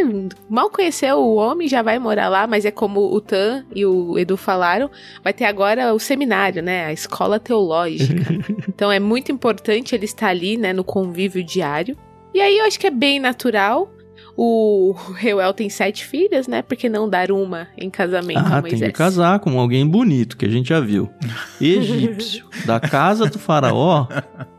Mal 0.48 0.70
conheceu 0.70 1.16
o 1.18 1.34
homem, 1.34 1.66
já 1.66 1.82
vai 1.82 1.98
morar 1.98 2.28
lá, 2.28 2.46
mas 2.46 2.64
é 2.64 2.70
como 2.70 3.00
o 3.00 3.20
Tan 3.20 3.64
e 3.74 3.84
o 3.84 4.16
Edu 4.16 4.36
falaram, 4.36 4.88
vai 5.24 5.32
ter 5.32 5.46
agora 5.46 5.92
o 5.92 5.98
seminário, 5.98 6.62
né? 6.62 6.84
A 6.86 6.92
escola 6.92 7.40
teológica. 7.40 8.22
então 8.68 8.92
é 8.92 9.00
muito 9.00 9.32
importante 9.32 9.96
ele 9.96 10.04
estar 10.04 10.28
ali, 10.28 10.56
né? 10.56 10.72
No 10.72 10.84
convívio 10.84 11.42
diário. 11.42 11.96
E 12.32 12.40
aí 12.40 12.58
eu 12.58 12.66
acho 12.66 12.78
que 12.78 12.86
é 12.86 12.90
bem 12.90 13.18
natural. 13.18 13.92
O 14.36 14.94
Reuel 15.16 15.52
tem 15.52 15.68
sete 15.68 16.04
filhas, 16.04 16.46
né? 16.46 16.62
Por 16.62 16.76
que 16.76 16.88
não 16.88 17.10
dar 17.10 17.32
uma 17.32 17.66
em 17.76 17.90
casamento 17.90 18.38
Ah, 18.38 18.58
a 18.58 18.62
tem 18.62 18.70
Moisés? 18.70 18.92
que 18.92 18.96
casar 18.96 19.40
com 19.40 19.58
alguém 19.58 19.84
bonito, 19.84 20.36
que 20.36 20.46
a 20.46 20.48
gente 20.48 20.68
já 20.68 20.78
viu. 20.78 21.10
Egípcio. 21.60 22.46
da 22.64 22.78
casa 22.78 23.26
do 23.26 23.40
faraó. 23.40 24.06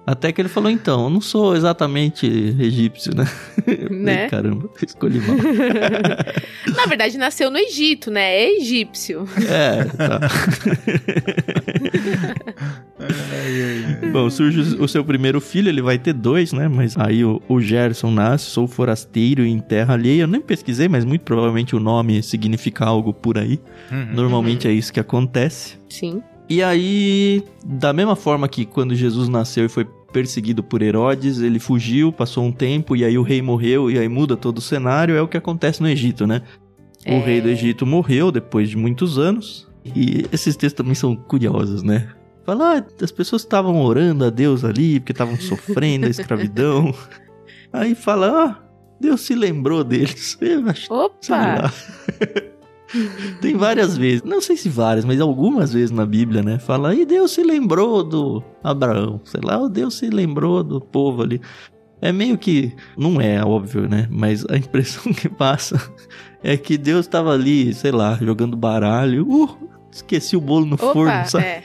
Até 0.10 0.32
que 0.32 0.41
ele 0.41 0.49
falou, 0.49 0.72
então, 0.72 1.03
eu 1.03 1.10
não 1.12 1.22
sou 1.22 1.55
exatamente 1.55 2.26
egípcio, 2.26 3.16
né? 3.16 3.28
Né? 3.91 4.28
Caramba, 4.28 4.68
escolhi 4.84 5.20
mal. 5.20 5.36
Na 6.76 6.88
verdade, 6.88 7.16
nasceu 7.18 7.51
no 7.51 7.57
Egito, 7.57 8.10
né? 8.10 8.22
É 8.22 8.57
egípcio. 8.57 9.28
É, 9.47 9.84
tá. 9.86 10.20
Bom, 14.12 14.28
surge 14.32 14.76
o 14.82 14.88
seu 14.88 15.05
primeiro 15.05 15.39
filho, 15.39 15.70
ele 15.70 15.82
vai 15.82 15.99
ter 15.99 16.14
dois, 16.14 16.51
né? 16.53 16.68
Mas 16.68 16.97
aí 16.97 17.24
o, 17.24 17.39
o 17.47 17.62
Gerson 17.62 18.10
nasce, 18.10 18.45
sou 18.45 18.68
forasteiro 18.68 19.45
em 19.45 19.60
terra 19.60 19.93
alheia. 19.93 20.24
Eu 20.24 20.28
nem 20.28 20.41
pesquisei, 20.41 20.88
mas 20.88 21.05
muito 21.05 21.22
provavelmente 21.22 21.76
o 21.76 21.80
nome 21.80 22.24
significa 22.24 22.86
algo 22.86 23.14
por 23.14 23.38
aí. 23.38 23.60
Uhum. 23.91 24.07
Normalmente 24.14 24.68
é 24.68 24.72
isso 24.72 24.91
que 24.91 24.99
acontece. 24.99 25.78
Sim. 25.88 26.24
E 26.49 26.64
aí, 26.64 27.43
da 27.64 27.93
mesma 27.93 28.16
forma 28.16 28.47
que 28.47 28.66
quando 28.66 28.95
Jesus 28.95 29.30
nasceu 29.30 29.66
e 29.66 29.70
foi 29.70 29.88
perseguido 30.12 30.64
por 30.64 30.82
Herodes, 30.82 31.39
ele 31.39 31.60
fugiu, 31.60 32.12
passou 32.12 32.43
um 32.45 32.51
tempo 32.51 32.95
e 32.95 33.03
aí 33.05 33.18
o 33.18 33.22
rei 33.24 33.41
morreu 33.41 33.89
e 33.91 33.97
aí 33.99 34.07
muda 34.07 34.36
todo 34.38 34.57
o 34.57 34.62
cenário, 34.62 35.16
é 35.16 35.22
o 35.22 35.28
que 35.28 35.38
acontece 35.38 35.82
no 35.82 35.88
Egito, 35.89 36.26
né? 36.28 36.41
O 37.05 37.12
É. 37.12 37.20
rei 37.20 37.39
do 37.41 37.47
Egito 37.49 37.86
morreu 37.86 38.32
depois 38.32 38.70
de 38.70 38.76
muitos 38.78 39.18
anos. 39.18 39.68
E 39.95 40.26
esses 40.32 40.55
textos 40.55 40.78
também 40.78 40.93
são 40.95 41.16
curiosos, 41.16 41.82
né? 41.84 42.10
Fala, 42.45 42.78
ah, 42.80 42.86
as 43.03 43.12
pessoas 43.12 43.43
estavam 43.43 43.82
orando 43.82 44.26
a 44.26 44.30
Deus 44.30 44.64
ali 44.66 44.99
porque 44.99 45.12
estavam 45.14 45.38
sofrendo 45.39 46.05
a 46.07 46.10
escravidão. 46.10 46.93
Aí 47.72 47.93
fala, 47.95 48.28
ah, 48.45 48.64
Deus 48.99 49.22
se 49.22 49.36
lembrou 49.36 49.84
deles. 49.84 50.38
Opa! 50.89 51.72
Tem 53.42 53.56
várias 53.56 53.98
vezes, 53.98 54.24
não 54.24 54.42
sei 54.42 54.58
se 54.58 54.70
várias, 54.70 55.06
mas 55.06 55.20
algumas 55.20 55.74
vezes 55.74 55.92
na 55.92 56.06
Bíblia, 56.06 56.42
né? 56.42 56.60
Fala, 56.60 56.94
e 56.94 57.06
Deus 57.06 57.32
se 57.32 57.44
lembrou 57.44 58.04
do 58.04 58.44
Abraão, 58.64 59.22
sei 59.24 59.42
lá, 59.44 59.62
o 59.62 59.70
Deus 59.70 59.96
se 59.96 60.10
lembrou 60.10 60.64
do 60.64 60.82
povo 60.82 61.22
ali. 61.24 61.42
É 62.02 62.12
meio 62.12 62.38
que, 62.38 62.74
não 62.98 63.20
é 63.20 63.44
óbvio, 63.44 63.88
né? 63.88 64.08
Mas 64.10 64.46
a 64.50 64.56
impressão 64.56 65.12
que 65.14 65.28
passa 65.28 65.82
é 66.44 66.56
que 66.56 66.78
Deus 66.78 67.08
tava 67.08 67.34
ali, 67.34 67.74
sei 67.74 67.92
lá, 67.92 68.18
jogando 68.22 68.56
baralho. 68.56 69.28
Uh, 69.28 69.70
esqueci 69.92 70.38
o 70.38 70.42
bolo 70.42 70.66
no 70.66 70.78
forno, 70.78 71.12
Opa! 71.12 71.26
sabe? 71.26 71.46
É. 71.46 71.64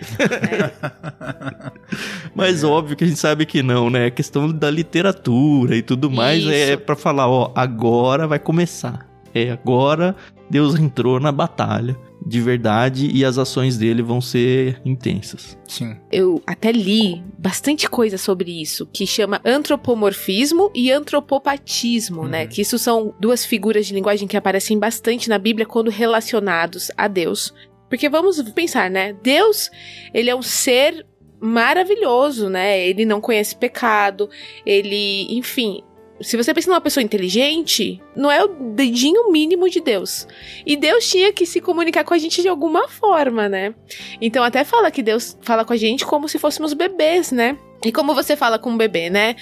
é. 0.60 0.72
Mas 2.34 2.64
óbvio 2.64 2.96
que 2.96 3.04
a 3.04 3.06
gente 3.06 3.20
sabe 3.20 3.46
que 3.46 3.62
não, 3.62 3.88
né? 3.88 4.08
É 4.08 4.10
questão 4.10 4.50
da 4.50 4.70
literatura 4.70 5.76
e 5.76 5.82
tudo 5.82 6.10
mais. 6.10 6.42
Isso. 6.42 6.50
É 6.50 6.76
pra 6.76 6.96
falar, 6.96 7.28
ó, 7.28 7.52
agora 7.54 8.26
vai 8.26 8.40
começar. 8.40 9.06
É, 9.32 9.50
agora 9.50 10.16
Deus 10.50 10.74
entrou 10.76 11.18
na 11.18 11.32
batalha 11.32 11.96
de 12.24 12.40
verdade 12.40 13.10
e 13.12 13.24
as 13.24 13.36
ações 13.36 13.76
dele 13.76 14.02
vão 14.02 14.20
ser 14.20 14.80
intensas. 14.84 15.58
Sim. 15.68 15.96
Eu 16.10 16.42
até 16.46 16.72
li 16.72 17.22
bastante 17.38 17.88
coisa 17.88 18.16
sobre 18.16 18.62
isso, 18.62 18.86
que 18.86 19.06
chama 19.06 19.40
antropomorfismo 19.44 20.70
e 20.74 20.90
antropopatismo, 20.90 22.26
né? 22.26 22.44
Uhum. 22.44 22.48
Que 22.48 22.62
isso 22.62 22.78
são 22.78 23.14
duas 23.20 23.44
figuras 23.44 23.86
de 23.86 23.94
linguagem 23.94 24.26
que 24.26 24.36
aparecem 24.36 24.78
bastante 24.78 25.28
na 25.28 25.38
Bíblia 25.38 25.66
quando 25.66 25.90
relacionados 25.90 26.90
a 26.96 27.06
Deus. 27.08 27.52
Porque 27.90 28.08
vamos 28.08 28.40
pensar, 28.52 28.90
né? 28.90 29.14
Deus, 29.22 29.70
ele 30.12 30.30
é 30.30 30.34
um 30.34 30.42
ser 30.42 31.06
maravilhoso, 31.40 32.48
né? 32.48 32.80
Ele 32.88 33.04
não 33.04 33.20
conhece 33.20 33.54
pecado, 33.54 34.30
ele, 34.64 35.26
enfim, 35.28 35.82
se 36.20 36.36
você 36.36 36.54
pensa 36.54 36.70
numa 36.70 36.80
pessoa 36.80 37.02
inteligente, 37.02 38.00
não 38.14 38.30
é 38.30 38.42
o 38.44 38.48
dedinho 38.48 39.30
mínimo 39.30 39.68
de 39.68 39.80
Deus. 39.80 40.26
E 40.64 40.76
Deus 40.76 41.08
tinha 41.08 41.32
que 41.32 41.44
se 41.44 41.60
comunicar 41.60 42.04
com 42.04 42.14
a 42.14 42.18
gente 42.18 42.40
de 42.40 42.48
alguma 42.48 42.88
forma, 42.88 43.48
né? 43.48 43.74
Então 44.20 44.42
até 44.44 44.64
fala 44.64 44.90
que 44.90 45.02
Deus 45.02 45.36
fala 45.42 45.64
com 45.64 45.72
a 45.72 45.76
gente 45.76 46.06
como 46.06 46.28
se 46.28 46.38
fôssemos 46.38 46.72
bebês, 46.72 47.32
né? 47.32 47.58
E 47.84 47.92
como 47.92 48.14
você 48.14 48.36
fala 48.36 48.58
com 48.58 48.70
um 48.70 48.76
bebê, 48.76 49.10
né? 49.10 49.36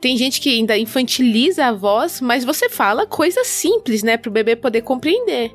Tem 0.00 0.16
gente 0.16 0.40
que 0.40 0.50
ainda 0.50 0.76
infantiliza 0.76 1.66
a 1.66 1.72
voz, 1.72 2.20
mas 2.20 2.44
você 2.44 2.68
fala 2.68 3.06
coisas 3.06 3.46
simples, 3.46 4.02
né, 4.02 4.16
pro 4.16 4.32
bebê 4.32 4.56
poder 4.56 4.82
compreender. 4.82 5.52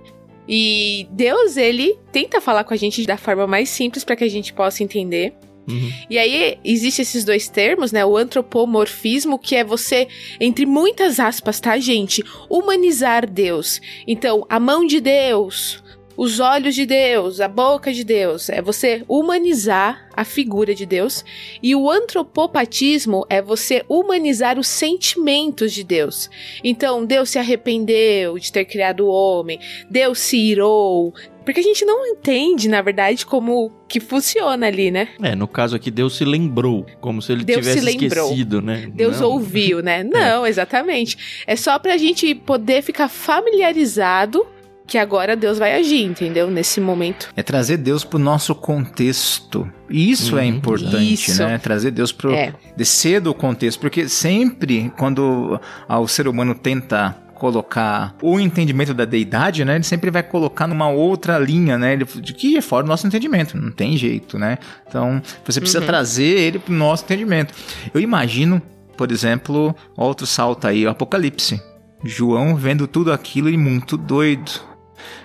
E 0.48 1.06
Deus, 1.12 1.58
ele 1.58 2.00
tenta 2.14 2.40
falar 2.40 2.64
com 2.64 2.74
a 2.74 2.78
gente 2.78 3.06
da 3.06 3.18
forma 3.18 3.46
mais 3.46 3.68
simples 3.68 4.06
para 4.06 4.16
que 4.16 4.24
a 4.24 4.30
gente 4.30 4.54
possa 4.54 4.82
entender. 4.84 5.34
Uhum. 5.68 5.92
E 6.10 6.18
aí, 6.18 6.58
existem 6.64 7.04
esses 7.04 7.26
dois 7.26 7.50
termos, 7.50 7.92
né? 7.92 8.06
O 8.06 8.16
antropomorfismo, 8.16 9.38
que 9.38 9.56
é 9.56 9.64
você, 9.64 10.08
entre 10.40 10.66
muitas 10.66 11.20
aspas, 11.20 11.60
tá, 11.60 11.78
gente? 11.78 12.24
Humanizar 12.50 13.30
Deus. 13.30 13.82
Então, 14.08 14.46
a 14.50 14.60
mão 14.60 14.86
de 14.86 15.02
Deus, 15.02 15.84
os 16.18 16.40
olhos 16.40 16.74
de 16.74 16.84
Deus, 16.84 17.40
a 17.40 17.48
boca 17.48 17.94
de 17.94 18.04
Deus. 18.04 18.50
É 18.50 18.60
você 18.60 19.04
humanizar 19.08 20.10
a 20.16 20.26
figura 20.26 20.74
de 20.74 20.84
Deus. 20.84 21.24
E 21.62 21.76
o 21.76 21.92
antropopatismo 21.92 23.24
é 23.30 23.40
você 23.40 23.86
humanizar 23.88 24.58
os 24.58 24.68
sentimentos 24.68 25.72
de 25.72 25.84
Deus. 25.84 26.28
Então, 26.64 27.06
Deus 27.06 27.30
se 27.30 27.38
arrependeu 27.38 28.40
de 28.40 28.52
ter 28.52 28.66
criado 28.66 29.06
o 29.06 29.12
homem. 29.12 29.60
Deus 29.92 30.18
se 30.18 30.38
irou. 30.38 31.14
Porque 31.46 31.60
a 31.60 31.64
gente 31.64 31.86
não 31.86 32.06
entende, 32.06 32.68
na 32.68 32.82
verdade, 32.82 33.26
como 33.26 33.72
que 33.88 34.00
funciona 34.00 34.68
ali, 34.68 34.92
né? 34.92 35.10
É, 35.22 35.36
no 35.36 35.48
caso 35.48 35.76
aqui, 35.76 35.90
Deus 35.90 36.18
se 36.18 36.26
lembrou, 36.26 36.86
como 37.00 37.22
se 37.22 37.32
ele 37.32 37.46
Deus 37.46 37.64
se 37.64 37.80
tivesse 37.80 38.06
esquecido, 38.06 38.62
né? 38.62 38.92
Deus 38.94 39.22
Não. 39.22 39.32
ouviu, 39.32 39.82
né? 39.82 40.04
Não, 40.12 40.46
exatamente. 40.46 41.44
É 41.46 41.56
só 41.56 41.78
pra 41.80 41.96
gente 41.96 42.34
poder 42.34 42.82
ficar 42.82 43.08
familiarizado 43.08 44.46
que 44.88 44.98
agora 44.98 45.36
Deus 45.36 45.58
vai 45.60 45.76
agir, 45.76 46.04
entendeu? 46.04 46.50
Nesse 46.50 46.80
momento. 46.80 47.30
É 47.36 47.44
trazer 47.44 47.78
Deus 47.78 48.04
pro 48.06 48.18
nosso 48.18 48.56
contexto. 48.56 49.70
E 49.90 50.10
Isso 50.10 50.38
é 50.38 50.42
Uhum. 50.44 50.48
importante, 50.48 51.14
Isso. 51.14 51.44
né? 51.44 51.58
Trazer 51.58 51.92
Deus 51.92 52.12
pro 52.12 52.32
É. 52.34 52.54
descer 52.76 53.20
do 53.22 53.34
contexto, 53.34 53.80
porque 53.80 54.08
sempre 54.10 54.92
quando 54.98 55.60
o 55.90 56.08
ser 56.08 56.28
humano 56.28 56.56
tenta 56.56 57.16
colocar 57.36 58.16
o 58.24 58.40
entendimento 58.40 58.96
da 58.96 59.06
deidade, 59.06 59.64
né? 59.64 59.76
Ele 59.76 59.84
sempre 59.84 60.10
vai 60.10 60.24
colocar 60.24 60.66
numa 60.66 60.90
outra 60.90 61.38
linha, 61.38 61.78
né? 61.78 61.94
Ele, 61.94 62.04
de 62.06 62.34
que 62.34 62.58
é 62.58 62.62
fora 62.62 62.84
do 62.84 62.88
nosso 62.90 63.06
entendimento, 63.06 63.56
não 63.56 63.70
tem 63.72 63.96
jeito, 63.96 64.40
né? 64.40 64.58
Então, 64.88 65.22
você 65.46 65.60
precisa 65.60 65.80
Uhum. 65.82 65.86
trazer 65.86 66.24
ele 66.40 66.58
pro 66.58 66.74
nosso 66.74 67.04
entendimento. 67.04 67.54
Eu 67.94 68.02
imagino, 68.02 68.60
por 68.98 69.12
exemplo, 69.12 69.76
outro 69.96 70.26
salto 70.26 70.66
aí, 70.66 70.84
o 70.86 70.90
Apocalipse. 70.90 71.62
João 72.04 72.56
vendo 72.56 72.88
tudo 72.88 73.12
aquilo 73.14 73.50
e 73.50 73.58
muito 73.58 73.98
doido. 73.98 74.52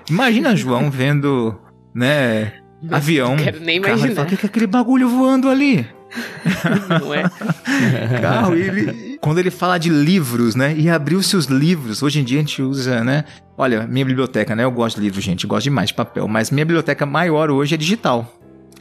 Imagina 0.09 0.55
João 0.57 0.91
vendo, 0.91 1.59
né, 1.95 2.53
avião, 2.91 3.37
Não 3.37 3.45
quero 3.45 3.61
nem 3.61 3.77
ele 3.77 3.85
fala, 3.85 3.99
imaginar. 3.99 4.23
o 4.23 4.27
que 4.27 4.35
é 4.35 4.49
aquele 4.49 4.67
bagulho 4.67 5.09
voando 5.09 5.49
ali? 5.49 5.87
Não 7.01 7.15
é? 7.15 7.23
carro. 8.21 8.55
ele, 8.55 9.17
quando 9.21 9.39
ele 9.39 9.51
fala 9.51 9.79
de 9.79 9.89
livros, 9.89 10.55
né? 10.55 10.75
E 10.77 10.91
abriu-se 10.91 11.35
os 11.37 11.47
livros. 11.47 12.03
Hoje 12.03 12.21
em 12.21 12.25
dia 12.25 12.39
a 12.39 12.43
gente 12.43 12.61
usa, 12.61 13.03
né? 13.03 13.25
Olha, 13.57 13.87
minha 13.87 14.05
biblioteca, 14.05 14.55
né? 14.55 14.65
Eu 14.65 14.71
gosto 14.71 14.97
de 14.97 15.05
livro, 15.05 15.21
gente. 15.23 15.47
Gosto 15.47 15.65
demais 15.65 15.89
de 15.89 15.95
papel. 15.95 16.29
Mas 16.29 16.51
minha 16.51 16.67
biblioteca 16.67 17.07
maior 17.07 17.51
hoje 17.51 17.75
é 17.75 17.79
digital. 17.79 18.31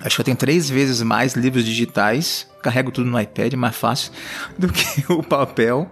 Acho 0.02 0.16
que 0.16 0.22
eu 0.22 0.26
tenho 0.26 0.36
três 0.38 0.70
vezes 0.70 1.02
mais 1.02 1.34
livros 1.34 1.64
digitais. 1.64 2.50
Carrego 2.62 2.92
tudo 2.92 3.10
no 3.10 3.20
iPad, 3.20 3.54
mais 3.54 3.76
fácil 3.76 4.12
do 4.58 4.68
que 4.68 5.06
o 5.10 5.24
papel. 5.24 5.90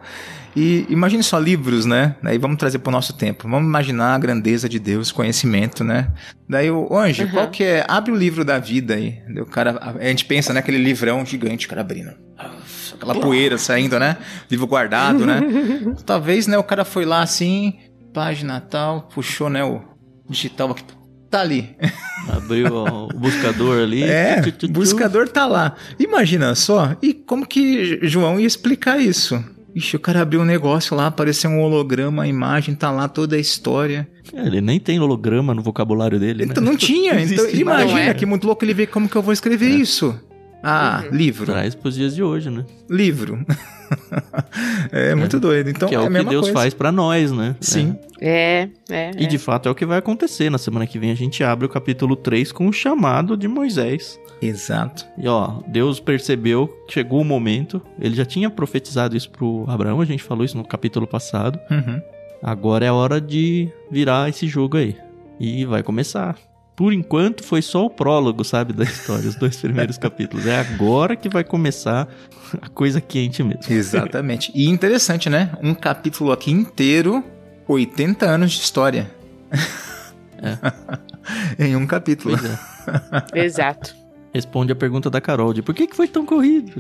E 0.60 0.86
imagine 0.90 1.24
só 1.24 1.40
livros, 1.40 1.86
né? 1.86 2.16
Daí 2.22 2.38
vamos 2.38 2.58
trazer 2.58 2.80
para 2.80 2.90
o 2.90 2.92
nosso 2.92 3.14
tempo. 3.14 3.48
Vamos 3.48 3.66
imaginar 3.70 4.14
a 4.16 4.20
grandeza 4.20 4.68
de 4.68 4.78
Deus, 4.78 5.10
conhecimento, 5.10 5.86
né? 5.86 6.12
Daí 6.50 6.70
o 6.70 6.94
Anjo, 6.98 7.24
Uhum. 7.24 7.30
qual 7.30 7.48
que 7.50 7.64
é? 7.64 7.86
Abre 7.88 8.12
o 8.12 8.16
livro 8.16 8.44
da 8.44 8.60
vida 8.60 8.96
aí. 8.96 9.20
O 9.40 9.46
cara, 9.46 9.80
a 10.00 10.04
gente 10.08 10.26
pensa 10.26 10.52
naquele 10.54 10.78
livrão 10.78 11.26
gigante, 11.26 11.66
o 11.66 11.70
cara 11.70 11.80
abrindo. 11.82 12.12
Aquela 12.94 13.16
poeira 13.16 13.58
saindo, 13.58 13.98
né? 13.98 14.18
Livro 14.52 14.68
guardado, 14.68 15.26
né? 15.26 15.40
Talvez, 16.06 16.46
né, 16.48 16.58
o 16.58 16.64
cara 16.64 16.84
foi 16.84 17.06
lá 17.06 17.22
assim, 17.22 17.76
página 18.14 18.60
tal, 18.60 19.04
puxou, 19.04 19.50
né, 19.50 19.64
o 19.64 19.82
digital 20.30 20.72
aqui. 20.72 20.84
Tá 21.30 21.40
ali. 21.42 21.76
Abriu 22.36 22.74
o 22.76 23.08
buscador 23.10 23.84
ali. 23.84 24.04
É, 24.04 24.42
o 24.64 24.68
buscador 24.68 25.30
tá 25.30 25.46
lá. 25.46 25.76
Imagina 25.98 26.54
só. 26.56 26.98
E 27.02 27.14
como 27.14 27.46
que 27.48 28.00
João 28.02 28.40
ia 28.40 28.48
explicar 28.48 29.00
isso? 29.00 29.42
Ixi, 29.76 29.96
o 29.96 30.00
cara 30.00 30.22
abriu 30.22 30.42
um 30.42 30.46
negócio 30.46 30.96
lá, 30.96 31.08
apareceu 31.08 31.50
um 31.50 31.62
holograma, 31.62 32.24
a 32.24 32.28
imagem, 32.28 32.74
tá 32.76 32.90
lá 32.92 33.08
toda 33.08 33.36
a 33.36 33.40
história. 33.40 34.08
É, 34.34 34.46
ele 34.46 34.62
nem 34.62 34.80
tem 34.80 35.00
holograma 35.00 35.54
no 35.54 35.62
vocabulário 35.62 36.20
dele, 36.20 36.46
né? 36.46 36.52
Então 36.52 36.64
não 36.64 36.76
tinha. 36.76 37.14
Não 37.14 37.20
Então, 37.22 37.46
existe 37.46 37.62
imagina 37.62 37.94
mais. 38.06 38.18
que 38.18 38.26
muito 38.26 38.46
louco 38.48 38.66
ele 38.66 38.74
vê 38.74 38.88
como 38.88 39.08
que 39.08 39.16
eu 39.16 39.22
vou 39.22 39.32
escrever 39.34 39.70
isso. 39.70 40.20
Ah, 40.64 41.04
Uhum. 41.06 41.16
livro. 41.18 41.46
Traz 41.46 41.74
pros 41.76 41.96
dias 41.96 42.14
de 42.16 42.22
hoje, 42.24 42.50
né? 42.50 42.66
Livro. 42.90 43.46
é 44.92 45.16
muito 45.16 45.40
doido. 45.40 45.70
Então 45.70 45.90
que 45.90 45.96
é, 45.96 45.98
é, 45.98 46.02
a 46.02 46.06
o 46.06 46.12
que 46.12 46.24
Deus 46.26 46.42
coisa. 46.48 46.54
faz 46.54 46.74
pra 46.74 46.92
nós, 46.92 47.32
né? 47.32 47.56
Sim. 47.60 47.96
É, 48.20 48.70
é. 48.90 48.96
É. 48.96 49.12
E 49.18 49.26
é. 49.26 49.28
de 49.28 49.38
fato 49.38 49.68
é 49.68 49.72
o 49.72 49.76
que 49.76 49.86
vai 49.86 49.98
acontecer. 49.98 50.50
Na 50.50 50.58
semana 50.58 50.86
que 50.88 51.00
vem 51.00 51.12
a 51.12 51.16
gente 51.16 51.44
abre 51.44 51.66
o 51.66 51.70
capítulo 51.70 52.16
3 52.16 52.52
com 52.52 52.68
o 52.68 52.74
chamado 52.74 53.36
de 53.38 53.48
Moisés. 53.48 54.20
Exato. 54.42 55.06
E 55.18 55.28
ó, 55.28 55.60
Deus 55.68 56.00
percebeu 56.00 56.68
que 56.88 56.94
chegou 56.94 57.22
o 57.22 57.26
momento. 57.26 57.82
Ele 58.00 58.16
já 58.16 58.26
tinha 58.26 58.50
profetizado 58.50 59.16
isso 59.16 59.30
pro 59.30 59.66
Abraão, 59.68 60.02
a 60.02 60.06
gente 60.06 60.24
falou 60.24 60.46
isso 60.46 60.58
no 60.58 60.64
capítulo 60.64 61.06
passado. 61.06 61.60
Uhum. 61.70 62.02
Agora 62.42 62.86
é 62.86 62.88
a 62.88 62.94
hora 62.94 63.20
de 63.20 63.70
virar 63.92 64.30
esse 64.30 64.48
jogo 64.48 64.78
aí. 64.78 64.96
E 65.40 65.66
vai 65.66 65.84
começar. 65.84 66.38
Por 66.80 66.94
enquanto 66.94 67.44
foi 67.44 67.62
só 67.62 67.86
o 67.86 67.90
prólogo, 67.90 68.46
sabe, 68.46 68.72
da 68.72 68.86
história, 68.86 69.28
os 69.28 69.36
dois 69.36 69.58
primeiros 69.58 69.98
capítulos. 70.00 70.48
É 70.48 70.62
agora 70.62 71.14
que 71.14 71.28
vai 71.28 71.44
começar 71.44 72.08
a 72.62 72.70
coisa 72.70 73.02
quente 73.02 73.44
mesmo. 73.44 73.64
Exatamente. 73.70 74.50
E 74.56 74.70
interessante, 74.70 75.30
né? 75.30 75.52
Um 75.62 75.74
capítulo 75.74 76.32
aqui 76.32 76.52
inteiro, 76.52 77.22
80 77.68 78.26
anos 78.26 78.54
de 78.54 78.62
história. 78.62 79.12
em 81.60 81.76
um 81.76 81.86
capítulo. 81.86 82.38
É. 83.36 83.36
Exato. 83.44 83.94
Responde 84.34 84.72
a 84.72 84.76
pergunta 84.76 85.10
da 85.10 85.20
Carol 85.20 85.54
de 85.54 85.62
por 85.62 85.76
que, 85.76 85.86
que 85.86 85.98
foi 85.98 86.08
tão 86.08 86.26
corrido? 86.26 86.72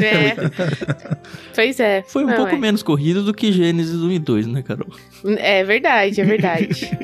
É. 0.00 0.34
pois 1.54 1.78
é. 1.78 2.02
Foi 2.08 2.24
um 2.24 2.26
Não, 2.26 2.34
pouco 2.34 2.56
é. 2.56 2.58
menos 2.58 2.82
corrido 2.82 3.22
do 3.22 3.32
que 3.32 3.52
Gênesis 3.52 3.94
1 3.94 4.10
e 4.10 4.18
2, 4.18 4.46
né, 4.48 4.62
Carol? 4.62 4.88
É 5.24 5.62
verdade, 5.62 6.20
é 6.20 6.24
verdade. 6.24 6.98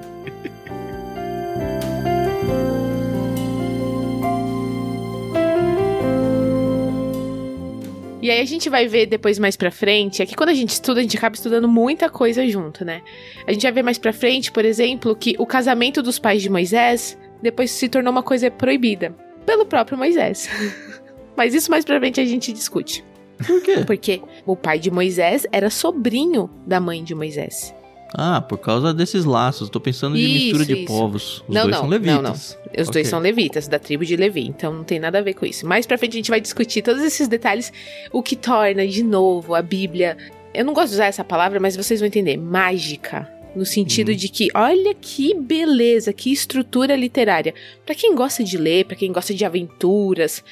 E 8.23 8.31
aí 8.31 8.41
a 8.41 8.45
gente 8.45 8.71
vai 8.71 8.87
ver 8.87 9.07
depois 9.07 9.37
mais 9.37 9.57
pra 9.57 9.73
frente, 9.73 10.23
é 10.23 10.27
que 10.27 10.37
quando 10.37 10.51
a 10.51 10.55
gente 10.55 10.71
estuda, 10.71 11.01
a 11.01 11.03
gente 11.03 11.17
acaba 11.17 11.35
estudando 11.35 11.69
muita 11.69 12.09
coisa 12.09 12.47
junto, 12.47 12.85
né? 12.85 13.03
A 13.45 13.53
gente 13.53 13.63
vai 13.63 13.73
ver 13.73 13.83
mais 13.83 13.99
pra 13.99 14.13
frente, 14.13 14.53
por 14.53 14.65
exemplo, 14.65 15.17
que 15.17 15.35
o 15.41 15.45
casamento 15.45 16.01
dos 16.01 16.21
pais 16.21 16.41
de 16.41 16.49
Moisés 16.49 17.19
depois 17.43 17.73
se 17.73 17.89
tornou 17.89 18.13
uma 18.13 18.23
coisa 18.23 18.49
proibida 18.49 19.13
pelo 19.45 19.67
próprio 19.67 19.99
Moisés. 19.99 20.49
Mas 21.37 21.53
isso 21.53 21.69
mais 21.69 21.85
pra 21.85 21.99
frente 21.99 22.21
a 22.21 22.25
gente 22.25 22.53
discute. 22.53 23.05
Por 23.45 23.61
quê? 23.61 23.83
Porque 23.85 24.23
o 24.47 24.55
pai 24.55 24.79
de 24.79 24.89
Moisés 24.91 25.45
era 25.51 25.69
sobrinho 25.69 26.49
da 26.65 26.79
mãe 26.79 27.03
de 27.03 27.17
Moisés. 27.17 27.75
Ah, 28.15 28.41
por 28.41 28.59
causa 28.59 28.93
desses 28.93 29.25
laços. 29.25 29.69
Tô 29.71 29.81
pensando 29.81 30.17
de 30.17 30.23
Isso, 30.25 30.45
mistura 30.57 30.65
de 30.67 30.75
isso. 30.75 30.87
povos. 30.87 31.43
Os 31.49 31.55
Não, 31.55 31.63
dois 31.63 31.67
não, 31.73 31.79
são 31.79 31.83
não, 31.83 31.91
levitas. 31.91 32.59
Os 32.79 32.89
Ok. 32.89 32.93
dois 32.93 33.09
são 33.09 33.19
levitas, 33.19 33.69
da 33.69 33.79
tribo 33.79 34.05
de 34.05 34.17
Levi, 34.17 34.47
então 34.47 34.73
não 34.73 34.85
tem 34.85 34.99
nada 34.99 35.19
a 35.19 35.23
ver 35.23 35.35
com 35.35 35.45
isso. 35.47 35.67
Mais 35.67 35.87
pra 35.87 35.97
frente 35.99 36.13
a 36.13 36.17
gente 36.17 36.31
vai 36.31 36.41
discutir 36.41 36.83
todos 36.83 37.03
esses 37.03 37.29
detalhes, 37.29 37.73
o 38.13 38.23
que 38.23 38.35
torna, 38.37 38.87
de 38.87 39.03
novo, 39.03 39.55
a 39.55 39.63
Bíblia. 39.63 40.17
Eu 40.55 40.65
não 40.65 40.73
gosto 40.75 40.89
de 40.89 40.95
usar 40.95 41.07
essa 41.07 41.25
palavra, 41.25 41.59
mas 41.61 41.77
vocês 41.77 42.01
vão 42.01 42.07
entender. 42.07 42.37
Mágica. 42.37 43.29
No 43.55 43.67
sentido 43.67 44.09
Uhum. 44.11 44.17
de 44.17 44.29
que, 44.31 44.49
olha 44.55 44.95
que 44.99 45.35
beleza, 45.35 46.11
que 46.13 46.33
estrutura 46.33 46.97
literária. 46.97 47.53
Pra 47.85 47.95
quem 47.95 48.15
gosta 48.15 48.43
de 48.43 48.57
ler, 48.57 48.87
pra 48.87 48.97
quem 48.97 49.13
gosta 49.13 49.35
de 49.35 49.45
aventuras. 49.45 50.43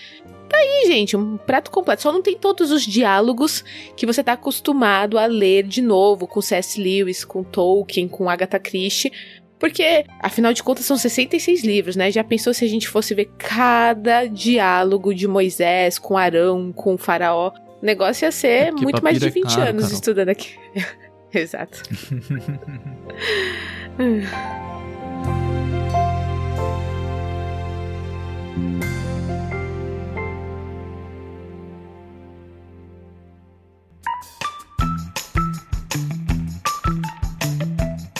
Tá 0.50 0.56
aí, 0.56 0.84
gente, 0.88 1.16
um 1.16 1.36
prato 1.36 1.70
completo. 1.70 2.02
Só 2.02 2.10
não 2.10 2.20
tem 2.20 2.36
todos 2.36 2.72
os 2.72 2.82
diálogos 2.82 3.64
que 3.96 4.04
você 4.04 4.22
tá 4.22 4.32
acostumado 4.32 5.16
a 5.16 5.26
ler 5.26 5.62
de 5.62 5.80
novo 5.80 6.26
com 6.26 6.42
C.S. 6.42 6.82
Lewis, 6.82 7.24
com 7.24 7.44
Tolkien, 7.44 8.08
com 8.08 8.28
Agatha 8.28 8.58
Christie. 8.58 9.12
Porque, 9.60 10.04
afinal 10.18 10.52
de 10.52 10.60
contas, 10.60 10.86
são 10.86 10.96
66 10.96 11.62
livros, 11.62 11.94
né? 11.94 12.10
Já 12.10 12.24
pensou 12.24 12.52
se 12.52 12.64
a 12.64 12.68
gente 12.68 12.88
fosse 12.88 13.14
ver 13.14 13.30
cada 13.38 14.26
diálogo 14.26 15.14
de 15.14 15.28
Moisés 15.28 16.00
com 16.00 16.16
Arão, 16.18 16.72
com 16.72 16.94
o 16.94 16.98
Faraó? 16.98 17.52
O 17.80 17.86
negócio 17.86 18.24
ia 18.24 18.32
ser 18.32 18.68
É 18.68 18.72
muito 18.72 19.04
mais 19.04 19.20
de 19.20 19.26
papiro 19.26 19.46
é 19.46 19.48
20 19.48 19.56
caro, 19.56 19.70
anos 19.70 19.82
Carol. 19.84 19.94
estudando 19.94 20.28
aqui. 20.30 20.54
Exato. 21.32 21.82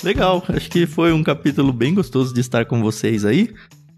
Legal, 0.03 0.43
acho 0.49 0.71
que 0.71 0.87
foi 0.87 1.13
um 1.13 1.23
capítulo 1.23 1.73
bem 1.73 1.95
gostoso 1.95 2.33
de 2.33 2.41
estar 2.41 2.65
com 2.65 2.81
vocês 2.81 3.25
aí. 3.25 3.53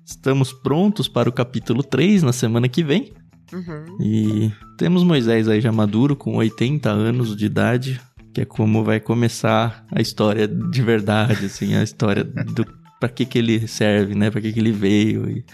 Estamos 0.05 0.53
prontos 0.53 1.07
para 1.07 1.29
o 1.29 1.33
capítulo 1.33 1.83
3 1.83 2.25
na 2.25 2.33
semana 2.33 2.69
que 2.69 2.83
vem. 2.83 3.13
Uhum. 3.53 3.99
E 4.01 4.53
temos 4.77 5.05
Moisés 5.05 5.47
aí 5.49 5.61
já 5.61 5.71
maduro, 5.71 6.17
com 6.17 6.37
80 6.37 6.91
anos 6.91 7.37
de 7.37 7.47
idade, 7.47 8.01
que 8.35 8.41
é 8.41 8.45
como 8.45 8.83
vai 8.83 8.99
começar 8.99 9.87
a 9.93 10.01
história 10.01 10.49
de 10.49 10.83
verdade, 10.83 11.47
assim, 11.47 11.75
a 11.75 11.83
história 11.83 12.25
do 12.25 12.67
para 12.99 13.09
que 13.09 13.25
que 13.25 13.39
ele 13.39 13.67
serve, 13.67 14.15
né? 14.15 14.31
Para 14.31 14.41
que 14.41 14.53
que 14.53 14.61
ele 14.61 14.71
veio 14.73 15.29
e, 15.29 15.45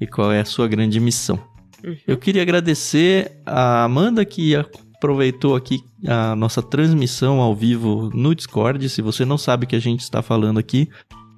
e 0.00 0.06
qual 0.06 0.32
é 0.32 0.40
a 0.40 0.44
sua 0.44 0.68
grande 0.68 0.98
missão. 1.00 1.36
Uhum. 1.84 1.96
Eu 2.06 2.16
queria 2.16 2.42
agradecer 2.42 3.40
a 3.44 3.84
Amanda 3.84 4.24
que 4.24 4.54
aproveitou 5.02 5.56
aqui 5.56 5.82
a 6.06 6.36
nossa 6.36 6.62
transmissão 6.62 7.40
ao 7.40 7.56
vivo 7.56 8.08
no 8.14 8.36
Discord. 8.36 8.88
Se 8.88 9.02
você 9.02 9.24
não 9.24 9.36
sabe 9.36 9.64
o 9.64 9.68
que 9.68 9.74
a 9.74 9.80
gente 9.80 10.00
está 10.00 10.22
falando 10.22 10.58
aqui, 10.58 10.88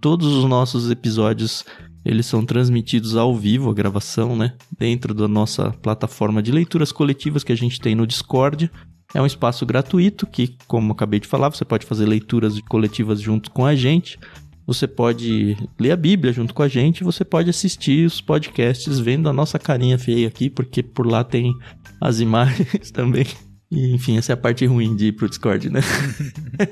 todos 0.03 0.27
os 0.27 0.45
nossos 0.45 0.91
episódios 0.91 1.65
eles 2.05 2.27
são 2.27 2.45
transmitidos 2.45 3.17
ao 3.17 3.35
vivo, 3.35 3.71
a 3.71 3.75
gravação, 3.75 4.37
né? 4.37 4.53
Dentro 4.79 5.15
da 5.15 5.27
nossa 5.27 5.71
plataforma 5.81 6.43
de 6.43 6.53
leituras 6.53 6.93
coletivas 6.93 7.43
que 7.43 7.53
a 7.53 7.57
gente 7.57 7.81
tem 7.81 7.95
no 7.95 8.07
Discord. 8.07 8.71
É 9.15 9.23
um 9.23 9.27
espaço 9.27 9.65
gratuito 9.65 10.27
que, 10.27 10.59
como 10.69 10.93
acabei 10.93 11.19
de 11.19 11.27
falar, 11.27 11.49
você 11.49 11.65
pode 11.65 11.87
fazer 11.87 12.05
leituras 12.05 12.61
coletivas 12.69 13.19
junto 13.19 13.51
com 13.51 13.65
a 13.65 13.75
gente. 13.75 14.19
Você 14.67 14.87
pode 14.87 15.57
ler 15.81 15.93
a 15.93 15.97
Bíblia 15.97 16.35
junto 16.35 16.53
com 16.53 16.63
a 16.63 16.69
gente, 16.69 17.05
você 17.05 17.25
pode 17.25 17.49
assistir 17.49 18.07
os 18.07 18.21
podcasts 18.21 18.99
vendo 18.99 19.29
a 19.29 19.33
nossa 19.33 19.59
carinha 19.59 19.99
feia 19.99 20.29
aqui, 20.29 20.51
porque 20.51 20.83
por 20.83 21.07
lá 21.07 21.25
tem 21.25 21.55
as 21.99 22.21
imagens 22.21 22.91
também. 22.91 23.27
E, 23.71 23.95
enfim, 23.95 24.19
essa 24.19 24.33
é 24.33 24.35
a 24.35 24.37
parte 24.37 24.65
ruim 24.67 24.95
de 24.95 25.07
ir 25.07 25.13
pro 25.13 25.29
Discord, 25.29 25.71
né? 25.71 25.81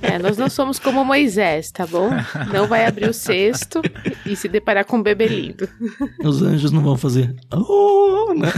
É, 0.00 0.16
nós 0.18 0.38
não 0.38 0.48
somos 0.48 0.78
como 0.78 1.04
Moisés, 1.04 1.72
tá 1.72 1.84
bom? 1.84 2.08
Não 2.52 2.68
vai 2.68 2.86
abrir 2.86 3.08
o 3.08 3.12
cesto 3.12 3.82
e 4.24 4.36
se 4.36 4.48
deparar 4.48 4.84
com 4.84 4.98
um 4.98 5.02
bebê 5.02 5.26
lindo. 5.26 5.68
Os 6.22 6.40
anjos 6.40 6.70
não 6.70 6.82
vão 6.82 6.96
fazer. 6.96 7.34
Oh, 7.50 8.32
né? 8.32 8.52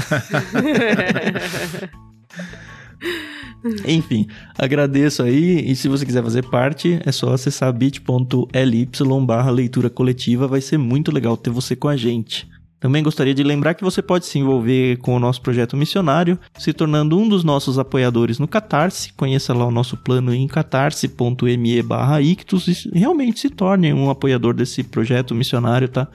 Enfim, 3.88 4.26
agradeço 4.58 5.22
aí. 5.22 5.70
E 5.70 5.74
se 5.74 5.88
você 5.88 6.04
quiser 6.04 6.22
fazer 6.22 6.42
parte, 6.42 7.00
é 7.04 7.10
só 7.10 7.32
acessar 7.32 7.72
bit.ly 7.72 8.88
barra 9.26 9.50
leitura 9.50 9.88
coletiva. 9.88 10.46
Vai 10.46 10.60
ser 10.60 10.76
muito 10.76 11.10
legal 11.10 11.36
ter 11.36 11.50
você 11.50 11.74
com 11.74 11.88
a 11.88 11.96
gente. 11.96 12.46
Também 12.84 13.02
gostaria 13.02 13.32
de 13.32 13.42
lembrar 13.42 13.72
que 13.72 13.82
você 13.82 14.02
pode 14.02 14.26
se 14.26 14.38
envolver 14.38 14.98
com 14.98 15.16
o 15.16 15.18
nosso 15.18 15.40
projeto 15.40 15.74
missionário, 15.74 16.38
se 16.58 16.70
tornando 16.70 17.18
um 17.18 17.26
dos 17.26 17.42
nossos 17.42 17.78
apoiadores 17.78 18.38
no 18.38 18.46
Catarse. 18.46 19.10
Conheça 19.14 19.54
lá 19.54 19.64
o 19.64 19.70
nosso 19.70 19.96
plano 19.96 20.34
em 20.34 20.46
catarse.me 20.46 21.82
barra 21.82 22.20
ictus 22.20 22.68
e 22.68 22.98
realmente 22.98 23.40
se 23.40 23.48
torne 23.48 23.90
um 23.94 24.10
apoiador 24.10 24.52
desse 24.52 24.82
projeto 24.84 25.34
missionário, 25.34 25.88
tá? 25.88 26.06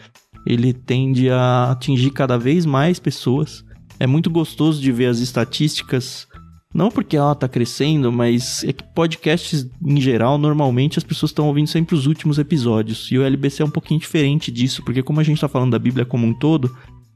Ele 0.45 0.71
tende 0.71 1.31
a 1.31 1.71
atingir 1.71 2.11
cada 2.11 2.37
vez 2.37 2.67
mais 2.67 2.99
pessoas. 2.99 3.65
É 3.99 4.05
muito 4.05 4.29
gostoso 4.29 4.79
de 4.79 4.91
ver 4.91 5.07
as 5.07 5.17
estatísticas 5.17 6.27
não 6.73 6.89
porque 6.89 7.17
ela 7.17 7.33
tá 7.33 7.47
crescendo, 7.47 8.11
mas 8.11 8.63
é 8.63 8.71
que 8.71 8.83
podcasts 8.83 9.67
em 9.83 9.99
geral, 9.99 10.37
normalmente 10.37 10.99
as 10.99 11.03
pessoas 11.03 11.31
estão 11.31 11.47
ouvindo 11.47 11.67
sempre 11.67 11.95
os 11.95 12.05
últimos 12.05 12.37
episódios. 12.37 13.11
E 13.11 13.17
o 13.17 13.23
LBC 13.23 13.63
é 13.63 13.65
um 13.65 13.71
pouquinho 13.71 13.99
diferente 13.99 14.51
disso, 14.51 14.83
porque 14.83 15.01
como 15.01 15.19
a 15.19 15.23
gente 15.23 15.41
tá 15.41 15.47
falando 15.47 15.71
da 15.71 15.79
Bíblia 15.79 16.05
como 16.05 16.27
um 16.27 16.33
todo, 16.33 16.75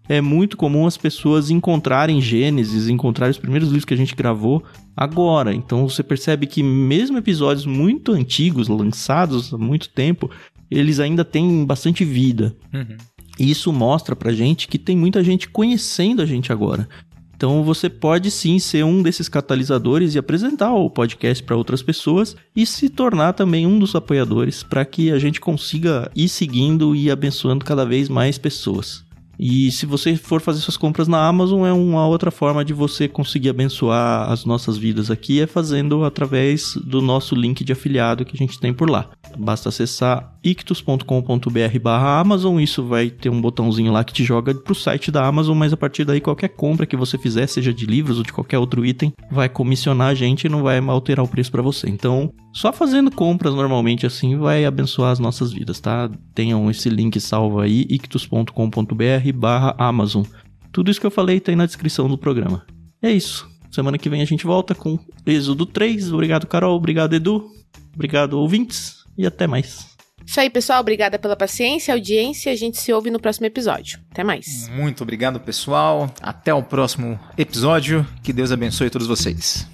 é 0.10 0.20
muito 0.20 0.58
comum 0.58 0.86
as 0.86 0.98
pessoas 0.98 1.50
encontrarem 1.50 2.20
Gênesis, 2.20 2.90
encontrarem 2.90 3.32
os 3.32 3.38
primeiros 3.38 3.70
livros 3.70 3.86
que 3.86 3.94
a 3.94 3.98
gente 3.98 4.16
gravou 4.16 4.64
agora. 4.98 5.54
Então 5.54 5.88
você 5.88 6.04
percebe 6.04 6.48
que 6.48 6.62
mesmo 6.62 7.18
episódios 7.18 7.66
muito 7.66 8.12
antigos, 8.12 8.68
lançados 8.68 9.54
há 9.54 9.58
muito 9.58 9.90
tempo, 9.90 10.30
eles 10.70 11.00
ainda 11.00 11.24
têm 11.24 11.64
bastante 11.64 12.04
vida. 12.04 12.56
Uhum. 12.74 12.98
E 13.40 13.50
isso 13.50 13.72
mostra 13.72 14.16
pra 14.16 14.34
gente 14.34 14.68
que 14.68 14.78
tem 14.78 14.96
muita 14.96 15.24
gente 15.24 15.48
conhecendo 15.50 16.22
a 16.22 16.26
gente 16.26 16.52
agora. 16.52 16.88
Então 17.44 17.62
você 17.62 17.90
pode 17.90 18.32
sim 18.32 18.58
ser 18.58 18.86
um 18.86 19.04
desses 19.04 19.28
catalisadores 19.28 20.16
e 20.16 20.18
apresentar 20.18 20.74
o 20.74 20.90
podcast 20.90 21.44
para 21.44 21.58
outras 21.58 21.84
pessoas 21.84 22.38
e 22.56 22.66
se 22.66 22.88
tornar 22.88 23.34
também 23.34 23.68
um 23.68 23.78
dos 23.78 23.94
apoiadores 23.96 24.64
para 24.64 24.86
que 24.86 25.12
a 25.12 25.20
gente 25.20 25.42
consiga 25.42 26.10
ir 26.16 26.30
seguindo 26.30 26.96
e 26.96 27.12
abençoando 27.12 27.66
cada 27.66 27.86
vez 27.86 28.08
mais 28.08 28.38
pessoas. 28.38 29.03
E 29.40 29.72
se 29.72 29.86
você 29.86 30.16
for 30.16 30.42
fazer 30.42 30.60
suas 30.60 30.78
compras 30.78 31.08
na 31.08 31.26
Amazon, 31.26 31.66
é 31.66 31.74
uma 31.74 32.06
outra 32.08 32.32
forma 32.32 32.64
de 32.64 32.74
você 32.74 33.08
conseguir 33.08 33.50
abençoar 33.50 34.32
as 34.32 34.46
nossas 34.46 34.78
vidas 34.78 35.10
aqui, 35.10 35.42
é 35.42 35.48
fazendo 35.48 36.04
através 36.04 36.76
do 36.76 37.02
nosso 37.02 37.36
link 37.36 37.64
de 37.64 37.74
afiliado 37.74 38.26
que 38.26 38.36
a 38.36 38.38
gente 38.38 38.60
tem 38.60 38.74
por 38.74 38.90
lá. 38.90 39.10
Basta 39.38 39.70
acessar 39.70 40.34
ictus.com.br 40.44 41.80
barra 41.82 42.20
Amazon, 42.20 42.60
isso 42.60 42.84
vai 42.84 43.10
ter 43.10 43.30
um 43.30 43.42
botãozinho 43.42 43.92
lá 43.92 44.04
que 44.04 44.14
te 44.14 44.24
joga 44.24 44.54
pro 44.54 44.76
site 44.76 45.10
da 45.10 45.26
Amazon, 45.26 45.58
mas 45.58 45.74
a 45.74 45.78
partir 45.78 46.06
daí 46.06 46.22
qualquer 46.22 46.50
compra 46.50 46.86
que 46.86 46.96
você 46.96 47.18
fizer, 47.18 47.48
seja 47.48 47.74
de 47.74 47.86
livros 47.86 48.18
ou 48.18 48.24
de 48.24 48.34
qualquer 48.34 48.60
outro 48.60 48.86
item, 48.86 49.14
vai 49.32 49.50
comissionar 49.50 50.10
a 50.10 50.14
gente 50.14 50.46
e 50.46 50.50
não 50.50 50.62
vai 50.62 50.78
alterar 50.80 51.26
o 51.26 51.28
preço 51.28 51.52
para 51.52 51.62
você. 51.62 51.90
Então, 51.90 52.32
só 52.54 52.72
fazendo 52.72 53.10
compras 53.10 53.56
normalmente 53.56 54.06
assim 54.06 54.38
vai 54.38 54.64
abençoar 54.64 55.12
as 55.12 55.20
nossas 55.20 55.52
vidas, 55.52 55.80
tá? 55.80 56.10
Tenham 56.36 56.70
esse 56.70 56.88
link 56.88 57.20
salvo 57.20 57.60
aí, 57.60 57.86
ictus.com.br 57.90 59.34
barra 59.34 59.76
Amazon. 59.78 60.24
Tudo 60.72 60.92
isso 60.92 61.00
que 61.00 61.06
eu 61.06 61.12
falei 61.12 61.40
tá 61.40 61.52
aí 61.52 61.56
na 61.56 61.66
descrição 61.66 62.08
do 62.08 62.18
programa. 62.18 62.66
É 63.02 63.12
isso. 63.12 63.50
Semana 63.72 63.98
que 63.98 64.10
vem 64.10 64.22
a 64.22 64.26
gente 64.26 64.46
volta 64.46 64.76
com 64.76 65.00
Êxodo 65.26 65.66
3. 65.66 66.14
Obrigado, 66.14 66.46
Carol. 66.46 66.78
Obrigado, 66.78 67.14
Edu. 67.14 67.50
Obrigado, 67.94 68.40
ouvintes. 68.40 69.04
E 69.18 69.26
até 69.26 69.48
mais. 69.48 69.94
Isso 70.26 70.40
aí, 70.40 70.50
pessoal. 70.50 70.80
Obrigada 70.80 71.20
pela 71.20 71.36
paciência, 71.36 71.94
audiência. 71.94 72.52
A 72.52 72.56
gente 72.56 72.80
se 72.80 72.94
ouve 72.94 73.10
no 73.10 73.20
próximo 73.20 73.48
episódio. 73.48 74.00
Até 74.12 74.24
mais. 74.24 74.70
Muito 74.70 75.02
obrigado, 75.02 75.40
pessoal. 75.40 76.10
Até 76.22 76.54
o 76.54 76.64
próximo 76.64 77.20
episódio. 77.38 78.06
Que 78.22 78.32
Deus 78.32 78.52
abençoe 78.52 78.90
todos 78.90 79.08
vocês. 79.08 79.68